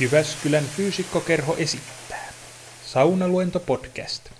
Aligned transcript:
Jyväskylän 0.00 0.64
fyysikkokerho 0.64 1.54
esittää. 1.58 2.28
Saunaluento 2.84 3.60
podcast. 3.60 4.30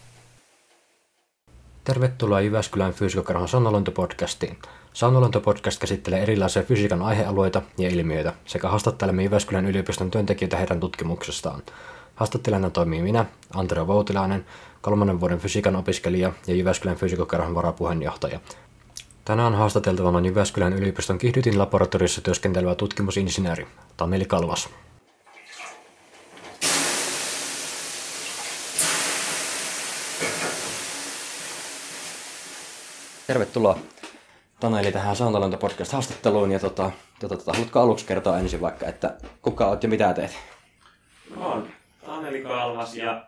Tervetuloa 1.84 2.40
Jyväskylän 2.40 2.92
fyysikkokerhon 2.92 3.48
Saunaluento-podcastiin. 3.48 4.56
Saunaluento-podcast 4.92 5.78
käsittelee 5.80 6.22
erilaisia 6.22 6.62
fysiikan 6.62 7.02
aihealueita 7.02 7.62
ja 7.78 7.88
ilmiöitä 7.88 8.32
sekä 8.46 8.68
haastattelemme 8.68 9.22
Jyväskylän 9.22 9.66
yliopiston 9.66 10.10
työntekijöitä 10.10 10.56
heidän 10.56 10.80
tutkimuksestaan. 10.80 11.62
Haastattelijana 12.14 12.70
toimii 12.70 13.02
minä, 13.02 13.24
Antero 13.54 13.86
Voutilainen, 13.86 14.46
kolmannen 14.80 15.20
vuoden 15.20 15.38
fysiikan 15.38 15.76
opiskelija 15.76 16.32
ja 16.46 16.54
Jyväskylän 16.54 16.96
fyysikkokerhon 16.96 17.54
varapuheenjohtaja. 17.54 18.40
Tänään 19.24 19.54
haastateltavana 19.54 20.18
on 20.18 20.26
Jyväskylän 20.26 20.72
yliopiston 20.72 21.18
Kihdytin 21.18 21.58
laboratoriossa 21.58 22.20
työskentelevä 22.20 22.74
tutkimusinsinööri 22.74 23.66
Tameli 23.96 24.24
Kalvas. 24.24 24.68
Tervetuloa 33.30 33.78
Taneli 34.60 34.92
tähän 34.92 35.16
Saunaluonto 35.16 35.56
podcast 35.56 35.92
haastatteluun 35.92 36.52
ja 36.52 36.58
tota, 36.58 36.90
tota, 37.20 37.36
tota, 37.36 37.52
haluatko 37.52 37.80
aluksi 37.80 38.06
kertoa 38.06 38.38
ensin 38.38 38.60
vaikka, 38.60 38.86
että 38.86 39.16
kuka 39.42 39.66
olet 39.66 39.82
ja 39.82 39.88
mitä 39.88 40.14
teet? 40.14 40.38
Mä 41.36 41.46
oon 41.46 41.68
Taneli 42.06 42.42
Kalvas 42.42 42.94
ja 42.96 43.26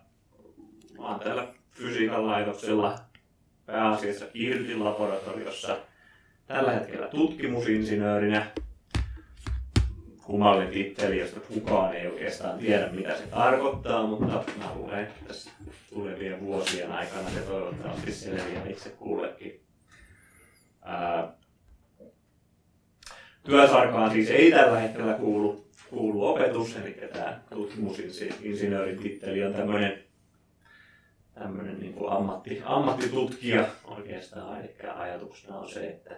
mä 0.99 1.09
oon 1.09 1.21
täällä 1.21 1.47
fysiikan 1.71 2.27
laitoksella 2.27 2.99
pääasiassa 3.67 4.25
Irtin 4.35 4.85
laboratoriossa 4.85 5.77
tällä 6.47 6.73
hetkellä 6.73 7.07
tutkimusinsinöörinä. 7.09 8.47
Kummallinen 10.23 10.73
titteli, 10.73 11.19
josta 11.19 11.41
kukaan 11.41 11.95
ei 11.95 12.07
oikeastaan 12.07 12.59
tiedä 12.59 12.89
mitä 12.89 13.17
se 13.17 13.27
tarkoittaa, 13.27 14.07
mutta 14.07 14.45
mä 14.59 14.75
luulen, 14.75 14.99
että 14.99 15.25
tässä 15.29 15.51
tulevien 15.95 16.41
vuosien 16.41 16.93
aikana 16.93 17.31
se 17.31 17.41
toivottavasti 17.41 18.13
selviää 18.13 18.67
itse 18.67 18.91
kullekin. 18.91 19.63
Työsarkaan 23.45 24.11
siis 24.11 24.31
ei 24.31 24.51
tällä 24.51 24.79
hetkellä 24.79 25.15
kuulu, 25.15 25.67
kuulu 25.91 26.27
opetus, 26.27 26.77
eli 26.77 26.99
tämä 27.13 27.41
tutkimusinsinöörin 27.51 28.99
titteli 28.99 29.45
on 29.45 29.55
tämmöinen 29.55 30.03
tämmöinen 31.35 31.81
niin 31.81 31.95
kuin 31.95 32.13
ammatti, 32.13 32.63
ammattitutkija 32.65 33.67
oikeastaan. 33.85 34.61
Eli 34.61 34.75
ajatuksena 34.95 35.59
on 35.59 35.69
se, 35.69 35.89
että 35.89 36.15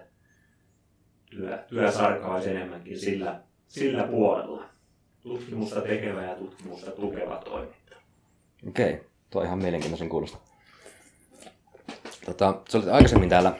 työ, 1.29 1.57
työsarka 1.67 2.27
olisi 2.27 2.49
enemmänkin 2.49 2.99
sillä, 2.99 3.39
sillä 3.67 4.03
puolella. 4.03 4.63
Tutkimusta 5.21 5.81
tekevä 5.81 6.23
ja 6.23 6.35
tutkimusta 6.35 6.91
tukeva 6.91 7.35
toiminta. 7.35 7.95
Okei, 8.67 9.01
tuo 9.29 9.41
on 9.41 9.47
ihan 9.47 9.59
mielenkiintoisen 9.59 10.09
kuulosta. 10.09 10.37
Tota, 12.25 12.61
sä 12.69 12.77
olit 12.77 12.89
aikaisemmin 12.89 13.29
täällä, 13.29 13.55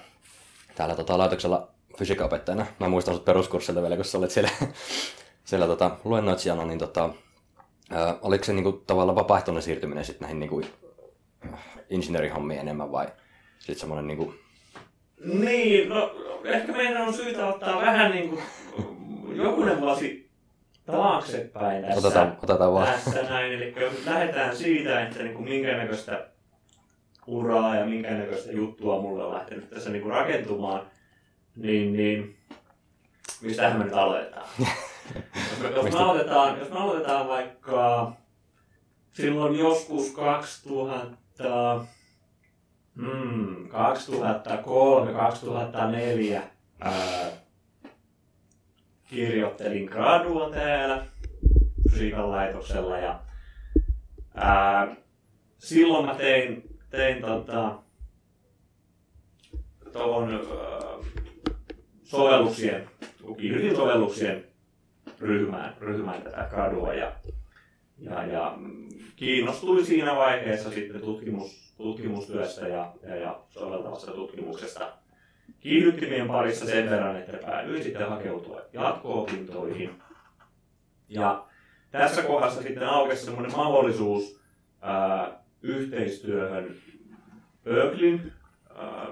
täällä 0.76 0.96
tota, 0.96 1.18
laitoksella 1.18 1.68
fysiikaopettajana. 1.98 2.66
Mä 2.80 2.90
muistan 2.90 3.14
sut 3.14 3.26
peruskurssilta 3.26 3.82
vielä, 3.82 3.96
kun 3.96 4.06
sä 4.06 4.18
olit 4.18 4.32
siellä, 4.32 4.50
siellä 5.46 5.68
tota, 5.68 5.92
luennoitsijana, 6.04 6.66
niin 6.66 6.80
tota, 6.80 7.10
ää, 7.92 8.16
oliko 8.22 8.44
se 8.44 8.54
niinku, 8.54 8.72
tavallaan 8.72 9.16
vapaaehtoinen 9.16 9.64
siirtyminen 9.64 10.06
sitten 10.06 10.22
näihin 10.22 10.40
niinku, 10.40 10.62
insinöörihommiin 11.90 12.60
enemmän 12.60 12.92
vai 12.92 13.08
sitten 13.60 13.80
semmoinen 13.80 14.08
niinku... 14.08 14.34
Niin, 15.26 15.90
no 15.90 16.16
ehkä 16.44 16.72
meidän 16.72 17.02
on 17.02 17.14
syytä 17.14 17.48
ottaa 17.48 17.82
vähän 17.82 18.12
niin 18.12 18.30
kuin 18.30 18.42
jokunen 19.38 19.82
vuosi 19.82 20.30
taaksepäin 20.86 21.86
tässä, 21.86 22.00
Otetaan, 22.00 22.38
otetaan 22.44 22.74
vaan. 22.74 22.88
tässä 22.88 23.24
näin. 23.24 23.54
Eli 23.54 23.76
lähdetään 24.06 24.56
siitä, 24.56 25.02
että 25.02 25.24
niin 25.24 25.34
kuin 25.34 25.50
minkä 25.50 25.78
näköistä 25.78 26.28
uraa 27.28 27.76
ja 27.76 27.86
minkä 27.86 28.12
näköistä 28.12 28.52
juttua 28.52 29.02
mulle 29.02 29.24
on 29.24 29.34
lähtenyt 29.34 29.70
tässä 29.70 29.90
niin 29.90 30.02
kuin 30.02 30.14
rakentumaan, 30.14 30.82
niin, 31.56 31.94
niin 31.94 32.38
mistähän 33.42 33.78
me 33.78 33.84
nyt 33.84 33.94
aloitetaan? 33.94 34.48
jos, 34.60 35.60
me, 35.62 35.70
jos, 35.70 35.94
me 35.94 36.00
aloitetaan, 36.00 36.60
jos 36.60 36.70
me 36.70 36.80
aloitetaan 36.80 37.28
vaikka 37.28 38.12
silloin 39.14 39.60
joskus 39.60 40.12
2000, 40.12 41.86
hmm, 42.96 43.70
2003-2004 46.38 46.42
ää, 46.80 47.32
kirjoittelin 49.10 49.86
gradua 49.86 50.50
täällä 50.50 51.06
fysiikan 51.92 52.32
laitoksella 52.32 52.98
ja 52.98 53.20
ää, 54.36 54.96
silloin 55.58 56.06
mä 56.06 56.16
tein, 56.16 56.75
tein 56.90 57.22
tota, 57.22 57.80
tuohon 59.94 60.48
sovelluksien, 62.04 62.90
kiihdytin 63.38 63.76
sovelluksien 63.76 64.46
ryhmään, 65.20 65.76
ryhmään 65.80 66.22
tätä 66.22 66.48
gradua 66.50 66.94
ja, 66.94 67.12
ja, 68.00 68.26
ja 68.26 68.58
kiinnostuin 69.16 69.86
siinä 69.86 70.16
vaiheessa 70.16 70.72
sitten 70.72 71.02
tutkimus, 71.02 71.74
tutkimustyöstä 71.78 72.68
ja, 72.68 72.94
ja, 73.04 73.16
ja 73.16 73.40
soveltavasta 73.50 74.12
tutkimuksesta 74.12 74.92
kiihdyttimien 75.60 76.28
parissa 76.28 76.66
sen 76.66 76.90
verran, 76.90 77.16
että 77.16 77.38
päädyin 77.38 77.84
sitten 77.84 78.10
hakeutua 78.10 78.62
jatko-opintoihin. 78.74 80.02
Ja 81.10 81.46
tässä 81.92 82.22
kohdassa 82.22 82.62
sitten 82.62 82.90
aukesi 82.90 83.26
semmoinen 83.26 83.58
mahdollisuus 83.58 84.40
ää, 84.82 85.45
yhteistyöhön 85.62 86.76
Berkeleyn 87.64 88.34
ää, 88.76 89.08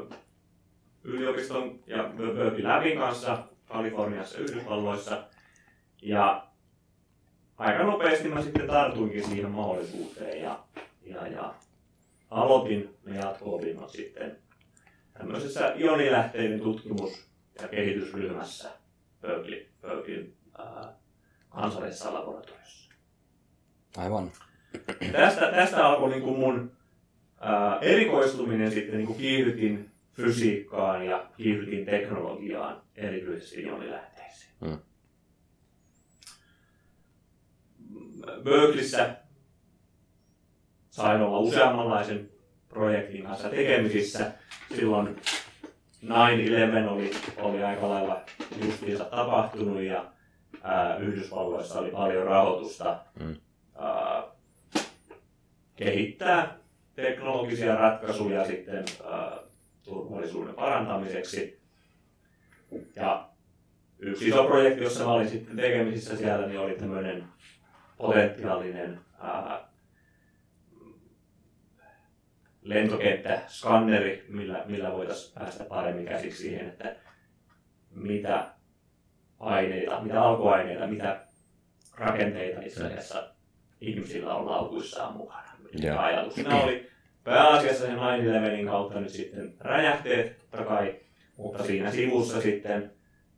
yliopiston 1.04 1.80
ja 1.88 2.04
Berkeley 2.18 2.64
Labin 2.64 2.98
kanssa 2.98 3.44
Kaliforniassa 3.66 4.38
Yhdysvalloissa. 4.38 5.24
Ja 6.02 6.48
aika 7.58 7.84
nopeasti 7.84 8.28
mä 8.28 8.42
sitten 8.42 8.68
tartuinkin 8.68 9.24
siihen 9.24 9.52
mahdollisuuteen 9.52 10.42
ja, 10.42 10.64
ja, 11.06 11.28
ja 11.28 11.54
aloitin 12.30 12.96
ne 13.06 13.18
jatko-opinnot 13.18 13.90
sitten 13.90 14.38
tämmöisessä 15.14 15.74
ionilähteiden 15.75 16.60
tutkimus- 16.60 17.28
ja 17.62 17.68
kehitysryhmässä 17.68 18.72
Berkeley, 19.22 19.68
Berkeley 19.81 20.34
ää, 20.58 20.94
kansallisessa 21.50 22.14
laboratoriossa. 22.14 22.94
Aivan. 23.98 24.31
Tästä, 25.12 25.52
tästä 25.52 25.88
alkoi 25.88 26.10
niin 26.10 26.22
kuin 26.22 26.40
mun 26.40 26.72
ää, 27.40 27.80
erikoistuminen 27.82 28.72
sitten 28.72 28.98
niin 28.98 29.08
kuin 29.08 29.20
kiihdytin 29.20 29.90
fysiikkaan 30.14 31.06
ja 31.06 31.26
kiihdytin 31.38 31.86
teknologiaan, 31.86 32.82
erityisesti 32.96 33.62
ionilähteisiin. 33.62 34.52
Hmm. 34.66 34.78
Berkeleyssä 38.44 39.16
sain 40.90 41.22
olla 41.22 41.40
useammanlaisen 41.40 42.30
projektin 42.70 43.24
kanssa 43.24 43.50
tekemisissä. 43.50 44.32
Silloin 44.76 45.16
9-11 46.06 46.10
oli, 46.90 47.12
oli 47.38 47.64
aika 47.64 47.90
lailla 47.90 48.22
justiinsa 48.66 49.06
tapahtunut 49.06 49.82
ja 49.82 50.06
ää, 50.64 50.98
Yhdysvalloissa 50.98 51.80
oli 51.80 51.90
paljon 51.92 52.26
rahoitusta 52.28 53.00
Mm. 53.20 53.36
ää, 53.76 54.24
kehittää 55.76 56.58
teknologisia 56.96 57.76
ratkaisuja 57.76 58.46
sitten 58.46 58.86
ää, 59.06 59.38
turvallisuuden 59.84 60.56
parantamiseksi. 60.56 61.62
Ja 62.96 63.30
yksi 64.00 64.28
iso 64.28 64.44
projekti, 64.44 64.84
jossa 64.84 65.04
mä 65.04 65.12
olin 65.12 65.30
sitten 65.30 65.56
tekemisissä 65.56 66.18
siellä, 66.18 66.48
niin 66.48 66.60
oli 66.60 66.75
tämmöinen 66.75 67.24
potentiaalinen 67.98 69.00
ää, 69.20 69.68
lentokenttä, 72.62 73.42
skanneri, 73.48 74.26
millä, 74.30 74.64
millä 74.68 74.92
voitaisiin 74.92 75.34
päästä 75.34 75.64
paremmin 75.64 76.06
käsiksi 76.06 76.42
siihen, 76.44 76.68
että 76.68 76.96
mitä 77.92 78.48
aineita, 79.40 80.02
mitä 80.02 80.22
alkuaineita, 80.22 80.88
mitä 80.88 81.26
rakenteita 81.98 82.62
itse 82.62 82.86
asiassa 82.86 83.34
ihmisillä 83.83 84.35
on 84.35 84.45
laukuissaan 84.45 85.18
mukana. 85.18 85.44
Ja 85.81 86.01
ajatuksena 86.03 86.56
oli 86.56 86.89
pääasiassa 87.24 87.85
sen 87.85 87.97
9 88.24 88.65
kautta 88.65 89.00
nyt 89.00 89.09
sitten 89.09 89.53
räjähteet, 89.59 90.38
totta 90.38 90.65
kai, 90.65 90.95
mutta 91.38 91.63
siinä 91.63 91.91
sivussa 91.91 92.41
sitten, 92.41 92.91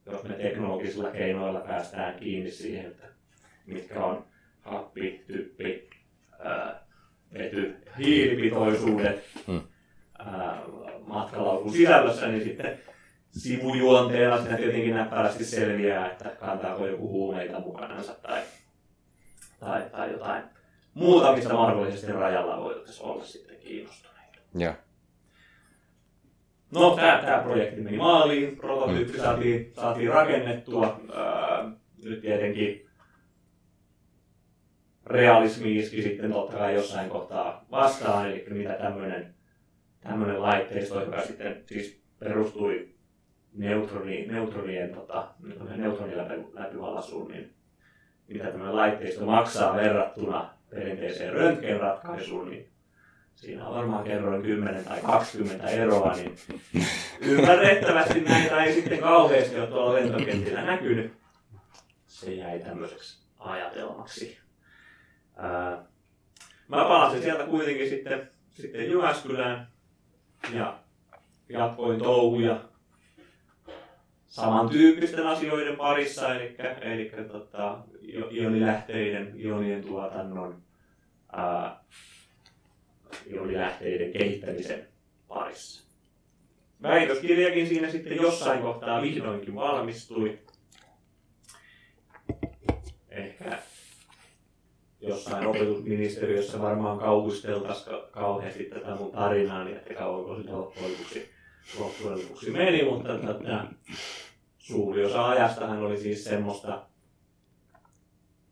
jos 0.05 0.23
me 0.23 0.33
teknologisilla 0.33 1.11
keinoilla 1.11 1.59
päästään 1.59 2.15
kiinni 2.19 2.51
siihen, 2.51 2.85
että 2.85 3.07
mitkä 3.65 4.03
on 4.05 4.25
happi, 4.61 5.23
typpi, 5.27 5.89
ää, 6.39 6.79
vety, 7.33 7.75
hiilipitoisuudet 7.97 9.23
Hmm. 9.47 9.61
ää, 10.19 10.61
matkalaukun 11.07 11.71
sisällössä, 11.71 12.27
niin 12.27 12.43
sitten 12.43 12.79
sivujuonteena 13.31 14.41
siinä 14.41 14.57
tietenkin 14.57 14.95
näppärästi 14.95 15.45
selviää, 15.45 16.11
että 16.11 16.29
kantaako 16.29 16.87
joku 16.87 17.09
huumeita 17.09 17.59
mukanansa 17.59 18.13
tai, 18.13 18.41
tai, 19.65 19.89
tai 19.91 20.11
jotain 20.11 20.43
muuta, 20.93 21.35
mistä 21.35 21.53
mahdollisesti 21.53 22.11
rajalla 22.11 22.63
voitaisiin 22.63 23.07
olla 23.07 23.23
sitten 23.23 23.57
kiinnostuneita. 23.57 24.39
Joo. 24.55 24.73
No, 26.71 26.95
tämä, 26.95 27.21
tämä 27.21 27.43
projekti 27.43 27.81
meni 27.81 27.97
maaliin, 27.97 28.57
prototyyppi 28.57 29.17
saatiin, 29.17 29.73
saatiin 29.75 30.09
rakennettua. 30.09 31.01
Ää, 31.13 31.71
nyt 32.03 32.21
tietenkin 32.21 32.89
realismi 35.05 35.77
iski 35.77 36.01
sitten 36.01 36.31
totta 36.31 36.57
kai 36.57 36.73
jossain 36.73 37.09
kohtaa 37.09 37.65
vastaan, 37.71 38.31
eli 38.31 38.45
mitä 38.49 38.73
tämmöinen 38.73 39.35
tämmöinen 40.07 40.41
laitteisto, 40.41 41.01
joka 41.01 41.21
sitten 41.21 41.63
siis 41.65 42.01
perustui 42.19 42.89
neutroni, 43.53 44.25
neutronien, 44.25 44.93
tota, 44.93 45.27
neutroniläpyvalasuun, 45.75 47.31
niin 47.31 47.54
mitä 48.27 48.43
tämmöinen 48.45 48.75
laitteisto 48.75 49.25
maksaa 49.25 49.75
verrattuna 49.75 50.49
perinteiseen 50.69 51.33
röntgenratkaisuun, 51.33 52.49
niin 52.49 52.69
siinä 53.35 53.67
on 53.67 53.75
varmaan 53.75 54.03
kerroin 54.03 54.41
10 54.41 54.85
tai 54.85 55.01
20 55.01 55.69
eroa, 55.69 56.13
niin 56.13 56.35
ymmärrettävästi 57.21 58.21
näitä 58.21 58.63
ei 58.63 58.73
sitten 58.73 58.99
kauheasti 58.99 59.59
ole 59.59 59.67
tuolla 59.67 59.93
lentokentillä 59.93 60.61
näkynyt. 60.61 61.13
Se 62.07 62.33
jäi 62.33 62.59
tämmöiseksi 62.59 63.25
ajatelmaksi. 63.39 64.37
Mä 66.67 66.83
palasin 66.83 67.21
sieltä 67.21 67.43
kuitenkin 67.43 67.89
sitten, 67.89 68.29
sitten 68.49 68.89
Jyväskylään 68.89 69.67
ja 70.53 70.79
jatkoin 71.49 71.99
touhuja 71.99 72.59
samantyyppisten 74.35 75.27
asioiden 75.27 75.75
parissa, 75.75 76.35
eli, 76.35 76.55
eli 76.81 77.11
tota, 77.31 77.77
ionilähteiden, 78.31 79.33
ionien 79.39 79.83
tuotannon, 79.83 80.61
ää, 81.31 81.83
ionilähteiden 83.33 84.11
kehittämisen 84.11 84.87
parissa. 85.27 85.85
Väitöskirjakin 86.81 87.67
siinä 87.67 87.89
sitten 87.89 88.15
jossain 88.15 88.61
kohtaa 88.61 89.01
vihdoinkin 89.01 89.55
valmistui. 89.55 90.39
Ehkä 93.09 93.59
jossain 95.01 95.47
opetusministeriössä 95.47 96.61
varmaan 96.61 96.99
kauhisteltaisiin 96.99 97.95
kauheasti 98.11 98.63
tätä 98.63 98.95
mun 98.95 99.11
tarinaa, 99.11 99.63
niin 99.63 99.77
että 99.77 99.93
kauanko 99.93 100.35
sitä 100.37 100.51
loppujen 100.51 100.91
lopuksi, 102.21 102.51
meni, 102.51 102.83
mutta 102.83 103.17
tätä, 103.17 103.65
suuri 104.67 105.05
osa 105.05 105.29
ajastahan 105.29 105.79
oli 105.79 105.97
siis 105.97 106.23
semmoista 106.23 106.85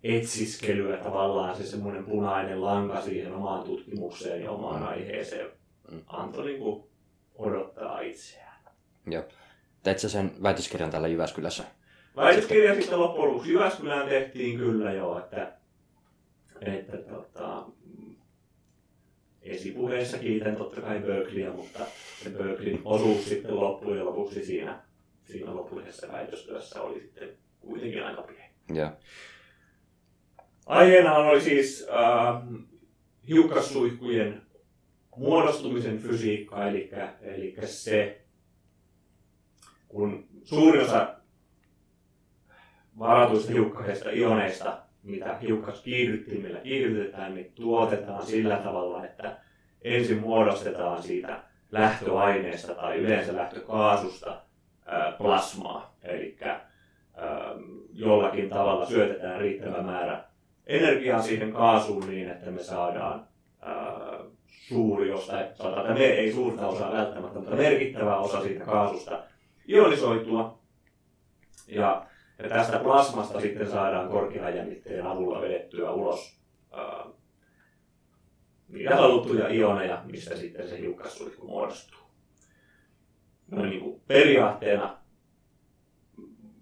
etsiskelyä 0.03 0.97
tavallaan, 0.97 1.57
se 1.57 1.63
semmoinen 1.63 2.05
punainen 2.05 2.61
lanka 2.61 3.01
siihen 3.01 3.33
omaan 3.33 3.63
tutkimukseen 3.63 4.43
ja 4.43 4.51
omaan 4.51 4.83
aiheeseen 4.83 5.49
Mm. 5.91 6.01
antoi 6.07 6.45
niin 6.45 6.59
kuin 6.59 6.83
odottaa 7.35 7.99
itseään. 7.99 8.63
Joo. 9.07 9.23
Teit 9.83 9.99
sä 9.99 10.09
sen 10.09 10.31
väitöskirjan 10.43 10.89
täällä 10.91 11.07
Jyväskylässä? 11.07 11.63
Väitöskirja 12.15 12.75
sitten 12.75 12.99
loppujen 12.99 13.29
lopuksi 13.29 13.51
Jyväskylään 13.51 14.09
tehtiin 14.09 14.57
kyllä 14.57 14.91
jo, 14.93 15.19
että, 15.19 15.53
että 16.61 16.97
tota, 16.97 17.65
esipuheessa 19.41 20.17
kiitän 20.17 20.55
totta 20.55 20.81
kai 20.81 20.99
Berkeleyä, 20.99 21.51
mutta 21.51 21.79
se 22.23 22.29
Berkeleyn 22.29 22.81
osuus 22.85 23.29
sitten 23.29 23.55
loppujen 23.55 24.05
lopuksi 24.05 24.45
siinä, 24.45 24.81
siinä 25.25 25.55
lopullisessa 25.55 26.07
väitöstyössä 26.11 26.81
oli 26.81 26.99
sitten 26.99 27.29
kuitenkin 27.59 28.05
aika 28.05 28.21
pieni. 28.21 28.49
Joo. 28.73 28.91
Aiheena 30.65 31.15
oli 31.15 31.41
siis 31.41 31.87
äh, 31.89 32.41
hiukkassuihkujen 33.27 34.41
muodostumisen 35.17 35.97
fysiikka, 35.99 36.67
eli, 36.67 36.89
eli 37.21 37.55
se, 37.65 38.21
kun 39.87 40.27
suurin 40.43 40.81
osa 40.81 41.15
varatuista 42.99 43.51
hiukkasista 43.51 44.11
ioneista, 44.11 44.81
mitä 45.03 45.37
hiukkaskiihdyttimillä 45.37 46.59
kiihdytetään, 46.59 47.35
niin 47.35 47.51
tuotetaan 47.55 48.25
sillä 48.25 48.57
tavalla, 48.57 49.05
että 49.05 49.37
ensin 49.81 50.19
muodostetaan 50.19 51.03
siitä 51.03 51.43
lähtöaineesta 51.71 52.75
tai 52.75 52.97
yleensä 52.97 53.35
lähtökaasusta 53.35 54.42
plasmaa. 55.17 55.95
Eli 56.01 56.37
jollakin 57.93 58.49
tavalla 58.49 58.85
syötetään 58.85 59.41
riittävä 59.41 59.81
määrä 59.81 60.23
energiaa 60.67 61.21
siihen 61.21 61.53
kaasuun 61.53 62.09
niin, 62.09 62.29
että 62.29 62.51
me 62.51 62.63
saadaan 62.63 63.27
suuri 64.47 65.11
osa, 65.11 65.33
sanotaan, 65.53 65.93
me 65.93 66.05
ei 66.05 66.33
suurta 66.33 66.67
osaa 66.67 66.91
välttämättä, 66.91 67.39
mutta 67.39 67.55
merkittävä 67.55 68.17
osa 68.17 68.41
siitä 68.41 68.65
kaasusta 68.65 69.23
ionisoitua. 69.67 70.59
Ja, 71.67 72.05
ja 72.43 72.49
tästä 72.49 72.79
plasmasta 72.79 73.41
sitten 73.41 73.71
saadaan 73.71 74.09
korkean 74.09 74.55
jännitteen 74.55 75.07
avulla 75.07 75.41
vedettyä 75.41 75.91
ulos 75.91 76.39
niitä 78.67 78.95
haluttuja 78.95 79.53
ioneja, 79.53 80.01
mistä 80.05 80.35
sitten 80.35 80.69
se 80.69 80.79
hiukkassuihku 80.79 81.47
muodostuu. 81.47 81.99
No 83.51 83.65
niin 83.65 83.79
kuin 83.79 83.92
periaatteena 84.13 84.97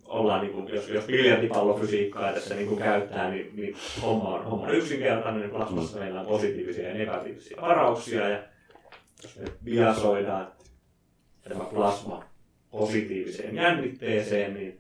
ollaan, 0.06 0.42
niin 0.42 0.54
kuin, 0.54 0.76
jos, 0.76 0.90
jos 0.90 1.06
biljardipallofysiikkaa 1.06 2.34
tässä 2.34 2.56
niin 2.56 2.68
kuin 2.68 2.80
käyttää, 2.80 3.32
niin, 3.32 3.56
niin 3.56 3.76
homma, 4.02 4.30
on, 4.30 4.46
homma 4.46 4.66
on 4.66 4.76
yksinkertainen. 4.76 5.42
Niin 5.42 5.52
plasmassa 5.52 6.00
meillä 6.00 6.20
on 6.22 6.28
positiivisia 6.28 6.88
ja 6.88 6.94
negatiivisia 6.94 7.62
varauksia. 7.62 8.30
Ja 8.30 8.44
jos 9.24 9.40
me 9.40 9.46
biasoidaan 9.64 10.52
tämä 11.42 11.64
plasma 11.64 12.24
positiiviseen 12.72 13.56
jännitteeseen, 13.56 14.54
niin 14.54 14.80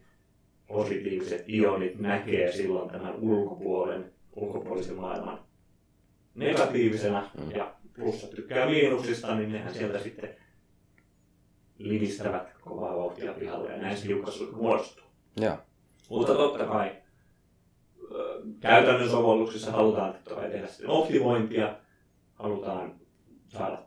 positiiviset 0.68 1.50
ionit 1.50 2.00
näkee 2.00 2.52
silloin 2.52 2.90
tämän 2.90 3.16
ulkopuolen, 3.16 4.12
ulkopuolisen 4.36 4.96
maailman 4.96 5.40
negatiivisena. 6.36 7.32
Mm. 7.38 7.52
Ja 7.56 7.74
plussa 7.96 8.28
tykkää 8.28 8.70
miinuksista, 8.70 9.36
niin 9.36 9.52
nehän 9.52 9.74
sieltä 9.74 10.00
sitten 10.00 10.30
livistävät 11.84 12.54
kovaa 12.62 12.98
vauhtia 12.98 13.34
pihalle 13.34 13.72
ja 13.72 13.78
näin 13.78 13.98
se 13.98 14.08
hiukkassuihku 14.08 14.56
muodostuu. 14.56 15.04
Joo. 15.42 15.58
Mutta 16.10 16.36
totta 16.36 16.66
kai 16.66 16.92
käytännön 18.60 19.10
sovelluksissa 19.10 19.72
halutaan 19.72 20.16
tehdä 20.52 20.68
sitten 20.68 20.90
optimointia, 20.90 21.76
halutaan 22.34 22.96
saada 23.48 23.78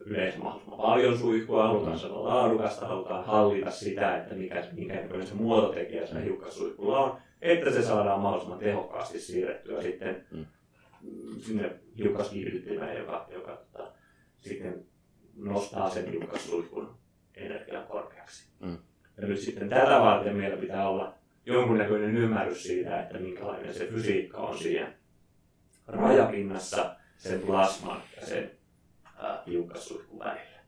yleensä 0.00 0.38
mahdollisimman 0.38 0.78
paljon 0.78 1.18
suihkua, 1.18 1.66
halutaan 1.66 1.98
saada 1.98 2.24
laadukasta, 2.24 2.86
halutaan 2.86 3.24
hallita 3.24 3.70
sitä, 3.70 4.16
että 4.16 4.34
mikä, 4.34 4.64
näköinen 5.02 5.26
se 5.26 5.34
muototekijä 5.34 6.06
se 6.06 6.24
hiukkassuihkulla 6.24 6.98
on, 6.98 7.18
että 7.42 7.70
se 7.70 7.82
saadaan 7.82 8.20
mahdollisimman 8.20 8.58
tehokkaasti 8.58 9.20
siirrettyä 9.20 9.82
sitten 9.82 10.26
Mm. 10.30 10.46
sinne 11.40 11.80
hiukkaskiihdyttimeen, 11.98 12.98
joka, 12.98 13.28
joka 13.32 13.56
tota, 13.56 13.92
sitten 14.40 14.84
nostaa 15.36 15.90
sen 15.90 16.10
hiukkassuihkun 16.10 16.96
energian 17.34 17.86
korkeaksi. 17.86 18.48
Mm. 18.60 18.78
Ja 19.16 19.26
nyt 19.26 19.40
sitten 19.40 19.68
tätä 19.68 20.00
varten 20.00 20.36
meillä 20.36 20.56
pitää 20.56 20.88
olla 20.88 21.14
jonkunnäköinen 21.46 22.16
ymmärrys 22.16 22.62
siitä, 22.62 23.02
että 23.02 23.18
minkälainen 23.18 23.74
se 23.74 23.86
fysiikka 23.86 24.38
on 24.38 24.58
siinä 24.58 24.92
rajapinnassa 25.86 26.96
sen 27.18 27.40
plasman 27.40 28.02
ja 28.20 28.26
sen 28.26 28.50
hiukkassuihkun 29.46 30.18
välillä. 30.18 30.60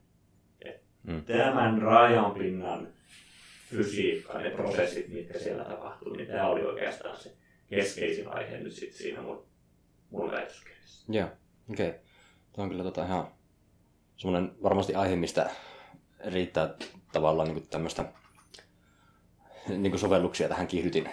Et 0.65 0.89
Mm. 1.09 1.25
Tämän 1.25 1.83
rajanpinnan 1.83 2.89
fysiikka, 3.71 4.39
ne 4.39 4.51
prosessit, 4.51 5.09
mitkä 5.09 5.39
siellä 5.39 5.65
tapahtuu, 5.65 6.13
niin 6.17 6.27
tämä 6.27 6.49
oli 6.49 6.65
oikeastaan 6.65 7.17
se 7.17 7.33
keskeisin 7.71 8.29
aihe 8.29 8.59
nyt 8.59 8.73
sitten 8.73 8.99
siinä 8.99 9.23
mun, 9.23 9.47
mun 10.11 10.31
väitöskirjassa. 10.31 11.13
Joo. 11.13 11.29
Okei. 11.71 11.89
Okay. 11.89 12.01
Tuo 12.53 12.65
on 12.65 12.71
kyllä 12.71 12.83
tota 12.83 13.05
ihan 13.05 13.29
semmoinen 14.19 14.53
varmasti 14.63 14.95
aihe, 14.95 15.17
mistä 15.17 15.51
riittää 16.25 16.75
tavallaan 17.13 17.49
niin 17.49 17.69
tämmöistä 17.69 18.05
niin 19.69 19.91
kuin 19.91 20.01
sovelluksia 20.01 20.49
tähän 20.49 20.67
kiihdytin 20.67 21.09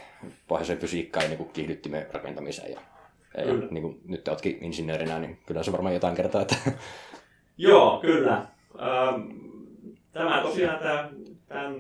pohjaiseen 0.48 0.80
fysiikkaan 0.80 1.24
ja 1.24 1.30
niin 1.30 1.38
kuin 1.38 1.50
kiihdyttimen 1.50 2.08
rakentamiseen. 2.14 2.72
Ja, 2.72 2.80
ja 3.38 3.54
niin 3.72 3.82
kuin 3.82 4.02
nyt 4.06 4.24
te 4.24 4.32
oletkin 4.32 4.58
insinöörinä, 4.62 5.20
niin 5.20 5.40
kyllä 5.46 5.64
se 5.64 5.72
varmaan 5.72 5.94
jotain 5.94 6.16
kertaa, 6.16 6.42
että 6.42 6.56
Joo, 7.58 8.00
kyllä. 8.02 8.48
Ähm, 8.82 9.46
Tämä 10.16 10.42
tosiaan 10.42 10.80
tämä, 10.80 11.10
tämän 11.48 11.76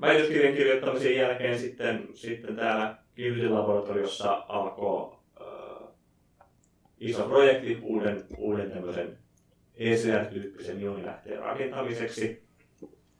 väitöskirjan 0.00 0.54
kirjoittamisen 0.54 1.16
jälkeen 1.16 1.58
sitten, 1.58 2.08
sitten 2.14 2.56
täällä 2.56 2.96
Kiihdytin-laboratoriossa 3.14 4.44
alkoi 4.48 5.16
äh, 5.40 5.88
iso 7.00 7.22
projekti 7.22 7.78
uuden, 7.82 8.24
uuden 8.38 8.70
tämmöisen 8.70 9.18
ECR-tyyppisen 9.78 10.80
ionilähteen 10.82 11.38
rakentamiseksi. 11.38 12.42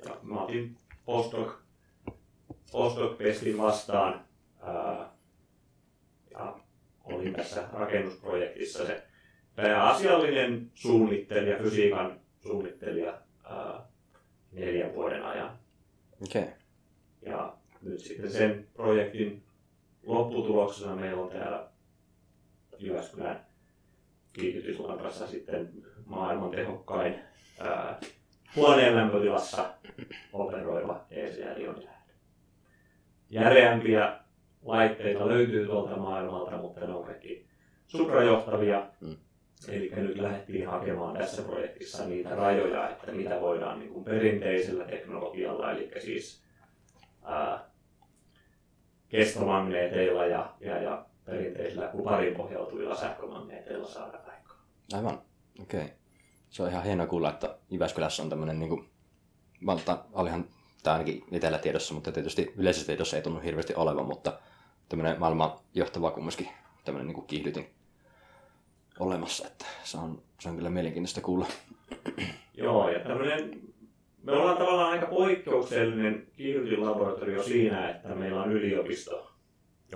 Ja 0.05 0.17
mä 0.23 0.43
otin 0.43 0.77
postdoc, 1.05 1.53
postdoc-pestin 2.73 3.59
vastaan 3.59 4.25
ää, 4.61 5.11
olin 7.05 7.33
tässä 7.33 7.69
rakennusprojektissa 7.73 8.87
se 8.87 9.03
pääasiallinen 9.57 10.71
suunnittelija, 10.75 11.59
fysiikan 11.59 12.21
suunnittelija 12.43 13.21
ää, 13.45 13.89
neljän 14.53 14.95
vuoden 14.95 15.25
ajan. 15.25 15.59
Okay. 16.23 16.49
Ja 17.23 17.57
nyt 17.83 18.01
sitten 18.01 18.31
sen 18.31 18.67
projektin 18.75 19.43
lopputuloksena 20.03 20.97
meillä 20.97 21.23
on 21.23 21.31
täällä 21.31 21.69
Jyväskylän 22.79 23.47
kiihdytyslabrassa 24.33 25.27
sitten 25.27 25.73
maailman 26.09 26.51
tehokkain 26.51 27.15
ää, 27.61 28.01
huoneen 28.57 28.97
lämpötilassa 28.97 29.75
operoiva 30.33 31.05
ECR-ionilähde. 31.11 32.13
Järeämpiä 33.31 34.19
laitteita 34.63 35.29
löytyy 35.29 35.67
tuolta 35.67 35.97
maailmalta, 35.97 36.57
mutta 36.57 36.81
ne 36.81 36.95
on 36.95 37.05
kaikki 37.05 37.47
suprajohtavia. 37.87 38.87
Mm. 39.01 39.17
Eli 39.69 39.93
nyt 39.97 40.19
lähdettiin 40.19 40.69
hakemaan 40.69 41.17
tässä 41.17 41.43
projektissa 41.43 42.05
niitä 42.05 42.35
rajoja, 42.35 42.89
että 42.91 43.13
mitä 43.13 43.41
voidaan 43.41 43.79
niin 43.79 43.93
kuin 43.93 44.05
perinteisellä 44.05 44.85
teknologialla, 44.85 45.73
eli 45.73 45.91
siis 45.99 46.43
ää, 47.25 47.69
kestomagneeteilla 49.09 50.27
ja, 50.27 50.55
ja, 50.61 50.83
ja 50.83 51.07
perinteisillä 51.25 51.89
kuparin 51.89 52.35
pohjautuvilla 52.35 52.95
sähkömagneeteilla 52.95 53.87
saada 53.87 54.19
aikaan. 54.19 54.61
Aivan, 54.95 55.19
okei. 55.63 55.85
Okay. 55.85 55.98
Se 56.51 56.63
on 56.63 56.71
ihan 56.71 56.85
hienoa 56.85 57.07
kuulla, 57.07 57.31
että 57.31 57.57
Jyväskylässä 57.71 58.23
on 58.23 58.29
tämmöinen, 58.31 58.59
niin 58.59 58.69
kuin, 58.69 58.89
valta, 59.67 60.05
olihan 60.13 60.45
tämä 60.83 60.95
ainakin 60.95 61.25
itsellä 61.33 61.59
tiedossa, 61.59 61.95
mutta 61.95 62.13
tietysti 62.13 62.53
yleisessä 62.57 62.87
tiedossa 62.87 63.17
ei 63.17 63.23
tunnu 63.23 63.41
hirveästi 63.41 63.75
olevan, 63.75 64.07
mutta 64.07 64.39
tämmöinen 64.89 65.21
maailman 65.21 65.53
johtava 65.75 66.11
kumminkin 66.11 66.49
tämmöinen 66.85 67.07
niin 67.07 67.15
kuin 67.15 67.27
kiihdytin 67.27 67.71
olemassa, 68.99 69.47
että 69.47 69.65
se 69.85 69.99
on, 69.99 70.23
se 70.41 70.49
on 70.49 70.57
kyllä 70.57 70.71
mielenkiintoista 70.71 71.21
kuulla. 71.21 71.47
Joo, 72.55 72.89
ja 72.91 72.99
tämmöinen, 73.01 73.61
me 74.23 74.33
ollaan 74.33 74.57
tavallaan 74.59 74.93
aika 74.93 75.07
poikkeuksellinen 75.07 76.27
kiihdytinlaboratorio 76.37 77.43
siinä, 77.43 77.91
että 77.91 78.15
meillä 78.15 78.43
on 78.43 78.53
yliopisto, 78.53 79.31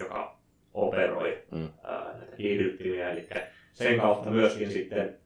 joka 0.01 0.39
operoi 0.75 1.43
Mm. 1.51 1.69
ää, 1.83 2.15
näitä 2.19 2.37
kiihdyttimiä, 2.37 3.11
eli 3.11 3.29
sen 3.73 4.01
kautta 4.01 4.31
myöskin 4.31 4.71
sitten 4.71 5.19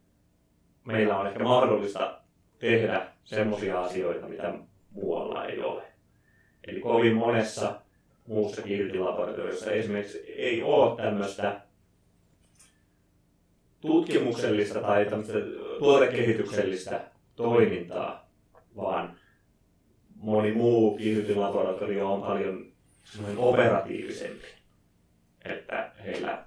meillä 0.87 1.19
on 1.19 1.27
ehkä 1.27 1.45
mahdollista 1.45 2.21
tehdä 2.59 3.07
semmoisia 3.25 3.83
asioita, 3.83 4.29
mitä 4.29 4.55
muualla 4.91 5.45
ei 5.45 5.61
ole. 5.61 5.83
Eli 6.67 6.81
kovin 6.81 7.15
monessa 7.17 7.81
muussa 8.27 8.63
kiihdytinlaboratoriossa 8.63 9.71
esimerkiksi 9.71 10.19
ei 10.37 10.63
ole 10.63 10.97
tämmöistä 10.97 11.61
tutkimuksellista 13.81 14.81
tai 14.81 15.05
tämmöistä 15.05 15.39
tuotekehityksellistä 15.79 17.01
toimintaa, 17.37 18.29
vaan 18.77 19.17
moni 20.17 20.53
muu 20.53 20.97
kiihdytinlaboratorio 20.97 22.13
on 22.13 22.23
paljon 22.23 22.67
operatiivisempi. 23.37 24.47
Että 25.45 25.93
heillä 26.05 26.45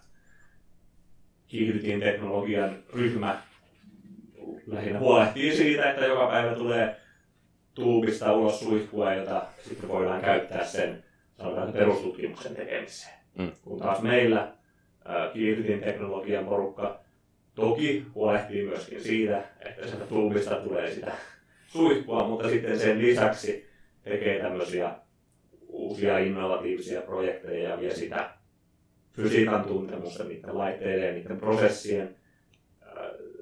kiihdytin 1.48 2.00
teknologian 2.00 2.84
ryhmä 2.94 3.42
lähinnä 4.70 5.00
huolehtii 5.00 5.56
siitä, 5.56 5.90
että 5.92 6.06
joka 6.06 6.28
päivä 6.28 6.56
tulee 6.56 6.96
tuubista 7.74 8.34
ulos 8.34 8.60
suihkua, 8.60 9.14
jota 9.14 9.46
sitten 9.68 9.90
voidaan 9.90 10.22
käyttää 10.22 10.66
sen 10.66 11.04
sanotaan 11.38 11.74
perustutkimuksen 11.74 12.56
tekemiseen. 12.56 13.14
Mm. 13.38 13.52
Kun 13.64 13.80
taas 13.80 14.02
meillä 14.02 14.52
kiihdytin 15.34 15.80
teknologian 15.80 16.46
porukka 16.46 17.00
toki 17.56 18.06
huolehtii 18.16 18.64
myöskin 18.66 19.04
siitä, 19.04 19.44
että 19.60 19.88
sieltä 19.88 20.06
tuubista 20.06 20.56
tulee 20.56 20.94
sitä 20.94 21.12
suihkua, 21.68 22.28
mutta 22.28 22.50
sitten 22.50 22.80
sen 22.80 23.02
lisäksi 23.02 23.70
tekee 24.04 24.42
tämmöisiä 24.42 24.92
uusia 25.68 26.20
innovatiivisia 26.20 27.02
projekteja 27.02 27.70
ja 27.70 27.80
vie 27.80 27.96
sitä 27.96 28.30
fysiikan 29.14 29.64
tuntemusta, 29.64 30.24
niiden 30.24 30.58
laitteiden 30.58 31.08
ja 31.08 31.14
niiden 31.14 31.38
prosessien 31.40 32.16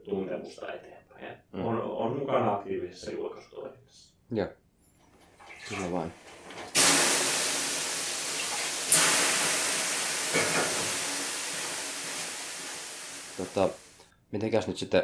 tuntemusta 0.04 0.74
eteenpäin. 0.74 0.97
Ja 1.22 1.38
Mm. 1.58 1.66
On, 1.66 1.82
on 1.82 2.20
mukana 2.20 2.54
aktiivisessa 2.54 3.12
julkaisutoiminnassa. 3.12 4.16
Joo. 4.32 4.48
Kyllä 5.70 5.92
vain. 5.92 6.12
Tota, 13.38 13.70
mitenkäs 14.32 14.68
nyt 14.68 14.78
sitten 14.78 15.04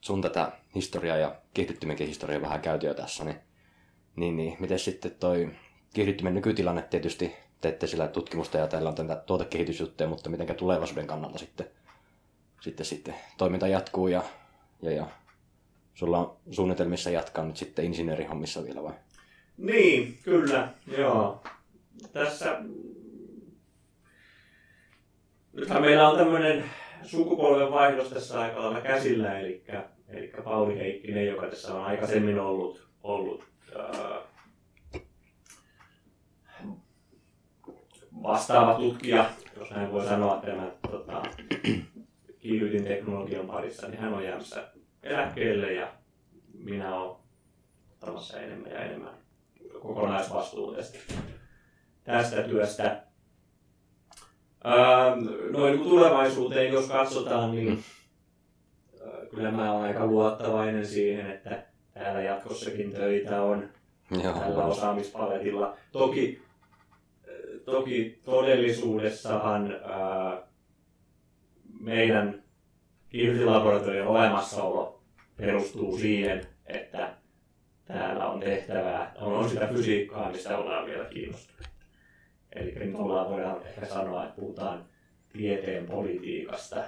sun 0.00 0.22
tätä 0.22 0.52
historiaa 0.74 1.16
ja 1.16 1.40
kiihdyttimenkin 1.54 2.06
historiaa 2.06 2.42
vähän 2.42 2.60
käyty 2.60 2.86
jo 2.86 2.94
tässä, 2.94 3.24
niin, 3.24 3.36
niin, 4.16 4.36
niin 4.36 4.56
miten 4.60 4.78
sitten 4.78 5.10
toi 5.10 5.50
kiihdyttimen 5.94 6.34
nykytilanne 6.34 6.82
tietysti 6.82 7.36
teette 7.60 7.86
sillä 7.86 8.08
tutkimusta 8.08 8.58
ja 8.58 8.66
teillä 8.66 8.88
on 8.88 8.94
tätä 8.94 9.16
tuotekehitysjuttuja, 9.16 10.08
mutta 10.08 10.30
mitenkä 10.30 10.54
tulevaisuuden 10.54 11.06
kannalta 11.06 11.38
sitten, 11.38 11.70
sitten, 12.60 12.86
sitten 12.86 13.14
toiminta 13.38 13.68
jatkuu 13.68 14.08
ja, 14.08 14.22
ja, 14.82 14.90
ja 14.90 15.06
sulla 15.94 16.18
on 16.18 16.36
suunnitelmissa 16.50 17.10
jatkaa 17.10 17.44
nyt 17.44 17.56
sitten 17.56 17.84
insinöörihommissa 17.84 18.64
vielä 18.64 18.82
vai? 18.82 18.92
Niin, 19.56 20.18
kyllä, 20.22 20.68
joo. 20.98 21.42
Tässä 22.12 22.60
nythän 25.52 25.82
meillä 25.82 26.08
on 26.08 26.18
tämmöinen 26.18 26.64
sukupolven 27.02 27.70
vaihdos 27.70 28.08
tässä 28.08 28.40
aika 28.40 28.60
lailla 28.60 28.80
käsillä, 28.80 29.38
eli, 29.38 29.64
eli 30.08 30.32
Pauli 30.44 30.78
Heikkinen, 30.78 31.26
joka 31.26 31.46
tässä 31.46 31.74
on 31.74 31.84
aikaisemmin 31.84 32.40
ollut, 32.40 32.88
ollut 33.02 33.44
ää, 33.78 34.20
vastaava 38.22 38.74
tutkija, 38.74 39.30
jos 39.56 39.70
näin 39.70 39.92
voi 39.92 40.04
sanoa, 40.04 40.36
tämän 40.36 40.72
tota, 40.90 41.22
kiihdytin 42.40 42.84
teknologian 42.84 43.46
parissa, 43.46 43.88
niin 43.88 44.00
hän 44.00 44.14
on 44.14 44.24
jäämässä 44.24 44.68
eläkkeelle 45.02 45.72
ja 45.72 45.92
minä 46.54 46.96
olen 46.96 47.16
ottamassa 47.90 48.40
enemmän 48.40 48.72
ja 48.72 48.84
enemmän 48.84 49.14
kokonaisvastuun 49.80 50.76
tästä, 50.76 50.98
tästä 52.04 52.42
työstä. 52.42 53.02
Ähm, 54.66 55.52
noin 55.52 55.78
tulevaisuuteen, 55.78 56.72
jos 56.72 56.88
katsotaan, 56.88 57.52
niin 57.52 57.84
äh, 59.02 59.28
kyllä 59.30 59.50
mä 59.50 59.72
olen 59.72 59.82
aika 59.84 60.06
luottavainen 60.06 60.86
siihen, 60.86 61.30
että 61.30 61.62
täällä 61.94 62.22
jatkossakin 62.22 62.92
töitä 62.92 63.42
on 63.42 63.68
tällä 64.22 64.64
osaamispaletilla. 64.64 65.76
Toki, 65.92 66.42
äh, 67.28 67.60
toki 67.64 68.20
todellisuudessahan 68.24 69.72
ää, 69.72 70.49
meidän 71.80 72.42
kiihdytilaboratorion 73.08 74.06
olemassaolo 74.06 75.02
perustuu 75.36 75.98
siihen, 75.98 76.46
että 76.66 77.14
täällä 77.84 78.26
on 78.26 78.40
tehtävää, 78.40 79.12
on, 79.16 79.32
on 79.32 79.48
sitä 79.50 79.66
fysiikkaa, 79.66 80.30
mistä 80.30 80.58
ollaan 80.58 80.86
vielä 80.86 81.04
kiinnostuneita. 81.04 81.70
Eli 82.52 82.72
nyt 82.74 82.94
ollaan, 82.94 83.30
voidaan 83.30 83.66
ehkä 83.66 83.86
sanoa, 83.86 84.24
että 84.24 84.40
puhutaan 84.40 84.84
tieteen 85.32 85.86
politiikasta. 85.86 86.84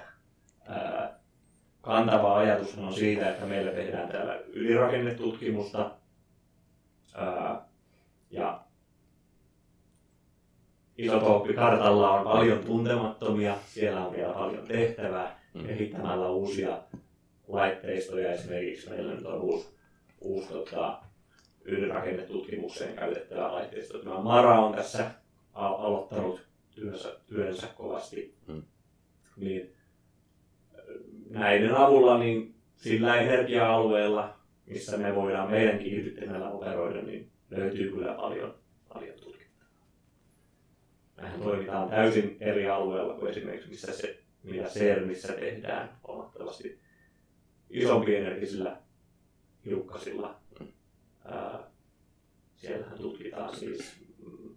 Kantava 1.81 2.37
ajatus 2.37 2.77
on 2.77 2.93
siitä, 2.93 3.29
että 3.29 3.45
meillä 3.45 3.71
tehdään 3.71 4.09
täällä 4.09 4.35
ylirakennetutkimusta 4.35 5.91
ja 8.31 8.62
isotooppikartalla 10.97 12.11
on 12.11 12.23
paljon 12.23 12.59
tuntemattomia, 12.59 13.55
siellä 13.65 14.05
on 14.05 14.15
vielä 14.15 14.33
paljon 14.33 14.67
tehtävää 14.67 15.43
Mm. 15.53 15.65
kehittämällä 15.67 16.29
uusia 16.29 16.77
laitteistoja. 17.47 18.31
Esimerkiksi 18.33 18.89
meillä 18.89 19.13
nyt 19.13 19.25
on 19.25 19.41
uusi, 19.41 19.69
uusi 20.21 20.47
tota, 20.47 20.99
ydinrakennetutkimukseen 21.65 22.95
käytettävä 22.95 23.51
laitteisto. 23.53 23.97
Tämä 23.97 24.19
Mara 24.21 24.59
on 24.65 24.73
tässä 24.75 25.11
al- 25.53 25.75
aloittanut 25.75 26.39
työnsä, 26.75 27.09
työnsä 27.27 27.67
kovasti. 27.77 28.35
Mm. 28.47 28.63
Niin, 29.37 29.73
näiden 31.29 31.75
avulla 31.75 32.17
niin 32.17 32.55
sillä 32.75 33.15
energia-alueella, 33.21 34.33
missä 34.65 34.97
me 34.97 35.15
voidaan 35.15 35.51
meidän 35.51 35.79
kiihdyttimellä 35.79 36.49
operoida, 36.49 37.01
niin 37.01 37.31
löytyy 37.49 37.91
kyllä 37.91 38.13
paljon, 38.13 38.53
paljon 38.93 39.13
tutkittavaa. 39.19 39.32
Mehän 41.23 41.41
toimitaan 41.41 41.89
täysin 41.89 42.37
eri 42.39 42.69
alueella 42.69 43.13
kuin 43.13 43.31
esimerkiksi 43.31 43.69
missä 43.69 43.93
se, 43.93 44.19
mitä 44.43 44.63
CERNissä 44.67 45.33
tehdään 45.33 45.97
huomattavasti 46.07 46.79
isompienergisillä 47.69 48.77
hiukkasilla. 49.65 50.39
Ää, 51.25 51.59
siellähän 52.55 52.97
tutkitaan 52.97 53.55
siis 53.55 53.95
mm, 54.25 54.55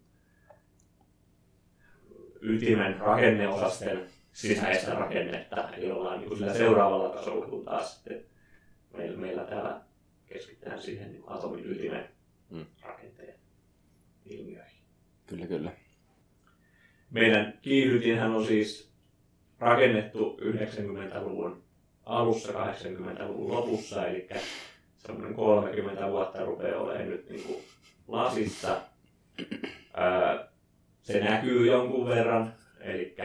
ytimen 2.40 2.96
rakenneosasten 3.00 4.06
sisäistä 4.32 4.94
rakennetta, 4.94 5.70
eli 5.70 5.90
ollaan 5.90 6.20
niin 6.20 6.36
sillä 6.36 6.54
seuraavalla 6.54 7.08
tasolla, 7.08 7.46
kun 7.46 7.64
taas 7.64 7.94
sitten 7.94 8.24
meillä, 8.96 9.16
meillä 9.18 9.44
täällä 9.44 9.80
keskitytään 10.26 10.82
siihen 10.82 11.12
niin 11.12 11.24
atomin 11.26 11.66
ytimen 11.70 12.08
Mm. 12.50 12.66
rakenteen 12.82 13.34
ilmiöihin. 14.24 14.78
Kyllä, 15.26 15.46
kyllä. 15.46 15.72
Meidän 17.16 17.58
kiihdytinhän 17.62 18.30
on 18.30 18.46
siis 18.46 18.90
rakennettu 19.58 20.36
90-luvun 20.40 21.62
alussa, 22.06 22.52
80-luvun 22.52 23.52
lopussa, 23.52 24.06
eli 24.06 24.28
semmoinen 24.96 25.34
30 25.34 26.10
vuotta 26.10 26.44
rupeaa 26.44 26.80
olemaan 26.80 27.10
nyt 27.10 27.30
niin 27.30 27.42
kuin 27.42 27.62
lasissa. 28.08 28.80
Se 31.02 31.20
näkyy 31.20 31.66
jonkun 31.66 32.08
verran, 32.08 32.52
eli 32.80 33.16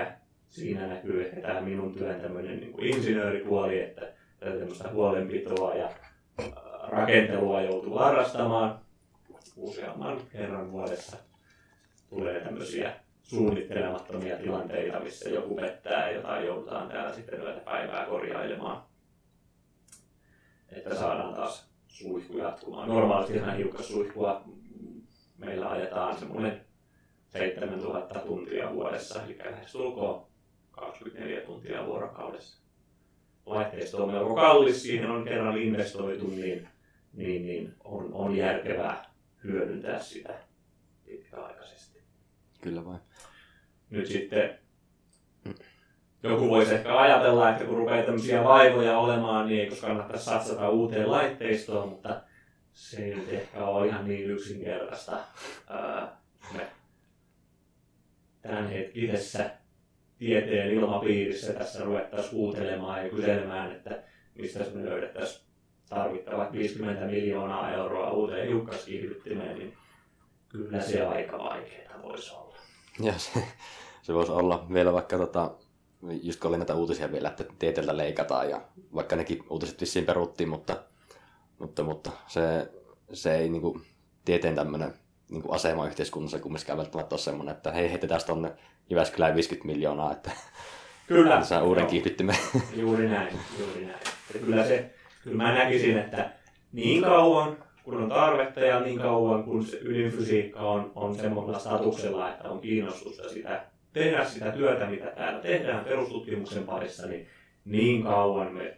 siinä 0.50 0.88
näkyy 0.88 1.26
ehkä 1.26 1.42
tämä 1.42 1.62
minun 1.62 1.94
työn 1.94 2.22
tämmöinen 2.22 2.60
niin 2.60 2.72
kuin 2.72 2.88
insinööripuoli, 2.88 3.82
että 3.82 4.14
tämmöistä 4.40 4.90
huolenpitoa 4.90 5.76
ja 5.76 5.90
rakentelua 6.84 7.62
joutuu 7.62 7.98
harrastamaan 7.98 8.80
useamman 9.56 10.22
kerran 10.32 10.72
vuodessa. 10.72 11.18
Tulee 12.10 12.40
tämmöisiä 12.42 13.01
suunnittelemattomia 13.32 14.38
tilanteita, 14.38 15.00
missä 15.00 15.30
joku 15.30 15.56
pettää 15.56 16.10
ja 16.10 16.16
jotain 16.16 16.46
joudutaan 16.46 16.88
täällä 16.88 17.14
sitten 17.14 17.42
yötä 17.42 17.60
päivää 17.60 18.06
korjailemaan. 18.06 18.84
Että 20.70 20.96
saadaan 20.96 21.34
taas 21.34 21.70
suihku 21.88 22.38
jatkumaan. 22.38 22.90
Normaalisti 22.90 23.36
ihan 23.36 23.58
hiukan 23.58 23.84
suihkua 23.84 24.44
meillä 25.38 25.70
ajetaan 25.70 26.20
semmoinen 26.20 26.62
7000 27.28 28.20
tuntia 28.20 28.74
vuodessa, 28.74 29.24
eli 29.24 29.38
lähestulkoon 29.46 30.26
24 30.72 31.42
tuntia 31.42 31.86
vuorokaudessa. 31.86 32.62
Laitteisto 33.46 34.04
on 34.04 34.12
melko 34.12 34.36
kallis, 34.36 34.84
siihen 34.84 35.12
on 35.12 35.24
kerran 35.24 35.58
investoitu, 35.58 36.28
niin, 36.28 36.68
niin, 37.14 37.46
niin 37.46 37.74
on, 37.84 38.14
on 38.14 38.36
järkevää 38.36 39.12
hyödyntää 39.44 40.00
sitä 40.00 40.40
pitkäaikaisesti. 41.06 42.02
Kyllä 42.62 42.86
vain. 42.86 43.00
Nyt 43.92 44.08
sitten 44.08 44.58
joku 46.24 46.50
voisi 46.50 46.74
ehkä 46.74 47.00
ajatella, 47.00 47.50
että 47.50 47.64
kun 47.64 47.78
rupeaa 47.78 48.04
tämmöisiä 48.04 48.44
vaivoja 48.44 48.98
olemaan, 48.98 49.48
niin 49.48 49.60
eikö 49.60 49.76
kannattaisi 49.76 50.26
satsata 50.26 50.70
uuteen 50.70 51.12
laitteistoon, 51.12 51.90
mutta 51.90 52.22
se 52.74 53.06
ei 53.06 53.16
nyt 53.16 53.34
ehkä 53.34 53.66
ole 53.66 53.88
ihan 53.88 54.08
niin 54.08 54.30
yksinkertaista. 54.32 55.20
Me 56.54 56.68
tämänhetkisessä 58.42 59.50
tieteen 60.18 60.72
ilmapiirissä 60.72 61.54
tässä 61.54 61.84
ruvettaisiin 61.84 62.34
huutelemaan 62.34 63.04
ja 63.04 63.10
kyselemään, 63.10 63.72
että 63.72 64.04
mistä 64.36 64.60
me 64.74 64.86
löydettäisiin 64.86 65.46
tarvittavat 65.90 66.52
50 66.52 67.06
miljoonaa 67.06 67.74
euroa 67.74 68.12
uuteen 68.12 68.48
hiukkaskiihdyttimeen, 68.48 69.60
niin 69.60 69.74
kyllä 70.50 70.82
se 70.82 71.06
aika 71.06 71.38
vaikeaa 71.38 72.02
voisi 72.04 72.36
olla. 72.36 72.51
Ja 73.00 73.14
se, 73.18 73.44
se 74.02 74.14
voisi 74.14 74.32
olla 74.32 74.66
vielä 74.74 74.94
vaikka, 74.94 75.18
tota, 75.18 75.52
just 76.22 76.40
kun 76.40 76.50
oli 76.50 76.58
näitä 76.58 76.76
uutisia 76.76 77.12
vielä, 77.12 77.30
että 77.30 77.44
tieteellä 77.60 77.98
leikataan 77.98 78.50
ja 78.50 78.62
vaikka 78.96 79.16
nekin 79.16 79.44
uutiset 79.50 79.82
vissiin 79.82 80.06
peruttiin, 80.06 80.50
mutta, 80.50 80.84
mutta, 81.60 81.84
mutta 81.84 82.12
se, 82.28 82.72
se 83.14 83.36
ei 83.36 83.50
niinku, 83.50 83.82
tieteen 84.26 84.56
tämmöinen 84.56 84.94
niinku 85.30 85.52
asema 85.52 85.88
yhteiskunnassa 85.88 86.40
kumminkaan 86.40 86.78
välttämättä 86.78 87.16
ole 87.16 87.22
semmoinen, 87.22 87.56
että 87.56 87.72
hei 87.72 87.90
heitetään 87.90 88.22
tuonne 88.26 88.52
Jyväskylään 88.90 89.36
50 89.36 89.68
miljoonaa, 89.68 90.12
että 90.12 90.32
Kyllä. 91.08 91.44
saa 91.46 91.64
uuden 91.64 91.82
Joo. 91.82 91.90
kiihdyttimen. 91.90 92.38
Juuri 92.76 93.10
näin, 93.10 93.40
juuri 93.60 93.86
näin. 93.86 94.00
Että 94.36 94.46
kyllä, 94.46 94.68
se, 94.68 94.94
kyllä 95.24 95.38
mä 95.38 95.54
näkisin, 95.54 95.98
että 95.98 96.32
niin 96.72 97.02
kauan 97.02 97.58
kun 97.84 97.98
on 97.98 98.10
tarvetta 98.10 98.60
ja 98.60 98.80
niin 98.80 99.00
kauan 99.00 99.44
kun 99.44 99.66
se 99.66 99.78
ydinfysiikka 99.82 100.60
on, 100.60 100.92
on 100.96 101.16
semmoisella 101.16 101.60
statuksella, 101.60 102.30
että 102.30 102.50
on 102.50 102.62
kiinnostusta 102.62 103.30
sitä, 103.30 103.64
tehdä 103.94 104.26
sitä 104.26 104.52
työtä, 104.52 104.86
mitä 104.86 105.06
täällä 105.06 105.40
tehdään 105.40 105.86
perustutkimuksen 105.86 106.64
parissa, 106.64 107.08
niin 107.08 107.28
niin 107.66 108.04
kauan 108.04 108.54
me 108.54 108.78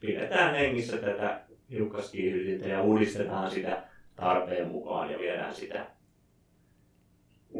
pidetään 0.00 0.54
hengissä 0.54 0.96
tätä 0.96 1.40
hiukkaskiihdytintä 1.70 2.68
ja 2.68 2.82
uudistetaan 2.82 3.50
sitä 3.50 3.82
tarpeen 4.16 4.68
mukaan 4.68 5.10
ja 5.10 5.18
viedään 5.18 5.54
sitä, 5.54 5.86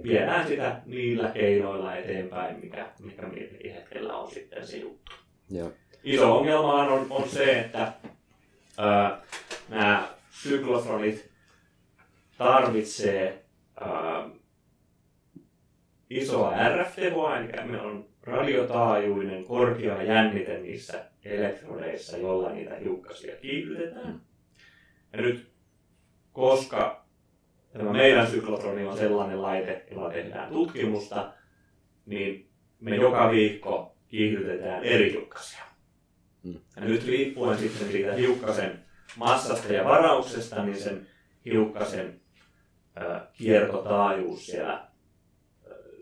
viedään 0.03 0.49
sitä 0.49 0.81
niillä 0.87 1.29
keinoilla 1.29 1.97
eteenpäin, 1.97 2.61
mikä, 2.61 2.87
mikä 3.01 3.27
milläkin 3.27 3.75
hetkellä 3.75 4.17
on 4.17 4.31
sitten 4.31 4.67
se 4.67 4.77
juttu. 4.77 5.13
Joo. 5.51 5.73
Iso 6.05 6.37
ongelma 6.37 6.75
on, 6.75 7.07
on 7.11 7.29
se, 7.29 7.61
että 7.61 7.93
ää, 8.79 9.21
nämä 9.69 10.09
syklotronit 10.43 11.31
tarvitsee 12.39 13.45
ää, 13.81 14.31
isoa 16.11 16.53
RF-tehoa, 16.69 17.39
eli 17.39 17.53
meillä 17.53 17.83
on 17.83 18.09
radiotaajuinen 18.23 19.45
korkea 19.45 20.03
jännite 20.03 20.59
niissä 20.59 21.05
elektrodeissa, 21.25 22.17
jolla 22.17 22.51
niitä 22.53 22.75
hiukkasia 22.75 23.37
kiihdytetään. 23.37 24.21
Ja 25.13 25.23
nyt, 25.23 25.51
koska 26.33 27.07
tämä 27.73 27.93
meidän 27.93 28.27
syklotroni 28.31 28.85
on 28.85 28.99
sellainen 28.99 29.43
laite, 29.43 29.87
jolla 29.91 30.11
tehdään 30.11 30.53
tutkimusta, 30.53 31.33
niin 32.07 32.49
me 32.81 32.97
joka 32.97 33.31
viikko 33.31 33.97
kiihdytetään 34.09 34.85
eri 34.85 35.13
hiukkasia. 35.13 35.65
Ja 36.77 36.85
nyt 36.85 37.07
riippuen 37.07 37.59
sitten 37.59 37.89
siitä 37.89 38.13
hiukkasen 38.13 38.86
massasta 39.17 39.73
ja 39.73 39.85
varauksesta, 39.85 40.65
niin 40.65 40.77
sen 40.77 41.07
hiukkasen 41.45 42.21
kiertotaajuus 43.33 44.47
siellä 44.47 44.87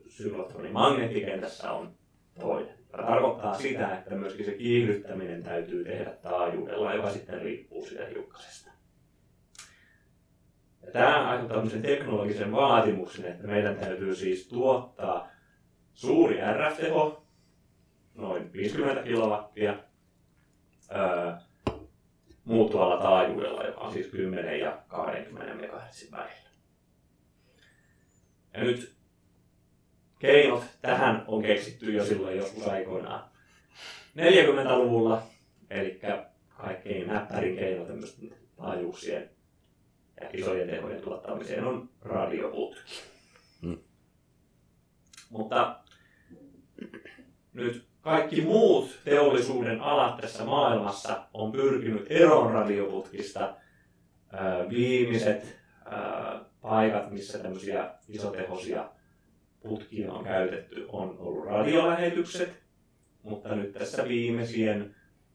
syklotronin 0.08 0.72
magneettikentässä 0.72 1.72
on 1.72 1.94
toinen. 2.40 2.74
Tämä 2.90 3.06
tarkoittaa 3.06 3.54
sitä, 3.54 3.98
että 3.98 4.14
myöskin 4.14 4.44
se 4.44 4.52
kiihdyttäminen 4.52 5.42
täytyy 5.42 5.84
tehdä 5.84 6.10
taajuudella, 6.10 6.94
joka 6.94 7.10
sitten 7.10 7.40
riippuu 7.40 7.86
siitä 7.86 8.06
hiukkasesta. 8.06 8.70
Ja 10.86 10.92
tämä 10.92 11.30
aiheuttaa 11.30 11.56
tämmöisen 11.56 11.82
teknologisen 11.82 12.52
vaatimuksen, 12.52 13.24
että 13.24 13.46
meidän 13.46 13.76
täytyy 13.76 14.14
siis 14.14 14.48
tuottaa 14.48 15.28
suuri 15.94 16.38
RF-teho, 16.52 17.26
noin 18.14 18.52
50 18.52 19.02
kilowattia, 19.02 19.76
muuttuvalla 22.44 23.02
taajuudella, 23.02 23.64
joka 23.64 23.80
on 23.80 23.92
siis 23.92 24.06
10 24.06 24.60
ja 24.60 24.78
20 24.88 25.54
MHz 25.54 26.12
välillä. 26.12 26.50
Ja 28.54 28.64
nyt 28.64 28.94
keinot 30.18 30.64
tähän 30.82 31.24
on 31.26 31.42
keksitty 31.42 31.92
jo 31.92 32.04
silloin 32.04 32.36
joskus 32.36 32.68
aikoinaan 32.68 33.24
40-luvulla, 34.16 35.22
eli 35.70 36.00
kaikkein 36.56 37.06
näppärin 37.06 37.56
keino 37.56 37.84
tämmöisten 37.84 38.34
taajuuksien 38.56 39.30
ja 40.20 40.30
isojen 40.32 40.68
tehojen 40.68 41.02
tuottamiseen 41.02 41.64
on 41.64 41.88
radioputki. 42.00 42.80
Mm. 43.62 43.78
Mutta 45.30 45.80
nyt 47.52 47.93
kaikki 48.04 48.40
muut 48.40 48.98
teollisuuden 49.04 49.80
alat 49.80 50.16
tässä 50.16 50.44
maailmassa 50.44 51.22
on 51.34 51.52
pyrkinyt 51.52 52.06
eroon 52.10 52.52
radioputkista. 52.52 53.54
Viimeiset 54.68 55.58
paikat, 56.62 57.10
missä 57.10 57.38
tämmöisiä 57.38 57.90
isotehoisia 58.08 58.88
putkia 59.62 60.12
on 60.12 60.24
käytetty, 60.24 60.86
on 60.88 61.16
ollut 61.18 61.46
radiolähetykset. 61.46 62.62
Mutta 63.22 63.54
nyt 63.54 63.72
tässä 63.72 64.08
viimeisien 64.08 64.94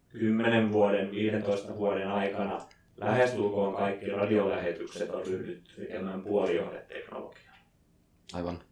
10 0.09 0.71
vuoden, 0.71 1.11
15 1.11 1.77
vuoden 1.77 2.07
aikana 2.07 2.61
lähestulkoon 2.97 3.75
kaikki 3.75 4.05
radiolähetykset 4.05 5.09
on 5.09 5.25
ryhdytty 5.25 5.81
tekemään 5.81 6.21
puolijohdeteknologiaa. 6.21 7.55
Aivan. 8.33 8.68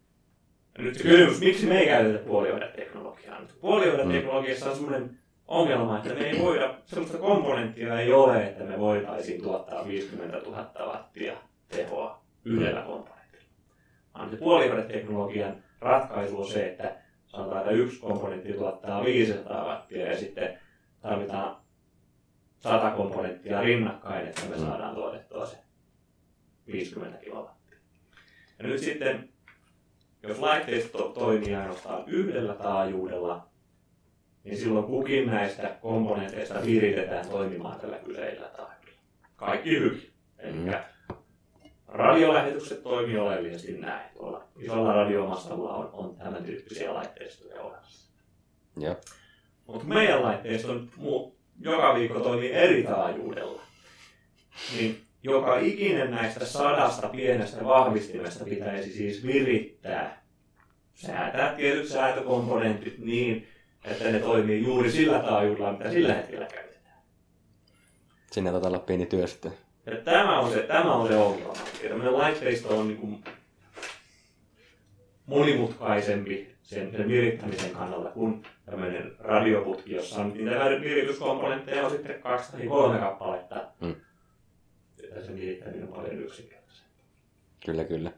Ja 0.78 0.84
nyt 0.84 1.02
kysymys, 1.02 1.40
miksi 1.40 1.66
me 1.66 1.78
ei 1.78 1.86
käytetä 1.86 2.24
puolijohdeteknologiaa? 2.24 3.40
Nyt 3.40 3.60
Puolijohdeteknologiassa 3.60 4.70
on 4.70 4.76
sellainen 4.76 5.18
ongelma, 5.48 5.98
että 5.98 6.14
me 6.14 6.20
ei 6.20 6.38
voida, 6.38 6.78
sellaista 6.84 7.18
komponenttia 7.18 8.00
ei 8.00 8.12
ole, 8.12 8.46
että 8.46 8.64
me 8.64 8.78
voitaisiin 8.78 9.42
tuottaa 9.42 9.86
50 9.86 10.38
000 10.38 10.70
wattia 10.86 11.36
tehoa 11.68 12.22
yhdellä 12.44 12.82
komponentilla. 12.82 13.44
Vaan 14.14 14.30
se 14.30 14.36
puolijohdeteknologian 14.36 15.64
ratkaisu 15.80 16.40
on 16.40 16.48
se, 16.48 16.66
että 16.68 16.96
sanotaan, 17.26 17.60
että 17.60 17.70
yksi 17.70 18.00
komponentti 18.00 18.52
tuottaa 18.52 19.04
500 19.04 19.66
wattia 19.66 20.06
ja 20.06 20.18
sitten 20.18 20.58
tarvitaan 21.00 21.56
100 22.58 22.90
komponenttia 22.90 23.60
rinnakkain, 23.60 24.28
että 24.28 24.42
me 24.50 24.58
saadaan 24.58 24.94
tuotettua 24.94 25.46
se 25.46 25.58
50 26.66 27.18
kilowattia. 27.18 27.78
Ja 28.58 28.66
nyt 28.68 28.78
sitten 28.78 29.28
jos 30.22 30.38
laitteisto 30.38 30.98
toimii 31.08 31.54
ainoastaan 31.54 32.04
yhdellä 32.06 32.54
taajuudella, 32.54 33.46
niin 34.44 34.56
silloin 34.58 34.86
kukin 34.86 35.26
näistä 35.26 35.76
komponenteista 35.82 36.54
viritetään 36.66 37.28
toimimaan 37.28 37.80
tällä 37.80 37.96
kyseisellä 37.98 38.48
taajuudella. 38.48 38.98
Kaikki 39.36 39.70
hyvin. 39.70 40.10
Eli 40.38 40.52
Mm. 40.52 40.72
radiolähetykset 41.88 42.82
toimii 42.82 43.18
oleellisesti 43.18 43.72
näin. 43.72 44.10
Tuolla 44.16 44.44
isolla 44.58 44.92
radiomastolla 44.92 45.74
on, 45.74 45.90
on 45.92 46.16
tämän 46.16 46.44
tyyppisiä 46.44 46.94
laitteistoja 46.94 47.62
olemassa. 47.62 48.10
Mutta 49.66 49.84
meidän 49.84 50.22
laitteisto 50.22 50.72
on 50.72 50.88
muu, 50.96 51.36
joka 51.60 51.94
viikko 51.94 52.20
toimii 52.20 52.52
eri 52.52 52.82
taajuudella. 52.82 53.62
Niin 54.76 54.97
joka 55.22 55.58
ikinen 55.58 56.10
näistä 56.10 56.46
sadasta 56.46 57.08
pienestä 57.08 57.64
vahvistimesta 57.64 58.44
pitäisi 58.44 58.92
siis 58.92 59.26
virittää, 59.26 60.22
säätää 60.94 61.54
tietyt 61.54 61.88
säätökomponentit 61.88 62.98
niin, 62.98 63.48
että 63.84 64.10
ne 64.10 64.18
toimii 64.18 64.62
juuri 64.62 64.90
sillä 64.90 65.18
taajuudella, 65.18 65.72
mitä 65.72 65.90
sillä 65.90 66.14
hetkellä 66.14 66.46
käytetään. 66.46 67.02
Sinne 68.30 68.50
taitaa 68.50 68.68
olla 68.68 68.78
pieni 68.78 69.06
työ 69.06 69.26
sitten. 69.26 69.52
Ja 69.86 69.96
tämä 69.96 70.40
on 70.40 70.52
se, 70.52 70.58
tämä 70.58 70.94
on 70.94 71.08
se 71.08 71.16
ongelma. 71.16 71.54
Ja 71.82 71.88
tämmöinen 71.88 72.18
laitteisto 72.18 72.78
on 72.78 72.88
niin 72.88 72.98
kuin 72.98 73.24
monimutkaisempi 75.26 76.54
sen, 76.62 76.92
sen 76.92 77.08
virittämisen 77.08 77.70
kannalta 77.70 78.10
kuin 78.10 78.42
tämmöinen 78.64 79.12
radioputki, 79.18 79.94
jossa 79.94 80.20
on 80.20 80.32
niitä 80.34 80.80
virityskomponentteja 80.80 81.84
on 81.84 81.90
sitten 81.90 82.22
kaksi 82.22 82.52
tai 82.52 82.66
kolme 82.66 82.98
kappaletta. 82.98 83.64
Mm. 83.80 83.94
Ja 85.14 85.24
sen 85.24 85.36
virittäminen 85.36 85.82
on 85.82 85.88
paljon 85.88 86.18
yksinkertaisempaa. 86.22 87.04
Kyllä, 87.66 87.84
kyllä. 87.84 88.12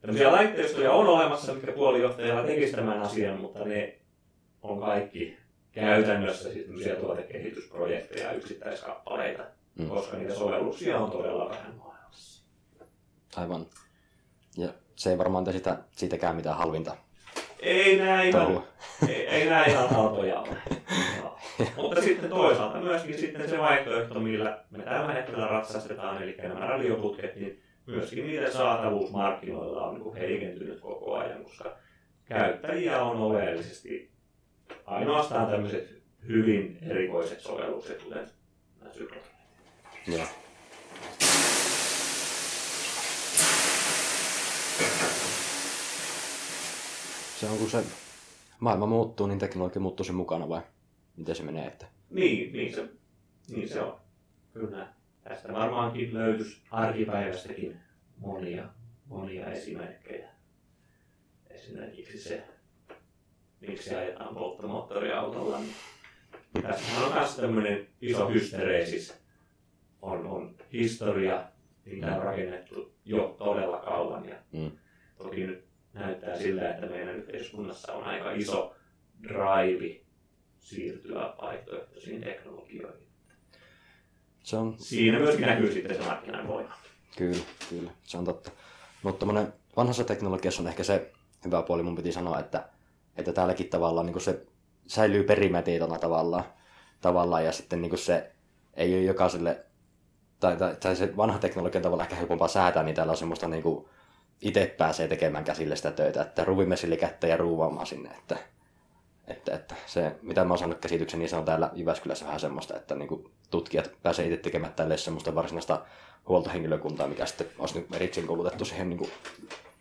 Tämmöisiä 0.00 0.32
laitteistoja 0.32 0.92
on 0.92 1.06
olemassa, 1.06 1.54
mitkä 1.54 1.72
puolijohtajalla 1.72 2.46
tekisi 2.46 2.72
tämän 2.72 3.02
asian, 3.02 3.40
mutta 3.40 3.64
ne 3.64 3.98
on 4.62 4.80
kaikki 4.80 5.36
käytännössä 5.72 6.52
siis 6.52 6.66
tuotekehitysprojekteja, 7.00 8.32
yksittäiskappaleita, 8.32 9.42
Mm. 9.78 9.88
koska 9.88 10.16
niitä 10.16 10.34
sovelluksia 10.34 10.98
on 10.98 11.10
todella 11.10 11.48
vähän 11.50 11.74
maailmassa. 11.74 12.44
Aivan. 13.36 13.66
Ja 14.56 14.68
se 14.96 15.10
ei 15.10 15.18
varmaan 15.18 15.44
tee 15.44 15.52
sitä, 15.52 15.78
siitäkään 15.90 16.36
mitään 16.36 16.56
halvinta 16.58 16.96
Ei 17.60 17.98
näin 17.98 18.34
ei, 19.08 19.26
ei 19.26 19.48
näin 19.50 19.70
ihan 19.70 19.88
halpoja 19.90 20.40
ole. 20.40 20.56
Mutta 21.76 22.02
sitten 22.02 22.30
toisaalta 22.30 22.80
myöskin 22.80 23.18
sitten 23.18 23.50
se 23.50 23.58
vaihtoehto, 23.58 24.20
millä 24.20 24.64
me 24.70 24.82
tällä 24.82 25.12
hetkellä 25.12 25.46
ratsastetaan, 25.46 26.22
eli 26.22 26.36
nämä 26.42 26.66
radioputket, 26.66 27.36
niin 27.36 27.62
myöskin 27.86 28.26
niiden 28.26 28.52
saatavuus 28.52 29.10
markkinoilla 29.10 29.82
on 29.82 29.94
niin 29.94 30.14
heikentynyt 30.14 30.80
koko 30.80 31.14
ajan, 31.14 31.44
koska 31.44 31.76
käyttäjiä 32.24 33.02
on 33.02 33.16
oleellisesti 33.16 34.10
ainoastaan 34.86 35.50
tämmöiset 35.50 36.02
hyvin 36.28 36.78
erikoiset 36.82 37.40
sovellukset, 37.40 38.02
kuten 38.02 38.30
nämä 38.80 38.92
syklot. 38.92 39.22
Joo. 40.06 40.26
Se 47.40 47.46
on 47.46 47.58
kun 47.58 47.70
se 47.70 47.84
maailma 48.60 48.86
muuttuu, 48.86 49.26
niin 49.26 49.38
teknologia 49.38 49.80
muuttuu 49.80 50.04
sen 50.04 50.14
mukana 50.14 50.48
vai 50.48 50.60
miten 51.20 51.34
se 51.36 51.42
menee? 51.42 51.66
Että... 51.66 51.86
Niin, 52.10 52.52
niin 52.52 52.74
se, 52.74 52.88
niin 53.50 53.68
se 53.68 53.80
on. 53.82 54.00
Kyllä. 54.52 54.88
Tästä 55.24 55.52
varmaankin 55.52 56.14
löytyisi 56.14 56.62
arkipäivästäkin 56.70 57.76
monia, 58.16 58.68
monia 59.06 59.46
esimerkkejä. 59.52 60.28
Esimerkiksi 61.50 62.18
se, 62.18 62.44
miksi 63.60 63.94
ajetaan 63.94 64.34
polttomoottoriautolla. 64.34 65.58
Niin 65.58 66.62
tässähän 66.62 67.04
on 67.04 67.12
myös 67.14 67.36
tämmöinen 67.36 67.86
iso 68.00 68.28
hystereesis. 68.28 69.14
On, 70.02 70.26
on 70.26 70.56
historia, 70.72 71.44
niitä 71.84 72.16
on 72.16 72.22
rakennettu 72.22 72.94
jo 73.04 73.34
todella 73.38 73.78
kauan. 73.78 74.28
Ja 74.28 74.36
Mm. 74.52 74.70
toki 75.18 75.46
nyt 75.46 75.64
näyttää 75.92 76.36
sillä, 76.38 76.70
että 76.70 76.86
meidän 76.86 77.16
yhteiskunnassa 77.16 77.92
on 77.92 78.04
aika 78.04 78.32
iso 78.32 78.74
drive 79.22 80.00
siirtyä 80.60 81.34
vaihtoehtoisiin 81.42 82.20
teknologioihin. 82.20 83.06
Se 84.42 84.56
on 84.56 84.74
Siinä 84.78 85.18
myöskin 85.18 85.46
näkyy 85.46 85.72
sitten 85.72 85.96
se 85.96 86.02
markkinan 86.02 86.48
voima. 86.48 86.74
Kyllä, 87.16 87.44
kyllä, 87.70 87.90
se 88.02 88.18
on 88.18 88.24
totta. 88.24 88.50
Mutta 89.02 89.26
vanhassa 89.76 90.04
teknologiassa 90.04 90.62
on 90.62 90.68
ehkä 90.68 90.84
se 90.84 91.12
hyvä 91.44 91.62
puoli, 91.62 91.82
mun 91.82 91.96
piti 91.96 92.12
sanoa, 92.12 92.38
että, 92.38 92.68
että 93.16 93.32
täälläkin 93.32 93.68
tavallaan 93.68 94.06
niin 94.06 94.20
se 94.20 94.46
säilyy 94.86 95.24
perimätietona 95.24 95.98
tavallaan, 95.98 96.44
tavallaan 97.00 97.44
ja 97.44 97.52
sitten 97.52 97.82
niin 97.82 97.98
se 97.98 98.32
ei 98.74 98.94
ole 98.94 99.02
jokaiselle, 99.02 99.64
tai, 100.40 100.56
tai, 100.56 100.76
tai, 100.76 100.96
se 100.96 101.16
vanha 101.16 101.38
teknologia 101.38 101.80
tavallaan 101.80 102.06
ehkä 102.06 102.16
helpompaa 102.16 102.48
säätää, 102.48 102.82
niin 102.82 102.94
täällä 102.94 103.10
on 103.10 103.16
semmoista 103.16 103.48
niin 103.48 103.62
kuin 103.62 103.88
itse 104.40 104.74
pääsee 104.78 105.08
tekemään 105.08 105.44
käsille 105.44 105.76
sitä 105.76 105.90
töitä, 105.90 106.22
että 106.22 106.44
ruvimesili 106.44 106.96
kättä 106.96 107.26
ja 107.26 107.36
ruuvaamaan 107.36 107.86
sinne, 107.86 108.10
että, 108.10 108.36
että, 109.30 109.54
että 109.54 109.74
se, 109.86 110.12
mitä 110.22 110.44
mä 110.44 110.50
oon 110.50 110.58
saanut 110.58 110.78
käsityksen, 110.78 111.20
niin 111.20 111.28
se 111.28 111.36
on 111.36 111.44
täällä 111.44 111.70
Jyväskylässä 111.74 112.24
vähän 112.26 112.40
semmoista, 112.40 112.76
että 112.76 112.94
niin 112.94 113.08
kuin 113.08 113.30
tutkijat 113.50 113.90
pääsee 114.02 114.26
itse 114.26 114.36
tekemään 114.36 114.72
tälle 114.72 114.96
semmoista 114.96 115.34
varsinaista 115.34 115.82
huoltohenkilökuntaa, 116.28 117.08
mikä 117.08 117.26
sitten 117.26 117.46
olisi 117.58 117.78
nyt 117.78 117.94
erikseen 117.94 118.26
koulutettu 118.26 118.64
siihen 118.64 118.88
niin 118.88 118.98
kuin, 118.98 119.10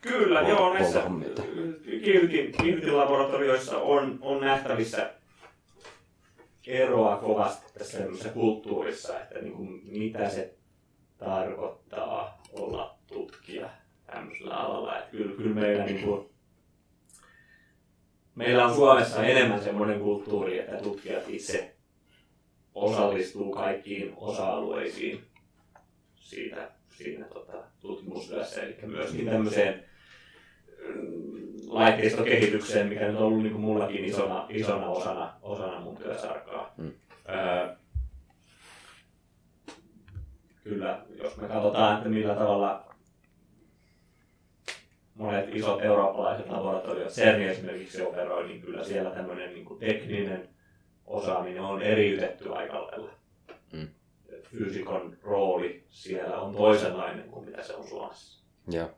Kyllä, 0.01 0.41
Huol- 0.41 0.49
joo, 0.49 0.73
näissä 0.73 0.91
huoltohommia. 0.91 1.29
Kirtin, 2.03 2.51
Kirtin 2.51 2.97
laboratorioissa 2.97 3.77
on, 3.77 4.19
on 4.21 4.41
nähtävissä 4.41 5.13
eroa 6.67 7.17
kovasti 7.17 7.73
tässä 7.79 8.29
kulttuurissa, 8.33 9.19
että 9.19 9.39
niin 9.39 9.53
kuin, 9.53 9.81
mitä 9.85 10.29
se 10.29 10.53
tarkoittaa 11.17 12.41
olla 12.53 12.95
tutkija 13.07 13.69
tämmöisellä 14.05 14.55
alalla. 14.55 14.97
Että 14.97 15.11
kyllä, 15.11 15.35
kyllä 15.35 15.55
meillä, 15.55 15.85
niin 15.85 16.03
kuin, 16.03 16.29
meillä 18.39 18.65
on 18.65 18.75
Suomessa 18.75 19.23
enemmän 19.23 19.63
semmoinen 19.63 19.99
kulttuuri, 19.99 20.59
että 20.59 20.77
tutkijat 20.77 21.23
itse 21.27 21.75
osallistuu 22.75 23.51
kaikkiin 23.51 24.13
osa-alueisiin 24.17 25.23
siitä, 26.15 26.71
siinä 26.89 27.25
tota, 27.25 27.57
tutkimustyössä, 27.79 28.61
eli 28.61 28.77
myöskin 28.85 29.25
tämmöiseen 29.25 29.83
mm, 30.87 31.51
laitteistokehitykseen, 31.67 32.87
mikä 32.87 33.07
nyt 33.07 33.15
on 33.15 33.23
ollut 33.23 33.41
niin 33.43 33.51
kuin 33.51 33.63
mullakin 33.63 34.05
isona, 34.05 34.45
isona 34.49 34.89
osana, 34.89 35.33
osana 35.41 35.79
mun 35.79 35.97
työsarkaa. 35.97 36.73
Mm. 36.77 36.91
Öö, 37.29 37.75
kyllä, 40.63 41.01
jos 41.23 41.37
me 41.37 41.47
katsotaan, 41.47 41.97
että 41.97 42.09
millä 42.09 42.35
tavalla 42.35 42.88
monet 45.19 45.55
isot 45.55 45.81
eurooppalaiset 45.81 46.49
laboratoriot, 46.49 47.09
CERN 47.09 47.41
esimerkiksi 47.41 48.01
operoi, 48.01 48.47
niin 48.47 48.61
kyllä 48.61 48.83
siellä 48.83 49.09
tämmöinen 49.09 49.53
niin 49.53 49.65
kuin 49.65 49.79
tekninen 49.79 50.49
osaaminen 51.05 51.61
on 51.61 51.81
eriytetty 51.81 52.53
aika 52.53 52.81
lailla. 52.81 53.11
Mm. 53.71 53.87
Fyysikon 54.43 55.17
rooli 55.23 55.83
siellä 55.89 56.37
on 56.37 56.55
toisenlainen 56.55 57.29
kuin 57.29 57.45
mitä 57.45 57.63
se 57.63 57.73
on 57.75 57.87
Suomessa. 57.87 58.43
Joo. 58.67 58.89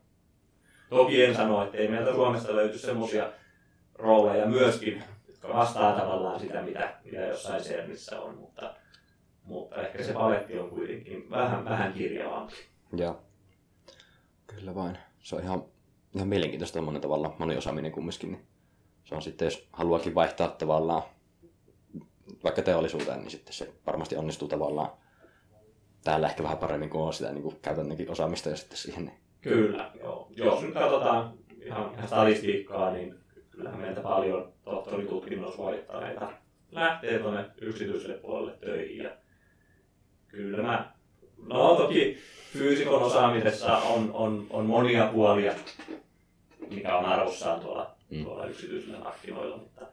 Toki 0.89 1.23
en 1.23 1.35
sano, 1.35 1.63
että 1.63 1.77
ei 1.77 1.87
meiltä 1.87 2.13
Suomesta 2.13 2.55
löyty 2.55 2.77
semmoisia 2.77 3.31
rooleja 3.95 4.45
myöskin, 4.45 5.03
jotka 5.27 5.47
vastaa 5.47 5.99
tavallaan 5.99 6.39
sitä, 6.39 6.61
mitä, 6.61 6.95
mitä 7.05 7.19
jossain 7.19 7.63
CERNissä 7.63 8.21
on, 8.21 8.35
mutta, 8.37 8.75
mutta 9.43 9.75
ehkä 9.75 10.03
se 10.03 10.13
paletti 10.13 10.59
on 10.59 10.69
kuitenkin 10.69 11.29
vähän, 11.29 11.65
vähän 11.65 11.93
kirjavampi. 11.93 12.55
Joo. 12.93 13.21
Kyllä 14.47 14.75
vain. 14.75 14.97
Se 15.19 15.35
on 15.35 15.43
ihan, 15.43 15.63
ihan 16.15 16.27
mielenkiintoista 16.27 16.75
tommonen 16.75 17.01
tavalla 17.01 17.35
moniosaaminen 17.39 17.91
kumminkin. 17.91 18.31
Niin 18.31 18.45
se 19.03 19.15
on 19.15 19.21
sitten, 19.21 19.45
jos 19.45 19.67
haluakin 19.73 20.15
vaihtaa 20.15 20.47
tavallaan 20.47 21.03
vaikka 22.43 22.61
teollisuuteen, 22.61 23.19
niin 23.19 23.31
sitten 23.31 23.53
se 23.53 23.73
varmasti 23.85 24.15
onnistuu 24.15 24.47
tavallaan 24.47 24.91
täällä 26.03 26.27
ehkä 26.27 26.43
vähän 26.43 26.57
paremmin 26.57 26.89
kuin 26.89 27.01
on 27.01 27.13
sitä 27.13 27.31
niin 27.31 27.43
kuin 27.43 27.55
käytännönkin 27.61 28.11
osaamista 28.11 28.49
ja 28.49 28.55
sitten 28.55 28.77
siihen. 28.77 29.05
Niin. 29.05 29.17
Kyllä, 29.41 29.91
joo. 29.99 30.27
Jos 30.35 30.61
nyt 30.61 30.73
katsotaan 30.73 31.33
ihan, 31.65 31.91
ihan 31.93 32.07
statistiikkaa, 32.07 32.91
niin 32.91 33.15
kyllähän 33.49 33.79
meiltä 33.79 34.01
paljon 34.01 34.53
tohtoritutkinnon 34.63 35.53
suorittaneita 35.53 36.31
lähtee 36.71 37.19
tuonne 37.19 37.45
yksityiselle 37.61 38.17
puolelle 38.17 38.57
töihin. 38.57 38.97
Ja 38.97 39.11
kyllä 40.27 40.63
mä, 40.63 40.93
no 41.47 41.75
toki 41.75 42.17
fyysikon 42.53 43.03
osaamisessa 43.03 43.77
on, 43.77 44.11
on, 44.13 44.47
on 44.49 44.65
monia 44.65 45.07
puolia, 45.13 45.53
mikä 46.69 46.97
on 46.97 47.05
arvossaan 47.05 47.59
tuolla, 47.59 47.91
Mm. 48.09 48.23
tuolla 48.23 48.45
yksityisillä 48.45 48.99
markkinoilla, 48.99 49.57
mutta 49.57 49.85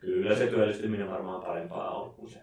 kyllä 0.00 0.36
se 0.36 0.46
työllistyminen 0.46 1.10
varmaan 1.10 1.42
parempaa 1.42 1.90
on 1.90 2.14
kuin 2.14 2.30
se 2.30 2.38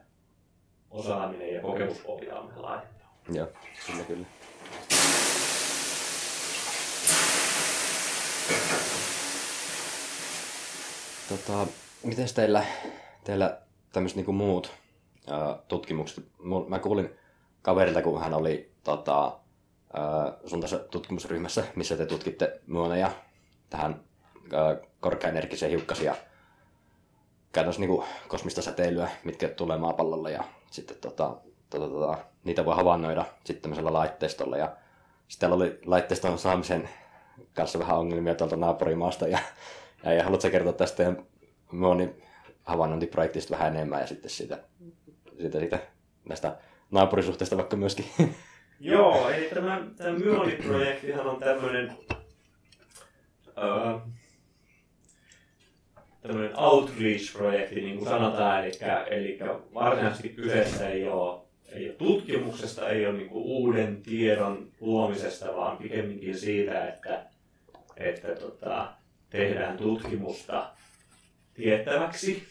osaaminen 0.91 1.53
ja 1.53 1.61
kokemuspohja 1.61 2.35
on 2.39 2.51
laajempaa. 2.55 3.17
Joo, 3.33 3.47
kyllä 3.87 4.03
kyllä. 4.03 4.25
Tota, 11.29 11.67
miten 12.03 12.27
teillä, 12.35 12.65
teillä 13.23 13.57
tämmöiset 13.93 14.15
niinku 14.15 14.31
muut 14.31 14.71
ää, 15.27 15.57
tutkimukset? 15.67 16.25
Mä 16.67 16.79
kuulin 16.79 17.09
kaverilta, 17.63 18.01
kun 18.01 18.21
hän 18.21 18.33
oli 18.33 18.71
tota, 18.83 19.39
sun 20.45 20.61
tässä 20.61 20.79
tutkimusryhmässä, 20.79 21.63
missä 21.75 21.97
te 21.97 22.05
tutkitte 22.05 22.61
muoneja 22.67 23.11
tähän 23.69 24.01
ää, 24.53 24.77
korkeaenergiseen 24.99 25.69
hiukkasia 25.69 26.15
käytännössä 27.51 27.79
niinku 27.79 28.03
kosmista 28.27 28.61
säteilyä, 28.61 29.09
mitkä 29.23 29.47
tulee 29.47 29.77
maapallolle 29.77 30.31
ja 30.31 30.43
sitten 30.71 30.97
tota, 30.97 31.35
tota, 31.69 31.89
tota, 31.89 32.17
niitä 32.43 32.65
voi 32.65 32.75
havainnoida 32.75 33.25
sitten 33.43 33.61
tämmöisellä 33.61 33.93
laitteistolla. 33.93 34.57
Ja 34.57 34.75
sitten 35.27 35.51
oli 35.51 35.79
laitteiston 35.85 36.39
saamisen 36.39 36.89
kanssa 37.53 37.79
vähän 37.79 37.97
ongelmia 37.97 38.35
tuolta 38.35 38.55
naapurimaasta 38.55 39.27
ja, 39.27 39.39
ja, 40.03 40.13
ja 40.13 40.23
haluatko 40.23 40.49
kertoa 40.49 40.73
tästä 40.73 40.97
teidän 40.97 41.25
muonin 41.71 42.23
havainnointiprojektista 42.63 43.53
vähän 43.53 43.75
enemmän 43.75 44.01
ja 44.01 44.07
sitten 44.07 44.31
siitä, 44.31 44.59
siitä, 45.37 45.59
siitä 45.59 45.79
näistä 46.29 46.57
naapurisuhteista 46.93 47.57
vaikka 47.57 47.75
myöskin. 47.75 48.05
Joo, 48.79 49.29
eli 49.29 49.49
tämä, 49.53 49.81
tämä 49.97 50.17
Myoni-projektihan 50.19 51.27
on 51.27 51.39
tämmöinen 51.39 51.97
öö, 53.57 53.99
tämmöinen 56.21 56.59
outreach-projekti, 56.59 57.81
niin 57.81 57.97
kuin 57.97 58.09
sanotaan, 58.09 58.63
eli, 58.63 58.71
eli 59.09 59.39
varsinaisesti 59.73 60.29
kyseessä 60.29 60.89
ei 60.89 61.07
ole, 61.07 61.41
ei 61.71 61.89
ole 61.89 61.95
tutkimuksesta, 61.95 62.89
ei 62.89 63.05
ole 63.05 63.17
niin 63.17 63.29
kuin 63.29 63.43
uuden 63.43 64.01
tiedon 64.01 64.71
luomisesta, 64.79 65.55
vaan 65.55 65.77
pikemminkin 65.77 66.37
siitä, 66.37 66.87
että, 66.87 67.25
että 67.97 68.35
tota, 68.35 68.93
tehdään 69.29 69.77
tutkimusta 69.77 70.69
tiettäväksi 71.53 72.43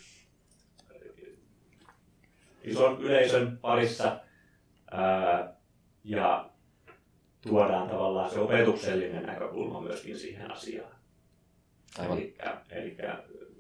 ison 2.65 3.01
yleisön 3.01 3.59
parissa 3.59 4.21
ää, 4.93 5.53
ja 6.05 6.51
tuodaan 7.41 7.89
tavallaan 7.89 8.31
se 8.31 8.41
opetuksellinen 8.41 9.27
näkökulma 9.27 9.81
myöskin 9.81 10.19
siihen 10.19 10.51
asiaan. 10.53 10.93
Aivan. 11.99 12.19
Eli, 12.19 12.37
eli 12.71 12.97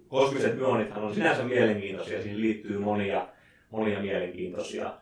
kosmiset 0.09 0.57
myonithan 0.57 1.03
on 1.03 1.15
sinänsä 1.15 1.45
mielenkiintoisia, 1.45 2.23
siihen 2.23 2.41
liittyy 2.41 2.79
monia, 2.79 3.29
monia 3.71 4.01
mielenkiintoisia 4.01 4.93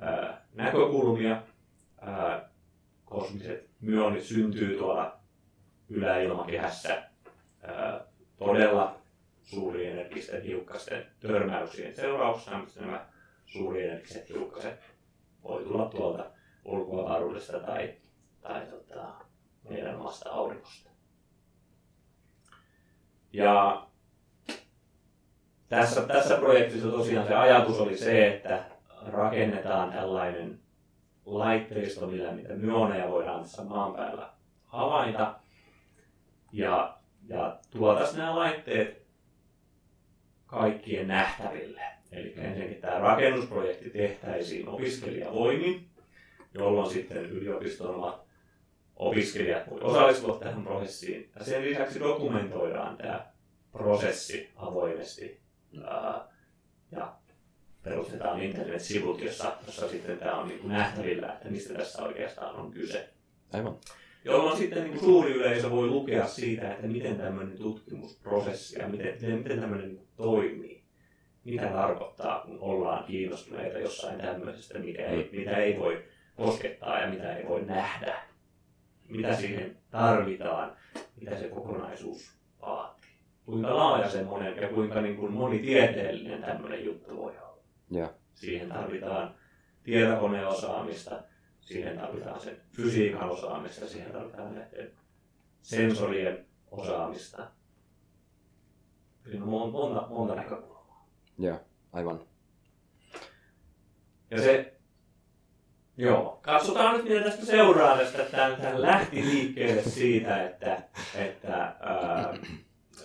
ää, 0.00 0.46
näkökulmia. 0.54 1.42
Ää, 2.00 2.48
kosmiset 3.04 3.68
myonit 3.80 4.22
syntyy 4.22 4.78
tuolla 4.78 5.18
yläilmakehässä 5.88 7.02
ää, 7.62 8.00
todella 8.38 8.98
suurienergisten 9.42 10.42
hiukkasten 10.42 11.06
törmäyksien 11.20 11.96
seurauksena, 11.96 12.62
mistä 12.62 12.80
nämä 12.80 13.06
suurienergiset 13.46 14.28
hiukkaset 14.28 14.95
voi 15.48 15.64
tulla 15.64 15.84
tuolta 15.84 16.24
ulkoavaruudesta 16.64 17.60
tai, 17.60 17.94
tai 18.40 18.66
tota, 18.66 19.06
meidän 19.68 19.96
omasta 19.96 20.30
aurinkosta. 20.30 20.90
Ja 23.32 23.86
tässä, 25.68 26.02
tässä 26.02 26.36
projektissa 26.36 26.88
tosiaan 26.90 27.26
se 27.26 27.34
ajatus 27.34 27.80
oli 27.80 27.96
se, 27.96 28.28
että 28.28 28.64
rakennetaan 29.06 29.92
tällainen 29.92 30.60
laitteisto, 31.26 32.06
millä 32.06 32.32
niitä 32.32 32.54
myoneja 32.54 33.10
voidaan 33.10 33.42
tässä 33.42 33.64
maan 33.64 33.94
päällä 33.94 34.30
havaita. 34.64 35.34
Ja, 36.52 36.98
ja 37.28 37.58
tuotaisiin 37.70 38.18
nämä 38.18 38.36
laitteet 38.36 39.06
kaikkien 40.46 41.08
nähtäville. 41.08 41.95
Eli 42.12 42.34
ensinnäkin 42.36 42.80
tämä 42.80 42.98
rakennusprojekti 42.98 43.90
tehtäisiin 43.90 44.68
opiskelijavoimin, 44.68 45.86
jolloin 46.54 46.90
sitten 46.90 47.30
yliopistolla 47.30 48.26
opiskelijat 48.96 49.70
voi 49.70 49.80
osallistua 49.80 50.38
tähän 50.38 50.64
prosessiin. 50.64 51.30
Ja 51.38 51.44
sen 51.44 51.62
lisäksi 51.62 52.00
dokumentoidaan 52.00 52.96
tämä 52.96 53.26
prosessi 53.72 54.50
avoimesti 54.56 55.40
ja 56.92 57.16
perustetaan 57.82 58.42
internet-sivut, 58.42 59.22
jossa, 59.22 59.56
jossa 59.66 59.88
sitten 59.88 60.18
tämä 60.18 60.34
on 60.34 60.48
niin 60.48 60.60
kuin 60.60 60.72
nähtävillä, 60.72 61.32
että 61.32 61.48
mistä 61.48 61.74
tässä 61.74 62.02
oikeastaan 62.02 62.56
on 62.56 62.70
kyse. 62.70 63.08
Aivan. 63.52 63.76
Jolloin 64.24 64.58
sitten 64.58 64.82
niin 64.82 64.92
kuin 64.92 65.04
suuri 65.04 65.32
yleisö 65.32 65.70
voi 65.70 65.86
lukea 65.86 66.26
siitä, 66.26 66.72
että 66.72 66.86
miten 66.86 67.16
tämmöinen 67.16 67.58
tutkimusprosessi 67.58 68.78
ja 68.78 68.88
miten, 68.88 69.14
miten, 69.14 69.38
miten 69.38 69.60
tämmöinen 69.60 69.88
niin 69.88 70.06
toimii. 70.16 70.75
Mitä 71.46 71.66
tarkoittaa, 71.66 72.40
kun 72.40 72.58
ollaan 72.60 73.04
kiinnostuneita 73.04 73.78
jossain 73.78 74.20
tämmöisestä, 74.20 74.78
mikä 74.78 75.06
ei, 75.06 75.30
mitä 75.32 75.56
ei 75.56 75.78
voi 75.78 76.04
koskettaa 76.36 77.00
ja 77.00 77.10
mitä 77.10 77.36
ei 77.36 77.48
voi 77.48 77.64
nähdä. 77.64 78.16
Mitä 79.08 79.36
siihen 79.36 79.76
tarvitaan, 79.90 80.76
mitä 81.20 81.38
se 81.38 81.48
kokonaisuus 81.48 82.38
vaatii 82.60 83.06
kuinka 83.46 83.76
laaja 83.76 84.10
semmoinen 84.10 84.56
ja 84.56 84.68
kuinka 84.68 85.00
niin 85.00 85.16
kuin 85.16 85.32
monitieteellinen 85.32 86.42
tämmöinen 86.42 86.84
juttu 86.84 87.16
voi 87.16 87.32
olla. 87.38 87.62
Yeah. 87.94 88.10
Siihen 88.34 88.68
tarvitaan 88.68 89.34
tietokoneosaamista, 89.82 91.22
siihen 91.60 91.98
tarvitaan 91.98 92.40
sen 92.40 92.56
fysiikan 92.72 93.30
osaamista, 93.30 93.88
siihen 93.88 94.12
tarvitaan 94.12 94.54
näiden 94.54 94.90
sensorien 95.62 96.46
osaamista. 96.70 97.50
Siinä 99.24 99.44
on 99.44 99.48
monta, 99.48 100.06
monta 100.08 100.34
näkökulmaa. 100.34 100.75
Joo, 101.38 101.60
aivan. 101.92 102.20
Ja 104.30 104.42
se, 104.42 104.74
joo, 105.96 106.38
katsotaan 106.42 106.96
nyt 106.96 107.04
mitä 107.08 107.20
tästä 107.20 107.46
seuraa 107.46 107.96
tästä. 107.98 108.24
Tämä 108.24 108.82
lähti 108.82 109.24
liikkeelle 109.24 109.82
siitä, 109.82 110.44
että, 110.46 110.82
että 111.14 111.56
ää, 111.80 112.34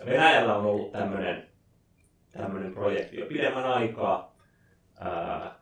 Venäjällä 0.05 0.55
on 0.55 0.65
ollut 0.65 0.91
tämmöinen 0.91 1.47
tämmöinen 2.31 2.73
projekti 2.73 3.19
jo 3.19 3.25
pidemmän 3.25 3.65
aikaa. 3.65 4.35
Ää, 4.99 5.55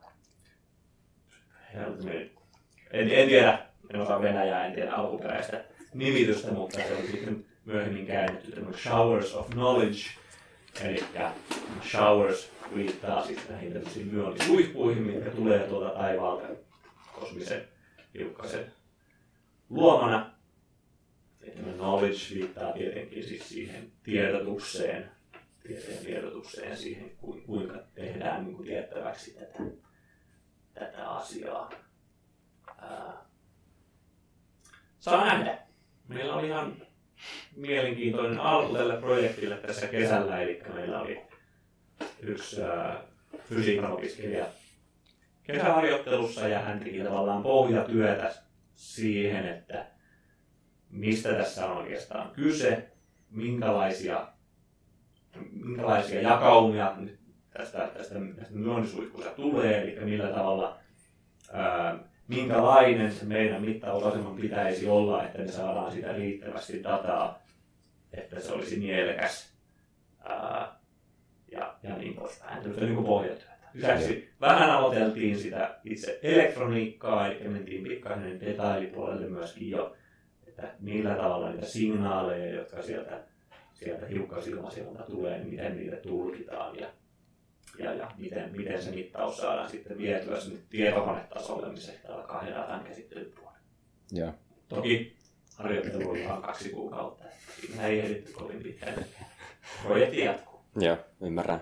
en, 2.92 3.12
en 3.12 3.28
tiedä, 3.28 3.60
en 3.94 4.02
osaa 4.02 4.22
Venäjää, 4.22 4.66
en 4.66 4.74
tiedä 4.74 4.92
alkuperäistä 4.92 5.64
nimitystä, 5.94 6.52
mutta 6.52 6.78
se 6.78 6.96
on 6.96 7.08
sitten 7.12 7.46
myöhemmin 7.66 8.08
käännetty 8.08 8.52
tämmöinen 8.52 8.80
Showers 8.80 9.36
of 9.36 9.50
Knowledge. 9.50 10.00
Eli 10.82 11.04
showers 11.92 12.52
viittaa 12.76 13.26
sitten 13.26 13.52
näihin 13.52 13.74
tämmöisiin 13.74 14.08
myonisuihkuihin, 14.08 15.04
mitkä 15.04 15.30
tulee 15.30 15.60
tuolta 15.60 15.90
taivaalta 15.90 16.48
kosmisen 17.14 17.68
hiukkasen 18.14 18.72
luomana. 19.70 20.32
Tämä 21.56 21.74
knowledge 21.74 22.36
viittaa 22.36 22.74
tietenkin 22.74 23.24
siis 23.24 23.50
siihen 23.50 23.92
tiedotukseen, 24.04 25.12
tieteen 25.68 26.06
tiedotukseen 26.06 26.78
siihen, 26.78 27.12
kuinka 27.46 27.80
tehdään 27.96 28.44
niin 28.44 28.56
kuin 28.56 28.68
tiettäväksi 28.68 29.34
tätä, 29.34 29.64
tätä 30.74 31.10
asiaa. 31.10 31.70
Saa 35.00 35.26
nähdä. 35.26 35.60
Meillä 36.08 36.36
oli 36.36 36.48
ihan 36.48 36.76
mielenkiintoinen 37.56 38.40
alku 38.40 38.74
tälle 38.74 38.98
projektille 38.98 39.58
tässä 39.58 39.88
kesällä, 39.88 40.42
eli 40.42 40.62
meillä 40.74 41.02
oli 41.02 41.29
yksi 42.22 42.64
ää, 42.64 43.02
fysiikan 43.50 43.92
opiskelija 43.92 44.46
kesäharjoittelussa 45.44 46.48
ja 46.48 46.60
hän 46.60 46.80
teki 46.80 47.04
tavallaan 47.04 47.44
pohjatyötä 47.44 48.34
siihen, 48.76 49.48
että 49.48 49.86
mistä 50.90 51.34
tässä 51.34 51.66
on 51.66 51.78
oikeastaan 51.78 52.32
kyse, 52.32 52.88
minkälaisia, 53.32 54.28
minkälaisia 55.52 56.22
jakaumia 56.22 56.96
tästä, 57.54 57.92
tästä, 57.98 58.16
tästä 58.36 58.56
tulee, 59.36 59.82
eli 59.82 60.06
millä 60.06 60.28
tavalla, 60.28 60.78
ää, 61.54 62.00
minkälainen 62.28 63.12
se 63.12 63.26
meidän 63.26 63.62
mittausaseman 63.62 64.36
pitäisi 64.36 64.88
olla, 64.88 65.24
että 65.24 65.38
me 65.38 65.48
saadaan 65.48 65.92
sitä 65.92 66.14
riittävästi 66.14 66.84
dataa, 66.84 67.40
että 68.14 68.40
se 68.40 68.52
olisi 68.52 68.80
mielekäs 68.80 69.54
ää, 70.24 70.59
ja, 71.84 71.98
niin 71.98 72.14
poispäin. 72.14 72.62
Tämmöistä 72.62 72.86
niin 72.86 73.04
pohjatyötä. 73.04 73.60
Lisäksi 73.74 74.30
vähän 74.42 74.70
aloiteltiin 74.70 75.40
sitä 75.40 75.80
itse 75.84 76.20
elektroniikkaa, 76.24 77.28
eli 77.28 77.50
mentiin 77.50 77.84
pikkainen 77.84 78.40
detailipuolelle 78.40 79.28
myöskin 79.28 79.70
jo 79.70 79.96
että 80.60 80.76
millä 80.80 81.16
tavalla 81.16 81.52
niitä 81.52 81.66
signaaleja, 81.66 82.54
jotka 82.54 82.82
sieltä, 82.82 83.24
sieltä 83.74 84.06
hiukkasilmasijalta 84.06 85.04
tulee, 85.04 85.38
niin 85.38 85.50
miten 85.50 85.78
niitä 85.78 85.96
tulkitaan 85.96 86.76
ja, 86.80 86.88
ja, 87.80 87.94
ja 87.94 88.12
miten, 88.18 88.52
miten 88.58 88.84
se 88.84 88.92
mittaus 88.92 89.38
saadaan 89.38 89.70
sitten 89.70 89.98
vietyä 89.98 90.40
sinne 90.40 90.60
tietokonetasolle, 90.70 91.72
missä 91.72 91.92
sitten 91.92 92.12
alkaa 92.12 92.42
he 92.42 92.52
datan 92.52 92.84
käsittelypuolelle. 92.84 93.60
Ja. 94.12 94.34
Toki 94.68 95.16
harjoittelu 95.56 96.10
oli 96.10 96.26
vain 96.28 96.42
kaksi 96.42 96.70
kuukautta. 96.70 97.24
Siinä 97.62 97.88
ei 97.88 98.00
ehditty 98.00 98.32
kovin 98.32 98.64
pitkään. 98.64 99.06
Projekti 99.84 100.20
jatkuu. 100.20 100.60
Joo, 100.76 100.98
ymmärrän. 101.22 101.62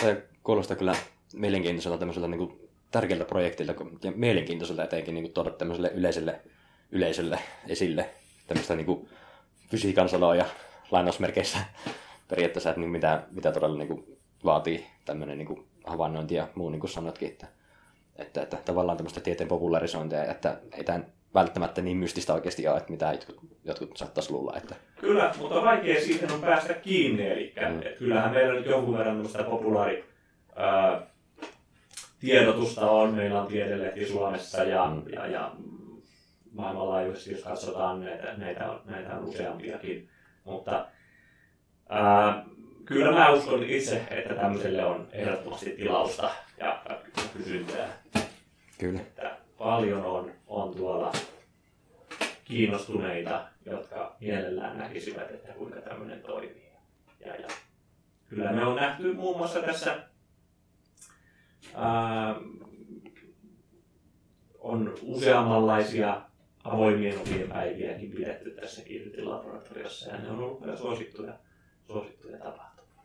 Se 0.00 0.22
kuulostaa 0.42 0.76
kyllä 0.76 0.94
mielenkiintoiselta 1.34 1.98
tämmöiseltä 1.98 2.28
niin 2.28 2.70
tärkeältä 2.90 3.24
projektilta 3.24 3.74
ja 4.02 4.12
mielenkiintoiselta 4.14 4.84
etenkin 4.84 5.14
niin 5.14 5.32
tuoda 5.32 5.50
tämmöiselle 5.50 5.90
yleiselle 5.94 6.40
yleisölle 6.92 7.38
esille 7.68 8.10
tämmöistä 8.46 8.76
niin 8.76 9.08
fysiikan 9.70 10.08
sanoja 10.08 10.44
lainausmerkeissä. 10.90 11.58
Periaatteessa, 12.28 12.70
että 12.70 12.80
niin 12.80 12.90
mitä, 12.90 13.22
mitä 13.30 13.52
todella 13.52 13.78
niin 13.78 13.88
kuin, 13.88 14.18
vaatii 14.44 14.86
tämmöinen 15.04 15.38
niin 15.38 15.46
kuin, 15.46 15.66
havainnointi 15.84 16.34
ja 16.34 16.48
muu, 16.54 16.70
niin 16.70 16.80
kuin 16.80 16.90
sanotkin, 16.90 17.28
että, 17.28 17.46
että, 18.16 18.42
että 18.42 18.56
tavallaan 18.56 18.96
tämmöistä 18.96 19.20
tieteen 19.20 19.48
popularisointia, 19.48 20.24
että 20.24 20.60
ei 20.72 20.84
tämän 20.84 21.06
välttämättä 21.34 21.82
niin 21.82 21.96
mystistä 21.96 22.34
oikeasti 22.34 22.68
ole, 22.68 22.76
että 22.76 22.90
mitä 22.90 23.12
jotkut, 23.12 23.50
jotkut 23.64 23.96
saattaisi 23.96 24.32
luulla. 24.32 24.56
Että... 24.56 24.74
Kyllä, 25.00 25.34
mutta 25.38 25.62
vaikea 25.62 26.00
siihen 26.00 26.32
on 26.32 26.40
päästä 26.40 26.74
kiinni. 26.74 27.26
Eli 27.26 27.54
mm. 27.60 27.82
et 27.82 27.98
kyllähän 27.98 28.30
meillä 28.30 28.54
nyt 28.54 28.66
jonkun 28.66 28.98
verran 28.98 29.14
tämmöistä 29.14 29.42
populaari 29.42 30.04
ää, 30.56 31.06
tiedotusta 32.20 32.90
on. 32.90 33.14
Meillä 33.14 33.40
on 33.40 33.46
tiedelehti 33.46 34.06
Suomessa 34.06 34.62
ja, 34.62 34.86
mm. 34.86 35.02
ja, 35.12 35.26
ja 35.26 35.52
maailmanlaajuisesti, 36.52 37.32
jos 37.32 37.42
katsotaan, 37.42 38.00
näitä, 38.00 38.34
näitä, 38.36 38.70
on, 38.70 38.80
näitä 38.84 39.14
on 39.16 39.24
useampiakin. 39.24 40.08
Mutta 40.44 40.86
ää, 41.88 42.44
kyllä 42.84 43.12
mä 43.12 43.30
uskon 43.30 43.62
itse, 43.62 44.02
että 44.10 44.34
tämmöiselle 44.34 44.84
on 44.84 45.08
ehdottomasti 45.12 45.70
tilausta 45.70 46.30
ja 46.58 46.82
kysyntää. 47.36 47.88
Kyllä. 48.78 49.00
Että 49.00 49.36
paljon 49.58 50.04
on, 50.04 50.37
on 50.48 50.74
tuolla 50.74 51.12
kiinnostuneita, 52.44 53.48
jotka 53.66 54.16
mielellään 54.20 54.78
näkisivät, 54.78 55.30
että 55.30 55.52
kuinka 55.52 55.80
tämmöinen 55.80 56.22
toimii. 56.22 56.72
Ja, 57.26 57.36
ja 57.36 57.48
kyllä 58.28 58.52
me 58.52 58.66
on 58.66 58.76
nähty 58.76 59.14
muun 59.14 59.36
muassa 59.38 59.60
tässä 59.60 60.08
ää, 61.74 62.34
on 64.58 64.94
useammanlaisia 65.02 66.22
avoimien 66.64 67.18
ovien 67.18 67.48
päiviäkin 67.48 68.10
pidetty 68.10 68.50
tässä 68.50 68.82
Kiirutin 68.82 69.30
laboratoriossa 69.30 70.10
ja 70.10 70.18
ne 70.18 70.30
on 70.30 70.38
ollut 70.38 70.60
myös 70.60 70.80
suosittuja, 70.80 71.32
suosittuja 71.86 72.38
tapahtumia. 72.38 73.02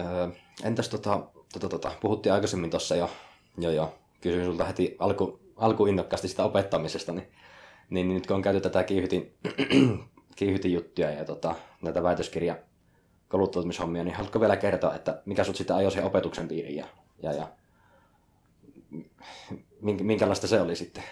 Öö, 0.00 0.28
entäs 0.64 0.88
tota, 0.88 1.20
tota, 1.52 1.68
tota, 1.68 1.92
puhuttiin 2.00 2.32
aikaisemmin 2.32 2.70
tuossa 2.70 2.96
jo, 2.96 3.10
jo, 3.58 3.70
jo, 3.70 3.98
kysyin 4.20 4.44
sulta 4.44 4.64
heti 4.64 4.96
alku, 4.98 5.40
alku 5.60 5.86
innokkaasti 5.86 6.28
sitä 6.28 6.44
opettamisesta, 6.44 7.12
niin, 7.12 7.28
niin, 7.90 8.08
niin 8.08 8.14
nyt 8.14 8.26
kun 8.26 8.36
on 8.36 8.42
käyty 8.42 8.60
tätä 8.60 8.82
kiihytin, 8.82 9.34
kiihytin 10.36 10.72
juttuja 10.72 11.10
ja 11.10 11.24
tota, 11.24 11.54
näitä 11.82 12.02
väitöskirja 12.02 12.56
kouluttautumishommia, 13.28 14.04
niin 14.04 14.14
haluatko 14.14 14.40
vielä 14.40 14.56
kertoa, 14.56 14.94
että 14.94 15.22
mikä 15.24 15.44
sut 15.44 15.56
sitä 15.56 15.76
ajoi 15.76 15.92
sen 15.92 16.04
opetuksen 16.04 16.48
piiriin 16.48 16.76
ja, 16.76 16.86
ja, 17.22 17.32
ja 17.32 17.48
minkälaista 19.80 20.46
se 20.46 20.60
oli 20.60 20.76
sitten? 20.76 21.02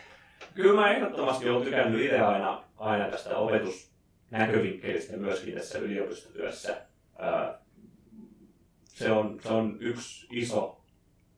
Kyllä 0.55 0.81
mä 0.81 0.91
ehdottomasti 0.91 1.49
olen 1.49 1.65
tykännyt 1.65 2.01
itse 2.01 2.21
aina, 2.21 2.65
aina 2.77 3.09
tästä 3.09 3.37
opetusnäkövinkkelistä 3.37 5.17
myöskin 5.17 5.55
tässä 5.55 5.79
yliopistotyössä. 5.79 6.83
Se 8.85 9.11
on, 9.11 9.41
se 9.43 9.49
on 9.49 9.77
yksi 9.81 10.27
iso 10.31 10.81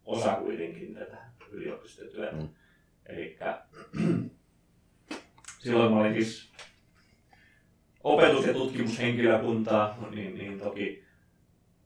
osa 0.04 0.34
kuitenkin 0.34 0.94
tätä 0.94 1.16
yliopistotyötä. 1.50 2.36
Mm. 2.36 2.48
Eli 3.12 3.38
silloin 5.62 5.92
mä 5.92 6.00
olin 6.00 6.14
siis 6.14 6.50
opetus- 8.04 8.46
ja 8.46 8.52
tutkimushenkilökuntaa, 8.52 10.08
niin, 10.10 10.34
niin 10.34 10.60
toki 10.60 11.04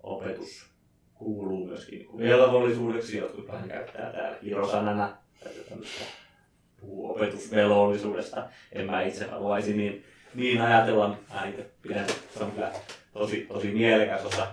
opetus 0.03 0.67
kuuluu 1.15 1.67
myöskin 1.67 2.07
velvollisuudeksi. 2.19 3.17
Jotkut 3.19 3.49
vähän 3.49 3.69
käyttää 3.69 4.13
täällä 4.13 4.39
kirosanana 4.39 5.17
puhuu 6.81 7.11
opetusvelvollisuudesta. 7.11 8.49
En 8.73 8.87
mä 8.87 9.03
itse 9.03 9.27
haluaisi 9.27 9.77
niin, 9.77 10.05
niin 10.35 10.61
ajatella. 10.61 11.19
Mä 11.35 11.45
itse 11.45 11.71
pidän, 11.83 12.07
se 12.09 12.45
on 12.45 12.53
kyllä 12.53 12.73
tosi, 13.13 13.47
tosi 13.49 13.73
mielekäs 13.73 14.25
osa, 14.25 14.47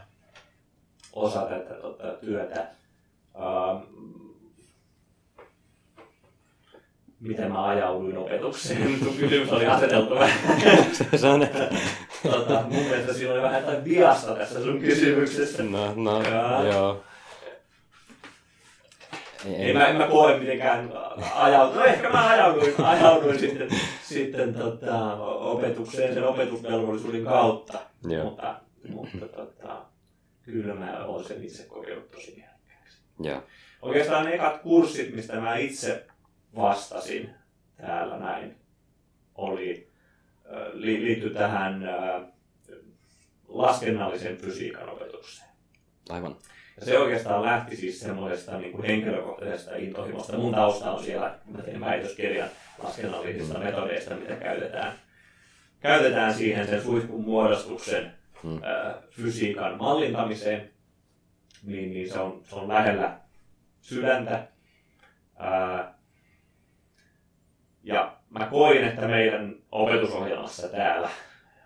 osa 1.13 1.41
tätä 1.41 1.73
tota, 1.73 2.07
työtä. 2.13 2.67
Um, 3.35 4.00
miten 7.21 7.51
mä 7.51 7.67
ajauduin 7.67 8.17
opetukseen. 8.17 8.99
Tuo 9.03 9.13
kysymys 9.19 9.51
oli 9.51 9.67
aseteltu 9.67 10.15
vähän. 10.15 10.55
se 11.15 11.27
on... 11.27 11.47
tota, 12.31 12.63
mun 12.69 12.83
mielestä 12.83 13.13
siinä 13.13 13.33
oli 13.33 13.41
vähän 13.41 13.61
jotain 13.61 13.83
biasta 13.83 14.35
tässä 14.35 14.63
sun 14.63 14.79
kysymyksessä. 14.79 15.63
No, 15.63 15.93
no, 15.95 16.21
ja... 16.21 16.63
joo. 16.63 17.03
Ei, 19.45 19.55
ei, 19.55 19.73
mä, 19.73 19.87
en 19.87 19.95
mä 19.95 20.07
koe 20.07 20.39
mitenkään 20.39 20.93
ajautua. 21.35 21.79
No 21.79 21.85
ehkä 21.85 22.09
mä 22.09 22.29
ajauduin, 22.29 22.73
ajauduin 22.83 23.39
sitten, 23.39 23.69
sitten 24.03 24.53
tota, 24.53 25.15
opetukseen 25.23 26.13
sen 26.13 26.23
opetusvelvollisuuden 26.23 27.23
kautta. 27.23 27.79
Joo. 28.09 28.23
Mutta, 28.23 28.55
mutta 28.89 29.27
tota, 29.27 29.81
kyllä 30.41 30.73
mä 30.73 31.05
olen 31.05 31.25
sen 31.25 31.43
itse 31.43 31.63
kokenut 31.63 32.11
tosi. 32.11 32.43
Joo. 33.19 33.43
Oikeastaan 33.81 34.25
ne 34.25 34.33
ekat 34.33 34.61
kurssit, 34.61 35.15
mistä 35.15 35.39
mä 35.39 35.57
itse 35.57 36.05
vastasin 36.55 37.29
täällä 37.77 38.17
näin, 38.17 38.55
oli, 39.35 39.91
li, 40.73 41.05
liitty 41.05 41.29
tähän 41.29 41.83
laskennallisen 43.47 44.37
fysiikan 44.37 44.89
opetukseen. 44.89 45.49
Aivan. 46.09 46.35
Ja 46.79 46.85
se 46.85 46.99
oikeastaan 46.99 47.43
lähti 47.43 47.75
siis 47.75 47.99
semmoisesta 47.99 48.57
niin 48.57 48.71
kuin 48.71 48.85
henkilökohtaisesta 48.85 49.75
intohimosta. 49.75 50.37
Mun 50.37 50.53
tausta 50.53 50.91
on 50.91 51.03
siellä, 51.03 51.39
mä 51.45 51.61
tein 51.61 51.81
väitöskirjan 51.81 52.49
laskennallisista 52.83 53.57
mm. 53.57 53.63
metodeista, 53.63 54.15
mitä 54.15 54.35
käytetään, 54.35 54.93
käytetään 55.79 56.33
siihen 56.33 56.67
sen 56.67 56.81
suihkun 56.81 57.23
muodostuksen 57.23 58.11
mm. 58.43 58.63
ä, 58.63 59.01
fysiikan 59.09 59.77
mallintamiseen. 59.77 60.71
Niin, 61.63 61.93
niin 61.93 62.09
se, 62.09 62.19
on, 62.19 62.41
se 62.43 62.55
on 62.55 62.67
lähellä 62.67 63.19
sydäntä. 63.81 64.47
Ää, 65.37 65.90
ja 67.83 68.17
mä 68.29 68.45
koin, 68.45 68.83
että 68.83 69.07
meidän 69.07 69.55
opetusohjelmassa 69.71 70.67
täällä 70.67 71.09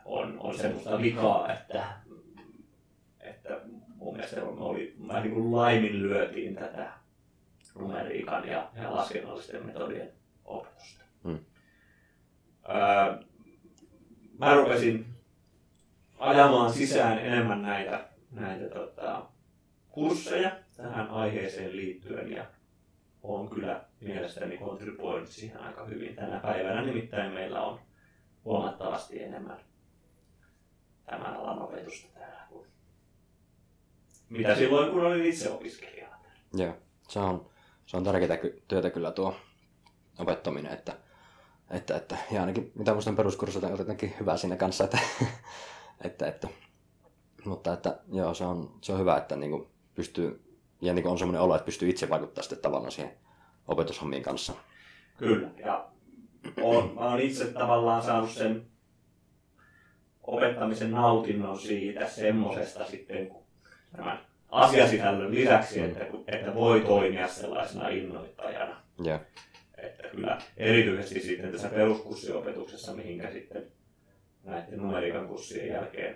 on, 0.06 0.40
on 0.40 0.58
semmoista 0.58 1.02
vikaa, 1.02 1.54
että, 1.54 1.86
että 3.20 3.60
mun 3.96 4.14
mielestä 4.14 4.42
me 4.42 4.48
oli, 4.48 4.96
mä 4.98 5.20
niin 5.20 5.34
kuin 5.34 5.56
laiminlyötiin 5.56 6.56
tätä 6.56 6.92
numeriikan 7.80 8.48
ja, 8.48 8.70
ja 8.76 8.96
laskennallisten 8.96 9.66
metodien 9.66 10.12
opetusta. 10.46 11.04
Hmm. 11.24 11.40
Öö, 12.70 13.24
mä 14.40 14.56
rupesin 14.56 15.06
ajamaan 16.20 16.74
sisään 16.74 17.20
enemmän 17.20 17.62
näitä, 17.62 18.08
näitä 18.32 18.70
tota, 18.70 19.26
kursseja 19.90 20.52
tähän 20.78 21.10
aiheeseen 21.10 21.76
liittyen 21.76 22.32
ja 22.32 22.46
on 23.28 23.50
kyllä 23.50 23.86
mielestäni 24.02 24.58
kontribuoinut 24.58 25.30
siihen 25.30 25.60
aika 25.60 25.86
hyvin 25.86 26.16
tänä 26.16 26.40
päivänä. 26.40 26.82
Nimittäin 26.82 27.32
meillä 27.32 27.62
on 27.62 27.80
huomattavasti 28.46 29.24
enemmän 29.24 29.60
tämän 31.06 31.36
alan 31.36 31.62
opetusta 31.62 32.20
täällä 32.20 32.42
kuin 32.50 32.68
mitä 34.30 34.56
silloin, 34.56 34.92
kun 34.92 35.06
olin 35.06 35.26
itse 35.26 35.52
opiskelijana. 35.52 36.16
Joo, 36.54 36.74
se 37.10 37.20
on, 37.20 37.50
se 37.86 37.98
on 37.98 38.04
tärkeää 38.04 38.38
työtä 38.68 38.90
kyllä 38.90 39.12
tuo 39.12 39.36
opettaminen, 40.20 40.74
että, 40.74 40.98
että, 41.70 41.98
että 41.98 42.18
ja 42.32 42.40
ainakin 42.42 42.72
mitä 42.76 42.94
muistan 42.94 43.16
peruskurssilta 43.16 43.68
on 43.68 43.80
jotenkin 43.80 44.14
hyvä 44.20 44.38
siinä 44.38 44.56
kanssa, 44.56 44.84
että, 44.84 45.00
että, 46.06 46.28
että 46.28 46.48
mutta 47.46 47.74
että 47.74 48.00
joo, 48.12 48.34
se 48.34 48.44
on, 48.44 48.78
se 48.82 48.94
on 48.94 49.00
hyvä, 49.00 49.18
että 49.18 49.36
niin 49.36 49.52
kuin 49.52 49.68
pystyy 49.96 50.45
ja 50.86 50.94
niin 50.94 51.08
on 51.08 51.20
semmoinen 51.20 51.42
olo, 51.42 51.56
että 51.56 51.66
pystyy 51.66 51.90
itse 51.90 52.10
vaikuttaa 52.10 52.44
sitten 52.44 52.60
tavallaan 52.60 52.92
siihen 52.92 53.12
opetushommien 53.68 54.24
kanssa. 54.24 54.54
Kyllä, 55.18 55.48
ja 55.58 55.88
on, 56.62 56.92
mä 56.96 57.02
olen 57.02 57.26
itse 57.26 57.46
tavallaan 57.46 58.04
saanut 58.04 58.30
sen 58.30 58.66
opettamisen 60.24 60.92
nautinnon 60.92 61.60
siitä 61.60 62.08
semmoisesta 62.08 62.86
sitten 62.86 63.32
tämän 63.96 64.20
asiasisällön 64.50 65.36
lisäksi, 65.36 65.80
että, 65.82 66.06
että 66.28 66.56
voi 66.56 66.82
toimia 66.82 67.28
sellaisena 67.28 67.90
innoittajana. 67.90 68.82
Yeah. 69.06 69.22
Että 69.78 70.08
kyllä 70.08 70.38
erityisesti 70.58 71.20
sitten 71.20 71.52
tässä 71.52 71.70
peruskurssiopetuksessa, 71.70 72.94
mihinkä 72.94 73.32
sitten 73.32 73.64
näiden 74.44 74.80
numeriikan 74.80 75.28
kurssien 75.28 75.68
jälkeen 75.68 76.16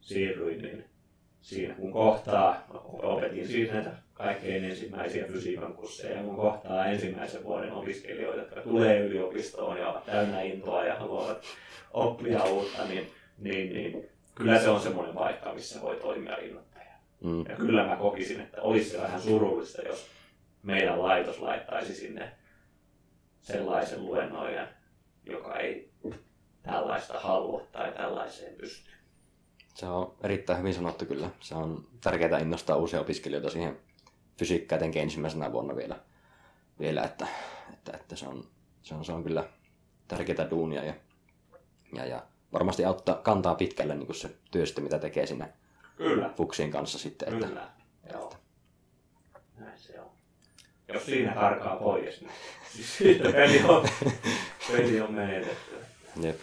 siirryin, 0.00 0.62
niin 0.62 0.84
siinä 1.40 1.74
kun 1.74 1.92
kohtaa, 1.92 2.66
opetin 3.02 3.48
siis 3.48 3.70
näitä 3.70 3.90
kaikkein 4.12 4.64
ensimmäisiä 4.64 5.24
fysiikan 5.24 5.74
kursseja, 5.74 6.16
ja 6.16 6.22
kun 6.22 6.36
kohtaa 6.36 6.86
ensimmäisen 6.86 7.44
vuoden 7.44 7.72
opiskelijoita, 7.72 8.40
jotka 8.40 8.60
tulee 8.60 9.00
yliopistoon 9.00 9.78
ja 9.78 9.88
ovat 9.88 10.06
täynnä 10.06 10.42
intoa 10.42 10.84
ja 10.84 10.94
haluavat 10.94 11.42
oppia 11.92 12.44
uutta, 12.44 12.84
niin, 12.84 13.10
niin, 13.38 13.72
niin 13.72 14.08
kyllä 14.34 14.58
se 14.58 14.68
on 14.68 14.80
semmoinen 14.80 15.14
paikka, 15.14 15.54
missä 15.54 15.82
voi 15.82 15.96
toimia 15.96 16.36
innoittajana. 16.36 16.98
Mm. 17.24 17.44
Ja 17.48 17.56
kyllä 17.56 17.86
mä 17.86 17.96
kokisin, 17.96 18.40
että 18.40 18.62
olisi 18.62 18.90
se 18.90 19.02
vähän 19.02 19.20
surullista, 19.20 19.82
jos 19.82 20.06
meidän 20.62 21.02
laitos 21.02 21.38
laittaisi 21.38 21.94
sinne 21.94 22.30
sellaisen 23.40 24.06
luennoijan, 24.06 24.68
joka 25.24 25.58
ei 25.58 25.90
tällaista 26.62 27.20
halua 27.20 27.66
tai 27.72 27.92
tällaiseen 27.92 28.54
pysty. 28.54 28.90
Se 29.78 29.86
on 29.86 30.14
erittäin 30.22 30.58
hyvin 30.58 30.74
sanottu 30.74 31.06
kyllä. 31.06 31.30
Se 31.40 31.54
on 31.54 31.84
tärkeää 32.00 32.38
innostaa 32.38 32.76
uusia 32.76 33.00
opiskelijoita 33.00 33.50
siihen 33.50 33.78
fysiikkaan 34.38 34.78
etenkin 34.78 35.02
ensimmäisenä 35.02 35.52
vuonna 35.52 35.76
vielä, 35.76 35.96
vielä 36.80 37.02
että, 37.02 37.26
että, 37.72 37.92
että 37.96 38.16
se, 38.16 38.28
on, 38.28 38.44
se, 38.82 38.94
on, 38.94 39.04
se 39.04 39.12
on 39.12 39.24
kyllä 39.24 39.44
tärkeää 40.08 40.50
duunia 40.50 40.84
ja, 40.84 40.94
ja, 41.92 42.06
ja 42.06 42.22
varmasti 42.52 42.84
auttaa, 42.84 43.14
kantaa 43.14 43.54
pitkälle 43.54 43.94
niin 43.94 44.06
kuin 44.06 44.16
se 44.16 44.30
työ 44.50 44.66
sitten, 44.66 44.84
mitä 44.84 44.98
tekee 44.98 45.26
sinne 45.26 45.52
Kyllä, 45.96 46.30
fuksien 46.36 46.70
kanssa 46.70 46.98
sitten. 46.98 47.34
Että, 47.34 47.46
kyllä. 47.46 47.70
Joo. 48.12 48.32
Näin 49.58 49.78
se 49.78 50.00
on. 50.00 50.10
Jos 50.88 51.06
siinä 51.06 51.34
karkaa 51.34 51.76
pois, 51.76 52.20
niin 52.20 52.32
siis 52.72 52.96
siitä 52.98 53.32
peli 53.32 53.62
on, 53.68 53.88
peli 54.72 55.00
on 55.00 55.12
menetetty. 55.12 55.76
jep, 56.20 56.40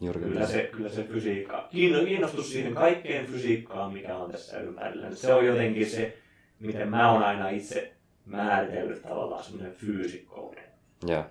juuri 0.00 0.20
Kyllä 0.20 0.46
se, 0.46 0.68
kyllä 0.72 0.88
se 0.88 1.02
fysiikka, 1.04 1.68
kiinno- 1.72 2.04
kiinnostus 2.04 2.52
siihen 2.52 2.74
kaikkeen 2.74 3.26
fysiikkaan, 3.26 3.92
mikä 3.92 4.16
on 4.16 4.30
tässä 4.30 4.60
ympärillä, 4.60 5.06
niin 5.08 5.16
se 5.16 5.34
on 5.34 5.46
jotenkin 5.46 5.90
se, 5.90 6.18
miten 6.60 6.88
mä 6.88 7.12
oon 7.12 7.22
aina 7.22 7.48
itse 7.48 7.92
määritellyt 8.26 9.02
tavallaan 9.02 9.44
semmoinen 9.44 9.72
fyysikkouden. 9.72 10.64
Joo, 11.06 11.24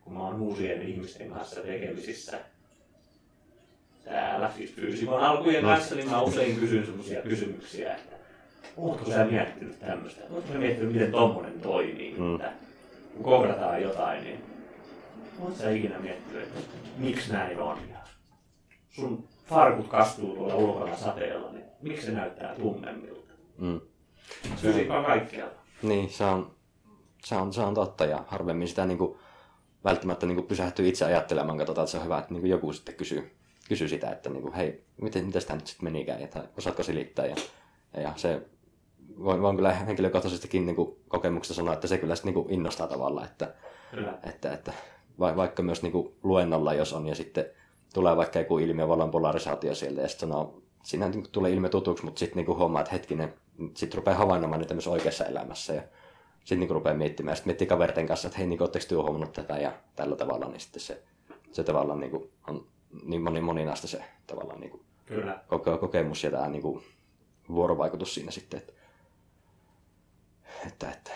Kun 0.00 0.12
mä 0.12 0.20
oon 0.26 0.40
uusien 0.40 0.82
ihmisten 0.82 1.30
kanssa 1.30 1.60
tekemisissä 1.60 2.38
täällä, 4.04 4.50
siis 4.56 4.74
fyysikon 4.74 5.20
alkujen 5.20 5.64
kanssa, 5.64 5.94
niin 5.94 6.10
mä 6.10 6.22
usein 6.22 6.56
kysyn 6.56 6.86
semmoisia 6.86 7.22
kysymyksiä, 7.22 7.94
että 7.94 8.16
ootko 8.76 9.10
sä 9.10 9.24
miettinyt 9.24 9.80
tämmöistä? 9.80 10.20
Ootko 10.30 10.52
sä 10.52 10.58
miettinyt, 10.58 10.92
miten 10.92 11.12
tommonen 11.12 11.60
toimii? 11.60 12.14
Mm. 12.18 12.34
Että 12.34 12.52
kun 13.14 13.24
kohdataan 13.24 13.82
jotain, 13.82 14.24
niin 14.24 14.42
ootko 15.40 15.58
sä 15.58 15.70
ikinä 15.70 15.98
miettinyt, 15.98 16.42
että 16.42 16.60
miksi 16.96 17.32
näin 17.32 17.60
on? 17.60 17.78
Sun 18.90 19.28
farkut 19.46 19.88
kastuu 19.88 20.34
tuolla 20.34 20.54
ulkona 20.54 20.96
sateella, 20.96 21.52
niin 21.52 21.64
miksi 21.82 22.06
se 22.06 22.12
näyttää 22.12 22.54
tummemmilta? 22.54 23.32
mm. 23.58 23.80
Fysiikka 24.56 24.98
on 24.98 25.04
kaikkialla. 25.04 25.54
Niin, 25.82 26.10
se 26.10 26.24
on, 26.24 26.54
se 27.24 27.36
on, 27.36 27.52
se 27.52 27.60
on 27.60 27.74
totta 27.74 28.04
ja 28.04 28.24
harvemmin 28.26 28.68
sitä 28.68 28.86
niin 28.86 28.98
kuin, 28.98 29.18
välttämättä 29.84 30.26
niin 30.26 30.36
kuin 30.36 30.46
pysähtyy 30.46 30.88
itse 30.88 31.04
ajattelemaan, 31.04 31.58
katsotaan, 31.58 31.84
että 31.84 31.90
se 31.90 31.98
on 31.98 32.04
hyvä, 32.04 32.18
että 32.18 32.32
niin 32.32 32.40
kuin 32.40 32.50
joku 32.50 32.72
sitten 32.72 32.94
kysyy, 32.94 33.36
kysyy 33.68 33.88
sitä, 33.88 34.10
että 34.10 34.30
niin 34.30 34.42
kuin, 34.42 34.54
hei, 34.54 34.84
miten, 35.00 35.26
miten 35.26 35.46
tämä 35.46 35.56
nyt 35.56 35.66
sitten 35.66 35.84
menikään, 35.84 36.20
ja, 36.20 36.28
tai 36.28 36.42
osaatko 36.58 36.82
selittää, 36.82 37.26
ja, 37.26 37.36
ja 37.96 38.12
se, 38.16 38.42
voin, 39.18 39.42
voin 39.42 39.56
kyllä 39.56 39.72
henkilökohtaisestikin 39.72 40.66
niin 40.66 40.76
kuin, 40.76 40.96
kokemuksesta 41.08 41.54
sanoa, 41.54 41.74
että 41.74 41.86
se 41.86 41.98
kyllä 41.98 42.14
sitten 42.14 42.34
niin 42.34 42.44
kuin, 42.44 42.54
innostaa 42.54 42.86
tavallaan, 42.86 43.26
että, 43.26 43.54
Kyllä. 43.90 44.18
että, 44.22 44.52
että 44.52 44.72
va, 45.20 45.36
vaikka 45.36 45.62
myös 45.62 45.82
niin 45.82 45.92
kuin, 45.92 46.14
luennolla 46.22 46.74
jos 46.74 46.92
on, 46.92 47.06
ja 47.06 47.14
sitten 47.14 47.46
tulee 47.94 48.16
vaikka 48.16 48.38
joku 48.38 48.58
ilmiö, 48.58 48.88
vallan 48.88 49.10
polarisaatio 49.10 49.74
sieltä, 49.74 50.00
ja 50.00 50.08
sitten 50.08 50.28
sanoo, 50.28 50.62
siinä 50.82 51.08
niin 51.08 51.30
tulee 51.32 51.52
ilmiö 51.52 51.70
tutuksi, 51.70 52.04
mutta 52.04 52.18
sitten 52.18 52.44
niin 52.44 52.56
huomaa, 52.56 52.80
että 52.80 52.92
hetkinen, 52.92 53.34
sitten 53.74 53.96
rupeaa 53.96 54.18
havainnoimaan 54.18 54.60
niitä 54.60 54.74
myös 54.74 54.86
oikeassa 54.86 55.24
elämässä, 55.24 55.74
ja 55.74 55.82
sitten 56.38 56.60
niin 56.60 56.70
rupeaa 56.70 56.96
miettimään, 56.96 57.36
sitten 57.36 57.48
miettii 57.48 57.66
kaverten 57.66 58.06
kanssa, 58.06 58.28
että 58.28 58.38
hei, 58.38 58.46
niin 58.46 58.62
oletteko 58.62 58.84
työ 58.88 59.02
huomannut 59.02 59.32
tätä 59.32 59.58
ja 59.58 59.72
tällä 59.96 60.16
tavalla, 60.16 60.48
niin 60.48 60.60
sitten 60.60 60.80
se, 60.80 61.02
se 61.52 61.64
tavallaan 61.64 62.00
niin 62.00 62.10
kuin, 62.10 62.30
on 62.48 62.66
niin 63.04 63.22
moni, 63.22 63.40
moninaista 63.40 63.86
se 63.86 64.04
tavallaan 64.26 64.60
niin 64.60 64.70
kuin, 64.70 64.82
Kyllä. 65.06 65.40
koke, 65.48 65.78
kokemus 65.78 66.24
ja 66.24 66.30
tämä 66.30 66.48
niin 66.48 66.62
kuin, 66.62 66.82
vuorovaikutus 67.48 68.14
siinä 68.14 68.30
sitten, 68.30 68.60
että, 68.60 68.72
että, 70.66 70.90
että 70.90 71.10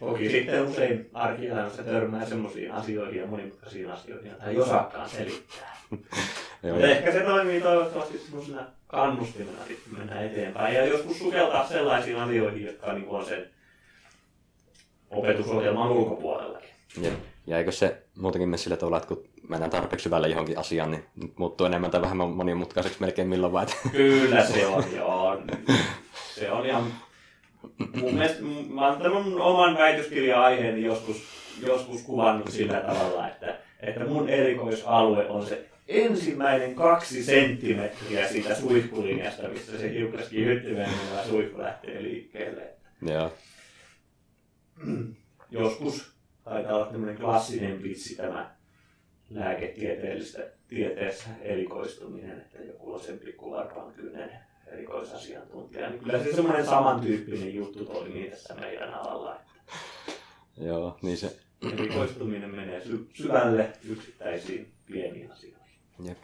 Toki 0.00 0.30
sitten 0.30 0.66
usein 0.66 1.10
arkielämässä 1.12 1.82
törmää 1.82 2.26
semmoisiin 2.26 2.72
asioihin 2.72 3.20
ja 3.20 3.26
monimutkaisiin 3.26 3.90
asioihin, 3.90 4.30
joita 4.30 4.44
ei 4.44 4.58
osaakaan 4.58 5.08
selittää. 5.08 5.76
Mutta 6.62 6.86
ehkä 6.86 7.12
se 7.12 7.20
toimii 7.20 7.60
toivottavasti 7.60 8.18
semmoisena 8.18 8.66
kannustimena 8.86 9.58
mennä 9.98 10.20
eteenpäin. 10.20 10.74
Ja 10.74 10.86
joskus 10.86 11.18
sukeltaa 11.18 11.68
sellaisiin 11.68 12.16
asioihin, 12.16 12.66
jotka 12.66 12.92
niin 12.92 13.08
on 13.08 13.24
sen 13.24 13.46
opetusohjelman 15.10 15.90
ulkopuolellakin. 15.90 16.68
ja, 17.00 17.10
ja 17.46 17.58
eikö 17.58 17.72
se 17.72 18.02
muutenkin 18.18 18.48
mene 18.48 18.56
sillä 18.58 18.76
tavalla, 18.76 18.96
että 18.96 19.08
kun 19.08 19.24
mennään 19.48 19.70
tarpeeksi 19.70 20.04
syvälle 20.04 20.28
johonkin 20.28 20.58
asiaan, 20.58 20.90
niin 20.90 21.04
muuttuu 21.36 21.66
enemmän 21.66 21.90
tai 21.90 22.02
vähemmän 22.02 22.28
monimutkaiseksi 22.28 23.00
melkein 23.00 23.28
milloin 23.28 23.52
vaan, 23.52 23.66
että 23.68 23.88
Kyllä 23.92 24.44
se 24.44 24.66
on, 24.66 24.84
joo. 24.96 25.38
Se 26.34 26.50
on 26.50 26.66
ihan... 26.66 26.92
Mun 28.00 28.14
mielestä, 28.14 28.42
mä 28.68 28.88
oon 28.88 29.02
tämän 29.02 29.40
oman 29.40 29.78
väitöskirja-aiheeni 29.78 30.84
joskus, 30.84 31.16
joskus 31.66 32.02
kuvannut 32.02 32.50
sillä 32.50 32.80
tavalla, 32.80 33.28
että, 33.28 33.58
että 33.80 34.04
mun 34.04 34.28
erikoisalue 34.28 35.28
on 35.28 35.46
se 35.46 35.68
ensimmäinen 35.88 36.74
kaksi 36.74 37.24
senttimetriä 37.24 38.28
siitä 38.28 38.54
suihkulinjasta, 38.54 39.48
missä 39.48 39.78
se 39.78 39.92
hiukkaskin 39.92 40.46
hyttymenemään 40.46 41.28
suihku 41.28 41.58
lähtee 41.58 42.02
liikkeelle. 42.02 42.62
joo, 43.02 43.32
Joskus 45.50 46.14
taitaa 46.44 46.76
olla 46.76 46.86
tämmöinen 46.86 47.16
klassinen 47.16 47.82
vitsi 47.82 48.16
tämä 48.16 48.54
lääketieteellistä 49.30 50.38
tieteessä 50.68 51.28
erikoistuminen, 51.40 52.38
että 52.40 52.58
joku 52.62 52.92
on 52.92 53.00
sen 53.00 53.18
pikkuvarpaan 53.18 53.92
kynnen 53.94 54.30
erikoisasiantuntija. 54.74 55.90
Niin 55.90 56.00
kyllä 56.00 56.24
se 56.24 56.32
semmoinen 56.32 56.66
samantyyppinen 56.66 57.54
juttu 57.54 57.84
toimii 57.84 58.30
tässä 58.30 58.54
meidän 58.54 58.94
alalla. 58.94 59.34
että 59.36 59.52
joo, 60.56 60.98
niin 61.02 61.16
se, 61.16 61.36
Erikoistuminen 61.72 62.50
menee 62.54 62.80
sy- 62.84 63.08
syvälle 63.14 63.72
yksittäisiin 63.88 64.72
pieniin 64.86 65.32
asioihin. 65.32 65.64
jep. 66.04 66.18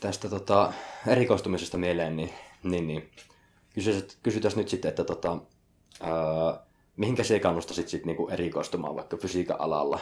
Tästä 0.00 0.28
tota, 0.28 0.72
erikoistumisesta 1.06 1.78
mieleen, 1.78 2.16
niin, 2.16 2.30
niin, 2.62 2.86
niin 2.86 3.10
kysytäs, 3.74 4.18
kysytäs 4.22 4.56
nyt 4.56 4.68
sitten, 4.68 4.88
että 4.88 5.04
tota, 5.04 5.38
ää, 6.00 6.12
mihinkä 6.96 7.24
se 7.24 7.40
kannustasit 7.40 7.88
sit 7.88 8.04
niinku 8.04 8.28
erikoistumaan 8.28 8.96
vaikka 8.96 9.16
fysiikan 9.16 9.60
alalla 9.60 10.00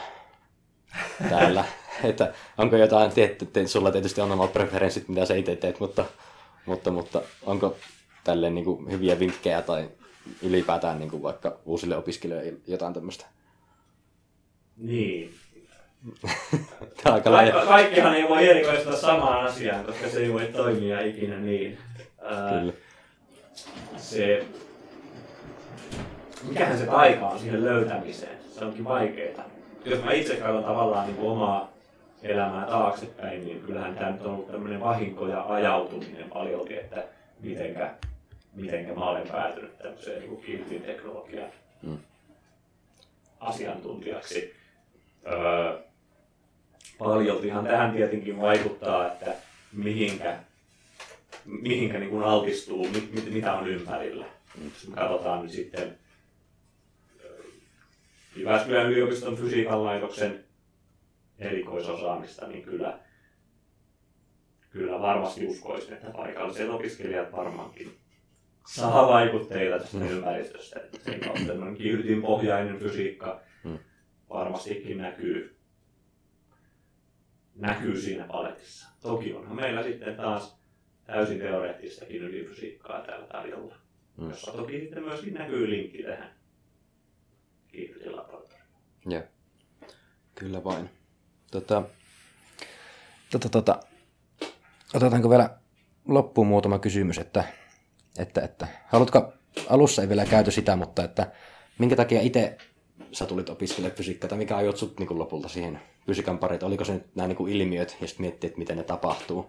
täällä? 1.29 1.65
että 2.05 2.33
onko 2.59 2.77
jotain, 2.77 3.13
tiedät, 3.13 3.43
että 3.43 3.67
sulla 3.67 3.93
tietysti 3.93 4.21
on 4.21 4.33
omat 4.33 4.53
preferenssit, 4.53 5.09
mitä 5.09 5.27
sä 5.27 5.35
itse 5.35 5.57
teet, 5.57 5.81
mutta, 5.81 6.05
mutta, 6.67 6.91
mutta 6.91 7.23
onko 7.43 7.77
tälle 8.25 8.51
niinku 8.51 8.87
hyviä 8.91 9.19
vinkkejä 9.19 9.63
tai 9.63 9.89
ylipäätään 10.43 10.99
niinku 10.99 11.23
vaikka 11.23 11.59
uusille 11.65 11.97
opiskelijoille 11.97 12.53
jotain 12.67 12.95
tämmöistä? 12.95 13.27
Niin. 14.77 15.35
Tämä 16.81 17.07
on 17.07 17.13
aika 17.13 17.33
laaja. 17.33 17.53
Ka- 17.53 17.67
kaikkihan 17.67 18.15
ei 18.15 18.29
voi 18.29 18.49
erikoistua 18.49 18.97
samaan 18.97 19.47
asiaan, 19.47 19.85
koska 19.85 20.09
se 20.09 20.21
ei 20.21 20.33
voi 20.33 20.47
toimia 20.47 21.01
ikinä 21.01 21.39
niin. 21.39 21.79
Ää, 22.23 22.61
Kyllä. 22.61 22.73
se, 23.97 24.47
mikähän 26.49 26.79
se 26.79 26.87
taika 26.87 27.29
on 27.29 27.39
siihen 27.39 27.65
löytämiseen. 27.65 28.39
Se 28.59 28.65
onkin 28.65 28.85
vaikeaa. 28.85 29.45
Jos 29.85 30.05
mä 30.05 30.13
itse 30.13 30.37
katson 30.37 30.65
tavallaan 30.65 31.07
niin 31.07 31.17
kuin 31.17 31.29
omaa 31.31 31.71
elämää 32.23 32.67
taaksepäin, 32.67 33.45
niin 33.45 33.61
kyllähän 33.61 33.95
tämä 33.95 34.11
nyt 34.11 34.23
on 34.23 34.33
ollut 34.35 34.51
tämmöinen 34.53 34.81
vahinko 34.81 35.27
ja 35.29 35.45
ajautuminen 35.49 36.31
paljolti, 36.31 36.77
että 36.77 37.05
mitenkä, 37.41 37.91
mitenkä 38.55 38.95
mä 38.95 39.05
olen 39.11 39.29
päätynyt 39.29 39.79
tämmöiseen 39.79 40.21
niin 40.21 40.43
kiltin 40.43 40.83
teknologian 40.83 41.51
Mm. 41.83 41.99
asiantuntijaksi. 43.41 44.55
Öö, 45.27 45.79
paljoltihan 46.99 47.65
tähän 47.65 47.93
tietenkin 47.93 48.41
vaikuttaa, 48.41 49.07
että 49.07 49.35
mihinkä, 49.73 50.37
mihinkä 51.45 51.99
niin 51.99 52.11
kuin 52.11 52.23
altistuu, 52.25 52.89
mit, 52.89 53.13
mit, 53.15 53.33
mitä 53.33 53.53
on 53.53 53.69
ympärillä. 53.69 54.25
Jos 54.65 54.89
me 54.89 54.97
katsotaan 54.97 55.43
nyt 55.43 55.53
sitten 55.53 55.99
Jyväskylän 58.41 58.93
yliopiston 58.93 59.37
fysiikan 59.37 59.85
laitoksen 59.85 60.45
erikoisosaamista, 61.39 62.47
niin 62.47 62.63
kyllä, 62.63 62.99
kyllä 64.71 65.01
varmasti 65.01 65.47
uskoisin, 65.47 65.93
että 65.93 66.11
paikalliset 66.11 66.69
opiskelijat 66.71 67.33
varmaankin 67.33 67.97
saa 68.67 69.09
vaikutteita 69.09 69.79
tästä 69.79 70.05
ympäristöstä. 70.05 70.81
Että 70.81 70.99
Sen 71.05 71.21
kautta 71.21 71.45
tämmöinen 71.47 72.23
pohjainen 72.23 72.79
fysiikka 72.79 73.41
Mm. 73.65 73.79
varmastikin 74.31 74.99
näkyy, 74.99 75.57
näkyy 77.55 78.01
siinä 78.01 78.25
paletissa. 78.25 78.89
Toki 79.03 79.33
onhan 79.33 79.57
meillä 79.57 79.83
sitten 79.83 80.17
taas 80.17 80.61
täysin 81.05 81.39
teoreettistakin 81.39 82.23
ydinfysiikkaa 82.23 83.01
täällä 83.01 83.27
tarjolla, 83.27 83.75
Mm. 84.17 84.29
jossa 84.29 84.53
toki 84.53 84.81
sitten 84.81 85.03
myöskin 85.03 85.35
näkyy 85.35 85.71
linkki 85.71 86.03
tähän 86.03 86.31
kiihdytinlaboratorioon. 87.73 88.67
Joo. 89.07 89.23
Kyllä 90.35 90.65
vain. 90.65 90.91
Tota, 91.51 91.83
tota, 93.31 93.49
tota, 93.49 93.81
otetaanko 94.95 95.31
vielä 95.31 95.51
loppuun 96.09 96.47
muutama 96.47 96.79
kysymys, 96.79 97.19
että, 97.19 97.45
että, 98.19 98.41
että 98.41 98.67
haluatko, 98.87 99.33
alussa 99.69 100.03
ei 100.03 100.09
vielä 100.09 100.27
käyty 100.27 100.51
sitä, 100.51 100.77
mutta 100.77 101.05
että 101.05 101.33
minkä 101.79 101.97
takia 101.97 102.21
itse 102.21 102.59
sä 103.13 103.27
tulit 103.27 103.49
opiskelemaan 103.49 103.97
fysiikkaa, 103.97 104.29
tai 104.29 104.39
mikä 104.39 104.57
ajot 104.57 104.77
sut 104.77 105.01
niin 105.01 105.19
lopulta 105.19 105.49
siihen 105.49 105.81
fysiikan 106.07 106.39
parit? 106.39 106.63
Oliko 106.63 106.85
se 106.85 106.93
nyt 106.93 107.17
nämä 107.17 107.29
niin 107.29 107.49
ilmiöt, 107.49 107.97
ja 108.01 108.07
sitten 108.07 108.27
miettii, 108.27 108.49
että 108.49 108.59
miten 108.59 108.77
ne 108.77 108.85
tapahtuu? 108.85 109.47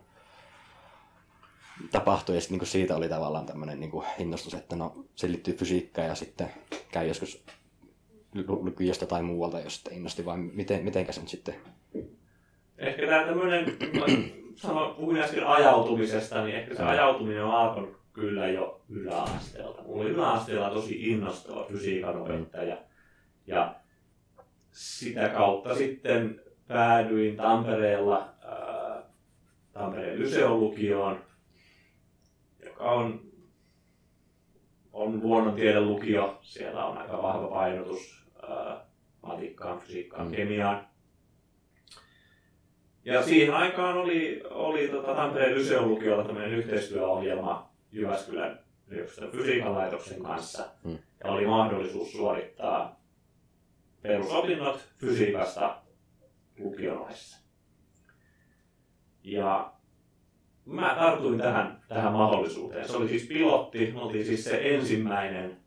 Tapahtuu, 1.92 2.36
ja 2.36 2.42
sitten 2.42 2.58
niin 2.58 2.68
siitä 2.68 2.96
oli 2.96 3.10
tavallaan 3.10 3.46
tämmöinen 3.46 3.80
niin 3.80 3.92
innostus, 4.20 4.54
että 4.54 4.76
no, 4.76 5.06
se 5.16 5.28
liittyy 5.28 5.54
fysiikkaan, 5.54 6.08
ja 6.08 6.16
sitten 6.16 6.52
käy 6.92 7.08
joskus 7.08 7.44
lukiosta 8.48 9.06
tai 9.06 9.24
muualta, 9.24 9.60
jos 9.60 9.76
sitten 9.76 9.94
innosti, 9.94 10.26
vai 10.26 10.38
miten, 10.38 10.84
mitenkä 10.84 11.12
se 11.12 11.22
nyt 11.22 11.30
sitten? 11.30 11.56
Ehkä 12.78 13.08
tämä 13.08 13.24
tämmöinen, 13.24 13.78
sano, 14.56 14.94
puhuin 14.98 15.18
äsken 15.18 15.48
ajautumisesta, 15.48 16.46
niin 16.46 16.56
ehkä 16.56 16.76
se 16.76 16.84
ajautuminen 16.84 17.44
on 17.44 17.52
alkanut 17.52 18.02
kyllä 18.14 18.48
jo 18.48 18.82
yläasteelta. 18.90 19.82
Mulla 19.82 20.04
oli 20.04 20.10
yläasteella 20.10 20.70
tosi 20.70 21.10
innostava 21.10 21.64
fysiikan 21.64 22.22
opettaja. 22.22 22.78
Ja 23.48 23.76
sitä 24.72 25.30
kautta 25.30 25.76
sitten 25.76 26.42
päädyin 26.68 27.36
Tampereella 27.36 28.34
ää, 28.42 29.04
Tampereen 29.74 30.20
Lyseolukioon, 30.20 31.22
joka 32.66 32.84
on, 32.84 33.22
on 34.94 35.20
luonnontiedelukio. 35.24 36.40
Siellä 36.42 36.86
on 36.86 36.98
aika 36.98 37.22
vahva 37.22 37.48
painotus 37.48 38.21
matikkaan, 39.22 39.80
fysiikkaan, 39.80 40.28
mm. 40.28 40.34
kemiaan. 40.34 40.88
Ja 43.06 43.24
siihen 43.24 43.54
aikaan 43.54 43.98
oli, 43.98 44.44
oli 44.50 44.88
tota 44.88 45.16
Tampereen 45.16 45.56
Lyseolukiolla 45.56 46.24
tämmöinen 46.24 46.54
yhteistyöohjelma 46.54 47.72
Jyväskylän 47.92 48.60
yliopiston 48.88 49.32
fysiikan 49.32 49.74
laitoksen 49.74 50.24
kanssa. 50.24 50.66
Mm. 50.84 50.98
Ja 51.24 51.32
oli 51.32 51.46
mahdollisuus 51.46 52.12
suorittaa 52.12 53.02
perusopinnot 54.02 54.90
fysiikasta 54.98 55.82
lukionoissa. 56.60 57.42
Ja 59.24 59.74
mä 60.66 60.96
tartuin 61.00 61.40
tähän, 61.40 61.82
tähän 61.88 62.14
mahdollisuuteen. 62.14 62.88
Se 62.88 62.98
oli 62.98 63.10
siis 63.10 63.28
pilotti, 63.28 63.92
me 63.92 64.02
oltiin 64.02 64.26
siis 64.26 64.44
se 64.44 64.76
ensimmäinen 64.76 65.58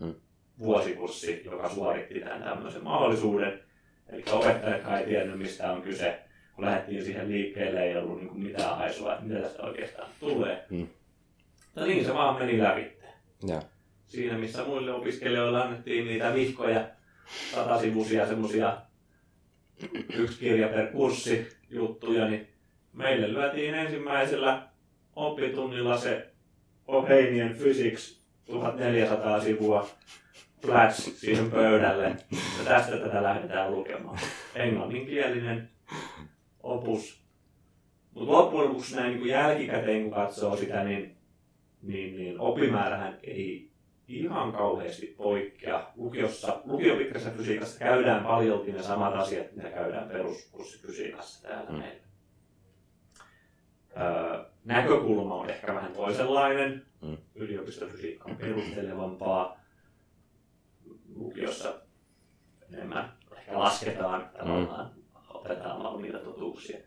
mm. 0.00 0.14
Vuosikurssi, 0.58 1.42
joka 1.44 1.68
suoritti 1.68 2.20
tämän 2.20 2.42
tämmöisen 2.42 2.84
mahdollisuuden. 2.84 3.60
Eli 4.08 4.24
opettajat 4.32 4.98
ei 4.98 5.06
tiennyt, 5.06 5.38
mistä 5.38 5.72
on 5.72 5.82
kyse. 5.82 6.18
Kun 6.54 6.64
lähdettiin 6.64 7.04
siihen 7.04 7.28
liikkeelle, 7.28 7.82
ei 7.84 7.96
ollut 7.96 8.22
niin 8.22 8.40
mitään 8.40 8.76
haisua, 8.76 9.12
että 9.12 9.24
mitä 9.24 9.40
tästä 9.40 9.62
oikeastaan 9.62 10.08
tulee. 10.20 10.64
Mm. 10.70 10.88
Ja 11.76 11.86
niin 11.86 12.04
se 12.04 12.14
vaan 12.14 12.38
meni 12.38 12.62
läpi. 12.62 12.92
Ja. 13.48 13.62
Siinä 14.06 14.38
missä 14.38 14.64
muille 14.64 14.92
opiskelijoille 14.92 15.62
annettiin 15.62 16.06
niitä 16.06 16.34
vihkoja, 16.34 16.88
satasivuisia 17.54 18.26
semmoisia 18.26 18.76
yksi 20.14 20.38
kirja 20.38 20.68
per 20.68 20.86
kurssi 20.86 21.48
juttuja, 21.70 22.28
niin 22.28 22.48
meille 22.92 23.32
lyötiin 23.32 23.74
ensimmäisellä 23.74 24.68
oppitunnilla 25.16 25.96
se 25.96 26.26
Ohanian 26.86 27.54
Physics 27.54 28.20
1400 28.46 29.40
sivua 29.40 29.88
flats 30.66 31.20
siihen 31.20 31.50
pöydälle. 31.50 32.16
Ja 32.58 32.64
tästä 32.64 32.96
tätä 32.96 33.22
lähdetään 33.22 33.72
lukemaan. 33.72 34.18
Englanninkielinen 34.54 35.68
opus. 36.62 37.20
Mutta 38.14 38.32
loppujen 38.32 38.68
lopuksi 38.68 38.96
näin 38.96 39.16
niin 39.16 39.26
jälkikäteen 39.26 40.02
kun 40.02 40.12
katsoo 40.12 40.56
sitä, 40.56 40.84
niin, 40.84 41.16
niin, 41.82 42.16
niin 42.16 42.40
opimäärähän 42.40 43.18
ei 43.22 43.70
ihan 44.08 44.52
kauheasti 44.52 45.06
poikkea. 45.06 45.90
Lukiossa, 45.96 46.60
lukiopitkässä 46.64 47.30
fysiikassa 47.30 47.78
käydään 47.78 48.24
paljolti 48.24 48.72
ne 48.72 48.82
samat 48.82 49.14
asiat, 49.14 49.56
mitä 49.56 49.68
käydään 49.68 50.08
peruskurssifysiikassa 50.08 51.48
täällä 51.48 51.70
mm. 51.70 51.78
meillä. 51.78 52.02
Öö, 54.00 54.44
näkökulma 54.64 55.34
on 55.34 55.50
ehkä 55.50 55.74
vähän 55.74 55.92
toisenlainen. 55.92 56.82
Mm. 57.02 57.16
Yliopistofysiikka 57.34 58.28
on 58.30 58.36
perustelevampaa. 58.36 59.57
Lukiossa 61.18 61.74
enemmän 62.72 63.12
ehkä 63.36 63.58
lasketaan 63.58 64.30
tavallaan, 64.38 64.90
mm. 64.94 65.02
otetaan 65.28 65.82
valmiita 65.82 66.18
totuuksia. 66.18 66.78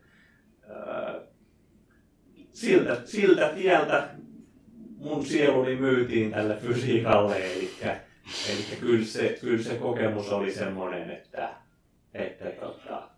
Öö, 0.70 1.26
siltä, 2.52 3.00
siltä 3.04 3.48
tieltä 3.48 4.08
mun 4.96 5.26
sieluni 5.26 5.76
myytiin 5.76 6.30
tälle 6.30 6.56
fysiikalle, 6.56 7.52
eli, 7.52 7.70
eli 8.48 8.80
kyllä, 8.80 9.04
se, 9.04 9.38
kyllä 9.40 9.62
se 9.62 9.74
kokemus 9.74 10.32
oli 10.32 10.52
semmoinen, 10.52 11.10
että, 11.10 11.54
että 12.14 12.44
tota, 12.44 13.08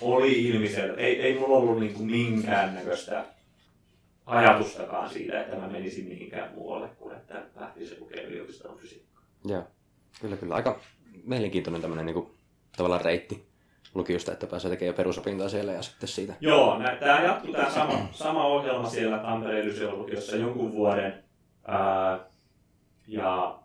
oli 0.00 0.48
ilmiselvä. 0.48 0.96
Ei, 0.96 1.20
ei 1.20 1.38
mulla 1.38 1.56
ollut 1.56 1.80
niin 1.80 1.94
kuin 1.94 2.10
minkäännäköistä 2.10 3.24
ajatustakaan 4.26 5.10
siitä, 5.10 5.40
että 5.40 5.56
mä 5.56 5.68
menisin 5.68 6.08
mihinkään 6.08 6.54
muualle 6.54 6.88
kuin 6.88 7.16
että 7.16 7.42
lähtisin 7.56 8.00
lukemaan 8.00 8.28
yliopiston 8.28 8.78
fysiikkaa. 8.78 9.22
Joo, 9.44 9.64
kyllä 10.24 10.36
kyllä. 10.36 10.54
Aika 10.54 10.80
mielenkiintoinen 11.24 11.82
tämmöinen 11.82 12.06
niin 12.06 12.14
kuin, 12.14 12.30
tavallaan 12.76 13.04
reitti 13.04 13.48
lukiosta, 13.94 14.32
että 14.32 14.46
pääsee 14.46 14.70
tekemään 14.70 14.96
perusopintoa 14.96 15.48
siellä 15.48 15.72
ja 15.72 15.82
sitten 15.82 16.08
siitä. 16.08 16.34
Joo, 16.40 16.78
tämä 17.00 17.22
jatkuu 17.22 17.52
tämä 17.52 17.70
sama, 17.70 18.08
sama 18.12 18.44
ohjelma 18.44 18.88
siellä 18.88 19.18
Tampereen 19.18 19.98
lukiossa 19.98 20.36
jonkun 20.36 20.72
vuoden. 20.72 21.24
Ää, 21.66 22.26
ja 23.06 23.58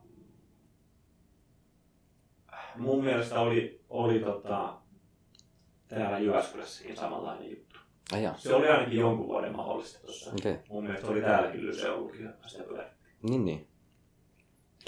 mun 2.76 3.04
mielestä 3.04 3.40
oli, 3.40 3.82
oli 3.90 4.20
tota, 4.20 4.74
täällä 5.88 6.20
Jyväskylässäkin 6.20 6.98
samanlainen 6.98 7.50
juttu. 7.50 7.80
Ah, 8.14 8.40
se 8.40 8.56
oli 8.56 8.68
ainakin 8.68 9.00
jonkun 9.00 9.28
vuoden 9.28 9.56
mahdollista 9.56 10.00
tuossa. 10.00 10.32
Okay. 10.40 10.58
Mun 10.70 10.84
mielestä 10.84 11.08
oli 11.08 11.22
täälläkin 11.22 11.66
Lyseolukio, 11.66 12.30
sitä 12.46 12.64
pyörittiin. 12.64 13.16
Niin, 13.22 13.46
niin. 13.46 13.68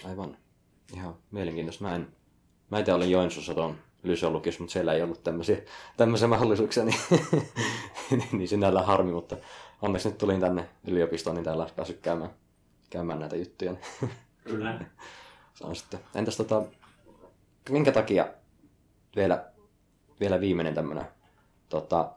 Aivan. 0.06 0.38
Ihan 0.96 1.16
mielenkiintoista. 1.32 1.84
Mä 1.84 1.96
en, 1.96 2.08
mä 2.70 2.80
itse 2.80 2.94
olin 2.94 3.12
Joensuussa 3.12 3.54
tuon 3.54 3.78
Lyseolukiossa, 4.04 4.64
mutta 4.64 4.74
siellä 4.74 4.94
ei 4.94 5.02
ollut 5.02 5.24
tämmöisiä, 5.24 5.58
tämmöisiä 5.98 6.28
mahdollisuuksia, 6.28 6.84
niin, 6.84 7.00
niin 8.32 8.48
sinällään 8.48 8.86
harmi, 8.86 9.12
mutta 9.12 9.38
onneksi 9.82 10.10
nyt 10.10 10.18
tulin 10.18 10.40
tänne 10.40 10.70
yliopistoon, 10.88 11.36
niin 11.36 11.44
täällä 11.44 11.70
päässyt 11.76 12.00
käymään 12.02 12.30
käymään 12.92 13.20
näitä 13.20 13.36
juttuja. 13.36 13.76
Kyllä. 14.44 14.80
Se 15.54 15.64
on 15.64 15.76
sitten. 15.76 16.00
Entäs 16.16 16.38
tota, 16.38 16.64
minkä 17.70 17.92
takia 17.92 18.28
vielä, 19.16 19.46
vielä 20.20 20.40
viimeinen 20.40 20.76
tämmöinen 20.76 21.06
tota, 21.70 22.12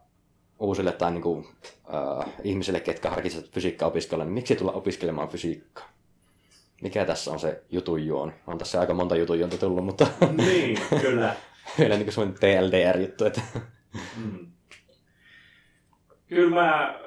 uusille 0.58 0.92
tai 0.92 1.10
niin 1.10 1.22
kuin, 1.22 1.46
äh, 1.94 2.32
ihmisille, 2.44 2.80
ketkä 2.80 3.10
harkitsevat 3.10 3.50
fysiikkaa 3.50 3.88
opiskella, 3.88 4.24
niin 4.24 4.34
miksi 4.34 4.56
tulla 4.56 4.72
opiskelemaan 4.72 5.28
fysiikkaa? 5.28 5.93
Mikä 6.84 7.04
tässä 7.04 7.30
on 7.30 7.40
se 7.40 7.62
jutun 7.70 8.06
juon? 8.06 8.32
On 8.46 8.58
tässä 8.58 8.80
aika 8.80 8.94
monta 8.94 9.16
jutun 9.16 9.38
juonta 9.38 9.58
tullut, 9.58 9.84
mutta... 9.84 10.06
niin, 10.46 10.78
kyllä. 11.00 11.34
vielä 11.78 11.96
niin 11.96 12.08
kuin 12.14 12.34
TLDR-juttu, 12.34 13.24
että... 13.24 13.40
mm. 14.16 14.46
Kyllä 16.26 16.54
mä 16.54 16.98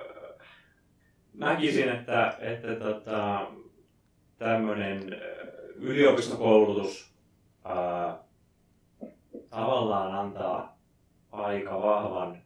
näkisin, 1.34 1.90
että, 1.90 2.38
että 2.40 2.76
tota, 2.76 3.48
tämmöinen 4.38 5.22
yliopistokoulutus 5.76 7.14
ää, 7.66 8.18
tavallaan 9.50 10.16
antaa 10.16 10.78
aika 11.32 11.82
vahvan, 11.82 12.42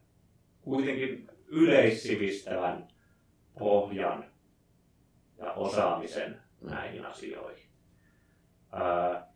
kuitenkin 0.60 1.30
yleissivistävän 1.46 2.88
pohjan 3.58 4.24
ja 5.38 5.52
osaamisen 5.52 6.41
näihin 6.62 7.06
asioihin. 7.06 7.64
Ää, 8.72 9.26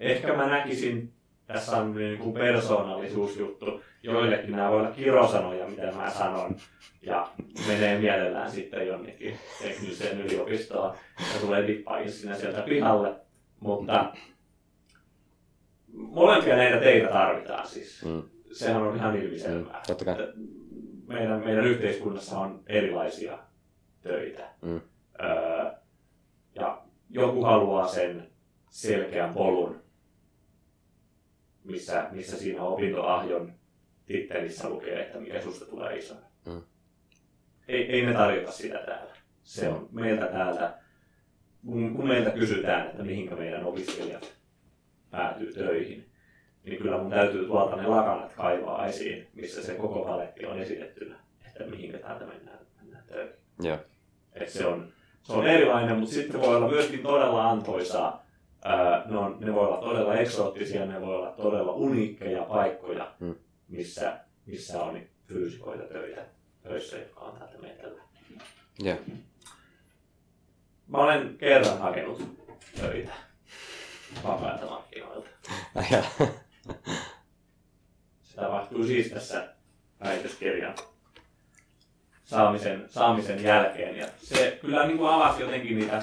ehkä 0.00 0.32
mä 0.36 0.46
näkisin, 0.46 1.12
tässä 1.46 1.76
on 1.76 1.94
niin 1.94 2.18
kuin 2.18 2.34
persoonallisuusjuttu, 2.34 3.82
joillekin 4.02 4.50
nämä 4.50 4.70
voi 4.70 4.80
olla 4.80 4.90
kirosanoja, 4.90 5.66
mitä 5.68 5.92
mä 5.92 6.10
sanon, 6.10 6.56
ja 7.02 7.28
menee 7.68 7.98
mielellään 7.98 8.50
sitten 8.50 8.86
jonnekin 8.86 9.38
tekniseen 9.62 10.20
yliopistoon 10.20 10.94
ja 11.18 11.40
tulee 11.40 11.66
dippaakin 11.66 12.12
sinne 12.12 12.36
sieltä 12.36 12.62
pihalle. 12.62 13.14
Mutta 13.60 14.12
molempia 15.92 16.56
näitä 16.56 16.80
teitä 16.80 17.08
tarvitaan 17.08 17.66
siis. 17.66 18.04
Mm. 18.04 18.22
Sehän 18.52 18.82
on 18.82 18.96
ihan 18.96 19.16
ilmiselvää. 19.16 19.82
Mm. 20.36 20.48
Meidän, 21.06 21.44
meidän 21.44 21.66
yhteiskunnassa 21.66 22.38
on 22.38 22.62
erilaisia 22.66 23.38
töitä. 24.02 24.48
Mm. 24.62 24.80
Öö, 25.22 25.70
ja 26.54 26.82
joku 27.10 27.44
haluaa 27.44 27.88
sen 27.88 28.30
selkeän 28.70 29.34
polun, 29.34 29.82
missä, 31.64 32.08
missä 32.10 32.36
siinä 32.36 32.62
opintoahjon 32.62 33.52
tittelissä 34.06 34.68
lukee, 34.68 35.02
että 35.02 35.20
mikä 35.20 35.40
susta 35.40 35.64
tulee 35.64 35.98
iso. 35.98 36.14
Mm. 36.46 36.62
Ei, 37.68 37.92
ei 37.92 38.06
me 38.06 38.12
tarjota 38.12 38.52
sitä 38.52 38.78
täällä. 38.78 39.16
Se 39.42 39.68
on 39.68 39.88
meiltä 39.92 40.26
täältä, 40.26 40.74
kun, 41.66 41.94
kun 41.96 42.08
meiltä 42.08 42.30
kysytään, 42.30 42.86
että 42.86 43.02
mihinkä 43.02 43.36
meidän 43.36 43.64
opiskelijat 43.64 44.32
päätyy 45.10 45.52
töihin, 45.52 46.12
niin 46.64 46.82
kyllä 46.82 46.98
mun 46.98 47.10
täytyy 47.10 47.46
tuolta 47.46 47.76
ne 47.76 47.86
lakanat 47.86 48.32
kaivaa 48.32 48.86
esiin, 48.86 49.28
missä 49.34 49.62
se 49.62 49.74
koko 49.74 50.04
paletti 50.04 50.46
on 50.46 50.58
esitettynä, 50.58 51.16
että 51.46 51.64
mihinkä 51.64 51.98
täältä 51.98 52.26
mennään, 52.26 52.58
mennään 52.80 53.04
töihin. 53.06 53.34
Joo. 53.62 53.78
Et 54.32 54.48
se, 54.48 54.66
on, 54.66 54.92
se 55.22 55.32
on 55.32 55.46
erilainen, 55.46 55.98
mutta 55.98 56.14
sitten 56.14 56.40
voi 56.40 56.56
olla 56.56 56.68
myöskin 56.68 57.02
todella 57.02 57.50
antoisaa. 57.50 58.22
Ne, 59.06 59.18
on, 59.18 59.36
ne 59.40 59.54
voi 59.54 59.66
olla 59.66 59.76
todella 59.80 60.14
eksoottisia, 60.14 60.86
ne 60.86 61.00
voi 61.00 61.16
olla 61.16 61.30
todella 61.30 61.72
uniikkeja 61.72 62.42
paikkoja, 62.42 63.14
Mm. 63.20 63.34
missä, 63.68 64.20
missä 64.46 64.82
on 64.82 65.00
fyysikoita 65.28 65.82
töitä, 65.84 66.24
töissä, 66.62 66.96
jotka 66.96 67.20
on 67.20 67.38
täältä 67.38 67.58
meillä. 67.58 68.02
Joo. 68.78 68.96
Mä 70.88 70.98
olen 70.98 71.36
kerran 71.38 71.78
hakenut 71.78 72.22
töitä 72.80 73.12
vapailta 74.24 74.66
markkinoilta. 74.66 75.28
Se 78.22 78.36
tapahtui 78.36 78.86
siis 78.86 79.10
tässä 79.12 79.54
väitöskirjan 80.04 80.74
saamisen, 82.24 82.84
saamisen 82.88 83.42
jälkeen. 83.42 83.96
Ja 83.96 84.06
se 84.16 84.58
kyllä 84.60 84.86
niin 84.86 84.98
kuin 84.98 85.10
avasi 85.10 85.42
jotenkin 85.42 85.78
niitä, 85.78 86.02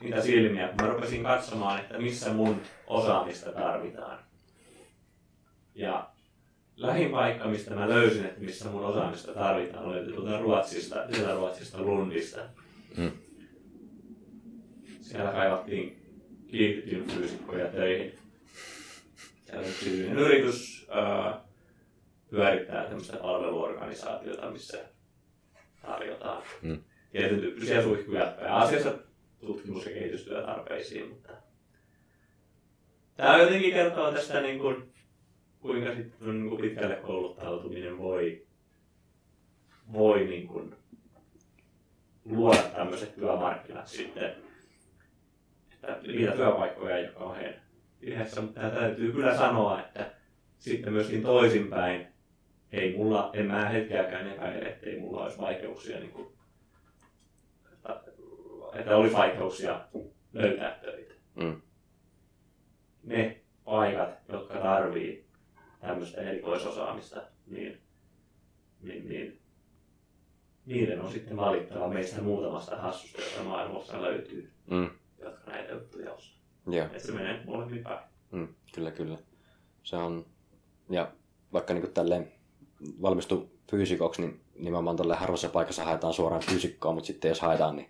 niitä 0.00 0.22
silmiä, 0.22 0.68
kun 0.68 0.76
mä 0.86 0.92
rupesin 0.92 1.22
katsomaan, 1.22 1.80
että 1.80 1.98
missä 1.98 2.32
mun 2.32 2.60
osaamista 2.86 3.52
tarvitaan. 3.52 4.18
Ja 5.74 6.10
lähin 6.76 7.10
paikka, 7.10 7.48
mistä 7.48 7.74
mä 7.74 7.88
löysin, 7.88 8.24
että 8.24 8.40
missä 8.40 8.68
mun 8.68 8.84
osaamista 8.84 9.32
tarvitaan, 9.32 9.84
oli 9.84 10.12
tuolta 10.12 10.40
Ruotsista, 10.40 10.96
Ruotsista 11.34 11.82
Lundista. 11.82 12.40
Mm. 12.96 13.10
Siellä 15.00 15.32
kaivattiin 15.32 16.02
kiihdytinfyysikkoja 16.46 17.66
töihin. 17.66 18.18
Siellä 19.44 19.66
yksityinen 19.66 20.18
yritys 20.18 20.86
ää, 20.90 21.40
pyörittää 22.30 22.84
tämmöistä 22.84 23.16
palveluorganisaatiota, 23.16 24.50
missä 24.50 24.78
tarjotaan 25.86 26.42
Mm. 26.62 26.78
tietyn 27.12 27.40
tyyppisiä 27.40 27.82
suihkuja 27.82 28.34
pääasiassa 28.40 28.94
tutkimus- 29.40 29.86
ja 29.86 29.92
kehitystyötarpeisiin, 29.92 31.08
mutta 31.08 31.32
tämä 33.16 33.38
jotenkin 33.38 33.72
kertoo 33.72 34.12
tästä 34.12 34.40
niin 34.40 34.58
kuin, 34.58 34.92
kuinka 35.60 35.94
sitten 35.94 36.28
niin 36.32 36.48
kuin 36.48 36.60
pitkälle 36.60 36.94
kouluttautuminen 36.96 37.98
voi, 37.98 38.46
voi 39.92 40.24
niin 40.24 40.48
kuin, 40.48 40.74
luoda 42.24 42.62
tämmöiset 42.62 43.14
työmarkkinat 43.14 43.86
sitten, 43.86 44.34
että 45.72 45.98
niitä 46.06 46.32
työpaikkoja 46.32 46.96
ei 46.96 47.04
ole 47.04 47.12
kauhean 47.12 47.54
vihessä, 48.00 48.40
mutta 48.42 48.60
täytyy 48.70 49.12
kyllä 49.12 49.36
sanoa, 49.36 49.80
että 49.80 50.10
sitten 50.58 50.92
myöskin 50.92 51.22
toisinpäin, 51.22 52.06
ei 52.72 52.96
mulla, 52.96 53.30
en 53.34 53.46
mä 53.46 53.68
hetkeäkään 53.68 54.32
epäile, 54.32 54.68
että 54.68 54.86
ei 54.86 55.00
mulla 55.00 55.22
olisi 55.22 55.38
vaikeuksia, 55.38 56.00
niin 56.00 56.12
kuin, 56.12 56.28
että, 57.72 58.00
että 58.74 58.96
olisi 58.96 59.16
vaikeuksia 59.16 59.80
löytää 60.32 60.78
töitä. 60.82 61.14
Mm. 61.34 61.62
Ne 63.02 63.40
paikat, 63.64 64.18
jotka 64.28 64.58
tarvii 64.58 65.26
tämmöistä 65.80 66.20
erikoisosaamista, 66.20 67.22
niin, 67.46 67.80
niin, 68.82 69.08
niin 69.08 69.40
niiden 70.66 71.00
on 71.00 71.12
sitten 71.12 71.36
valittava 71.36 71.88
meistä 71.88 72.22
muutamasta 72.22 72.76
hassusta, 72.76 73.22
jota 73.22 73.48
maailmassa 73.48 74.02
löytyy, 74.02 74.52
mm. 74.70 74.90
jotka 75.18 75.50
näitä 75.50 75.72
juttuja 75.72 76.12
osaa. 76.12 76.36
Joo. 76.66 76.86
Että 76.86 76.98
se 76.98 77.12
menee 77.12 77.44
molemmin 77.44 77.82
päin. 77.82 77.98
Mm, 78.30 78.48
kyllä, 78.74 78.90
kyllä. 78.90 79.18
Se 79.82 79.96
on, 79.96 80.26
ja 80.90 81.12
vaikka 81.52 81.74
niin 81.74 81.92
tälleen 81.92 82.32
valmistu 83.02 83.50
fyysikoksi, 83.70 84.22
niin 84.22 84.40
nimenomaan 84.58 84.96
tällä 84.96 85.16
harvassa 85.16 85.48
paikassa 85.48 85.84
haetaan 85.84 86.12
suoraan 86.12 86.42
fyysikkoa, 86.42 86.92
mutta 86.92 87.06
sitten 87.06 87.28
jos 87.28 87.40
haetaan, 87.40 87.76
niin 87.76 87.88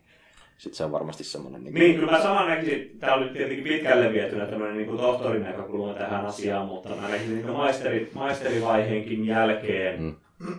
sitten 0.59 0.77
se 0.77 0.85
on 0.85 0.93
varmasti 0.93 1.25
semmoinen... 1.25 1.65
Niin, 1.65 1.75
Niin, 1.75 1.95
kyllä 1.95 2.13
mä 2.13 2.23
saman 2.23 2.49
näkisin, 2.49 2.99
tämä 2.99 3.15
oli 3.15 3.29
tietenkin 3.29 3.65
pitkälle 3.65 4.13
vietynä 4.13 4.47
tämmöinen 4.47 4.77
niin 4.77 4.97
tohtorin 4.97 5.43
näkökulma 5.43 5.95
tähän 5.95 6.27
asiaan, 6.27 6.67
mutta 6.67 6.97
mä 6.97 7.09
näkisin 7.09 7.35
niin 7.35 7.51
maisteri, 7.51 8.11
maisterivaiheenkin 8.15 9.27
jälkeen, 9.27 10.17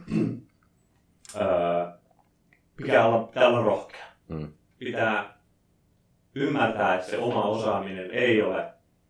Mm. 0.09 0.41
öö, 1.41 1.87
pitää, 2.77 3.05
olla, 3.05 3.23
pitää 3.27 3.47
olla 3.47 3.61
rohkea. 3.61 4.05
Mm. 4.27 4.47
Pitää 4.79 5.37
ymmärtää, 6.35 6.95
että 6.95 7.09
se 7.09 7.17
oma 7.17 7.43
osaaminen 7.43 8.11
ei 8.11 8.41
ole 8.41 8.65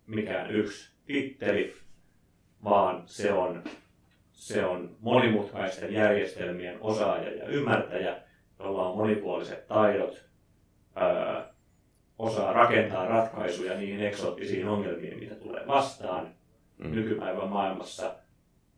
mikään 0.08 0.52
yksi 0.52 0.92
titteli, 1.06 1.76
vaan 2.64 3.04
se 3.06 3.34
on, 3.34 3.64
se 4.38 4.66
on 4.66 4.96
monimutkaisten 5.00 5.94
järjestelmien 5.94 6.78
osaaja 6.82 7.36
ja 7.36 7.48
ymmärtäjä, 7.48 8.18
jolla 8.60 8.90
on 8.90 8.98
monipuoliset 8.98 9.68
taidot, 9.68 10.26
öö, 11.02 11.44
osaa 12.20 12.54
rakentaa 12.54 13.06
ratkaisuja 13.06 13.78
niihin 13.78 14.06
eksoottisiin 14.06 14.68
ongelmiin, 14.68 15.20
mitä 15.20 15.36
tulee 15.36 15.68
vastaan. 15.68 16.28
Mm. 16.78 16.92
Nykypäivän 16.92 17.50
maailmassa 17.50 18.16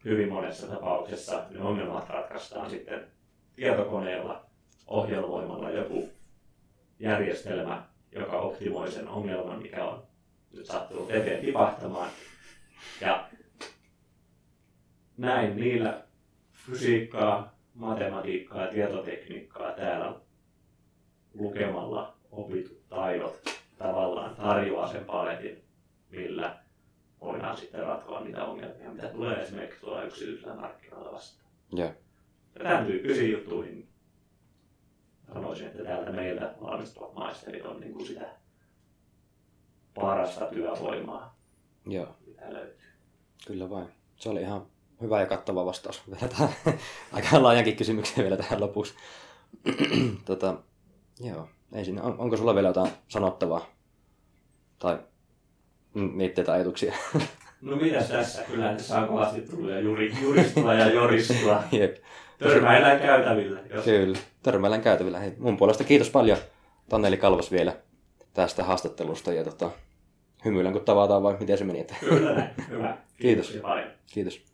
hyvin 0.05 0.29
monessa 0.29 0.67
tapauksessa 0.67 1.43
ne 1.49 1.61
ongelmat 1.61 2.09
ratkaistaan 2.09 2.69
sitten 2.69 3.07
tietokoneella, 3.55 4.45
ohjelmoimalla 4.87 5.69
joku 5.69 6.09
järjestelmä, 6.99 7.83
joka 8.11 8.39
optimoi 8.39 8.91
sen 8.91 9.07
ongelman, 9.07 9.61
mikä 9.61 9.85
on 9.85 10.03
nyt 10.53 10.65
sattunut 10.65 11.11
eteen 11.11 11.45
tipahtamaan. 11.45 12.09
Ja 13.01 13.29
näin 15.19 15.55
niillä 15.55 16.03
fysiikkaa, 16.53 17.55
matematiikkaa 17.73 18.61
ja 18.61 18.71
tietotekniikkaa 18.71 19.71
täällä 19.71 20.15
lukemalla 21.33 22.13
opitut 22.31 22.87
taidot 22.89 23.39
tavallaan 23.77 24.35
tarjoaa 24.35 24.87
sen 24.91 25.05
paletin, 25.05 25.63
millä 26.09 26.59
voidaan 27.21 27.57
sitten 27.57 27.83
ratkoa 27.83 28.21
niitä 28.21 28.45
ongelmia, 28.45 28.91
mitä 28.91 29.07
tulee 29.07 29.43
esimerkiksi 29.43 29.81
tuolla 29.81 30.03
yksityisellä 30.03 30.55
markkinoilla 30.55 31.11
vastaan. 31.11 31.51
Joo. 31.71 31.91
Ja 32.55 32.63
tämän 32.63 32.85
tyyppisiin 32.85 33.31
juttuihin 33.31 33.87
sanoisin, 35.33 35.67
että 35.67 35.83
täältä 35.83 36.11
meiltä 36.11 36.53
valmistuvat 36.61 37.13
maisterit 37.13 37.65
on 37.65 37.79
niin 37.79 37.93
kuin 37.93 38.05
sitä 38.05 38.25
parasta 39.95 40.45
työvoimaa, 40.45 41.37
Joo, 41.85 42.15
mitä 42.27 42.53
löytyy. 42.53 42.87
kyllä 43.47 43.69
vain. 43.69 43.87
Se 44.15 44.29
oli 44.29 44.41
ihan 44.41 44.65
hyvä 45.01 45.19
ja 45.19 45.25
kattava 45.25 45.65
vastaus. 45.65 46.01
Vielä 46.11 46.27
tähän, 46.27 46.49
aika 47.11 47.43
laajankin 47.43 47.75
kysymykseen 47.75 48.23
vielä 48.23 48.37
tähän 48.37 48.61
lopuksi. 48.61 48.93
tota, 50.25 50.55
joo, 51.19 51.47
ei 51.73 51.85
siinä. 51.85 52.03
On, 52.03 52.19
onko 52.19 52.37
sulla 52.37 52.55
vielä 52.55 52.67
jotain 52.67 52.91
sanottavaa? 53.07 53.65
Tai 54.79 54.99
mietteitä 55.93 56.53
ajatuksia? 56.53 56.93
No 57.61 57.75
mitäs 57.75 58.09
tässä? 58.09 58.43
Kyllä 58.43 58.73
tässä 58.73 58.99
on 58.99 59.07
kovasti 59.07 59.41
tullut 59.41 59.69
ja 59.69 59.79
juri, 59.79 60.13
juristua 60.21 60.73
ja 60.73 60.91
joristua. 60.93 61.63
Jep. 61.71 61.97
Törmäillään 62.37 62.99
käytävillä. 62.99 63.59
Jos... 63.73 63.85
Kyllä, 63.85 64.17
törmäillään 64.43 64.81
käytävillä. 64.81 65.19
Hei, 65.19 65.33
mun 65.37 65.57
puolesta 65.57 65.83
kiitos 65.83 66.09
paljon 66.09 66.37
Tanneli 66.89 67.17
Kalvas 67.17 67.51
vielä 67.51 67.77
tästä 68.33 68.63
haastattelusta 68.63 69.33
ja 69.33 69.43
tota, 69.43 69.71
hymyilän 70.45 70.73
kun 70.73 70.81
tavataan 70.81 71.23
vai 71.23 71.37
miten 71.39 71.57
se 71.57 71.63
meni. 71.63 71.79
Että... 71.79 71.95
Kyllä 71.99 72.33
näin. 72.33 72.49
Hyvä. 72.69 72.97
Kiitos. 73.17 73.57
Paljon. 73.61 73.87
Kiitos. 74.13 74.49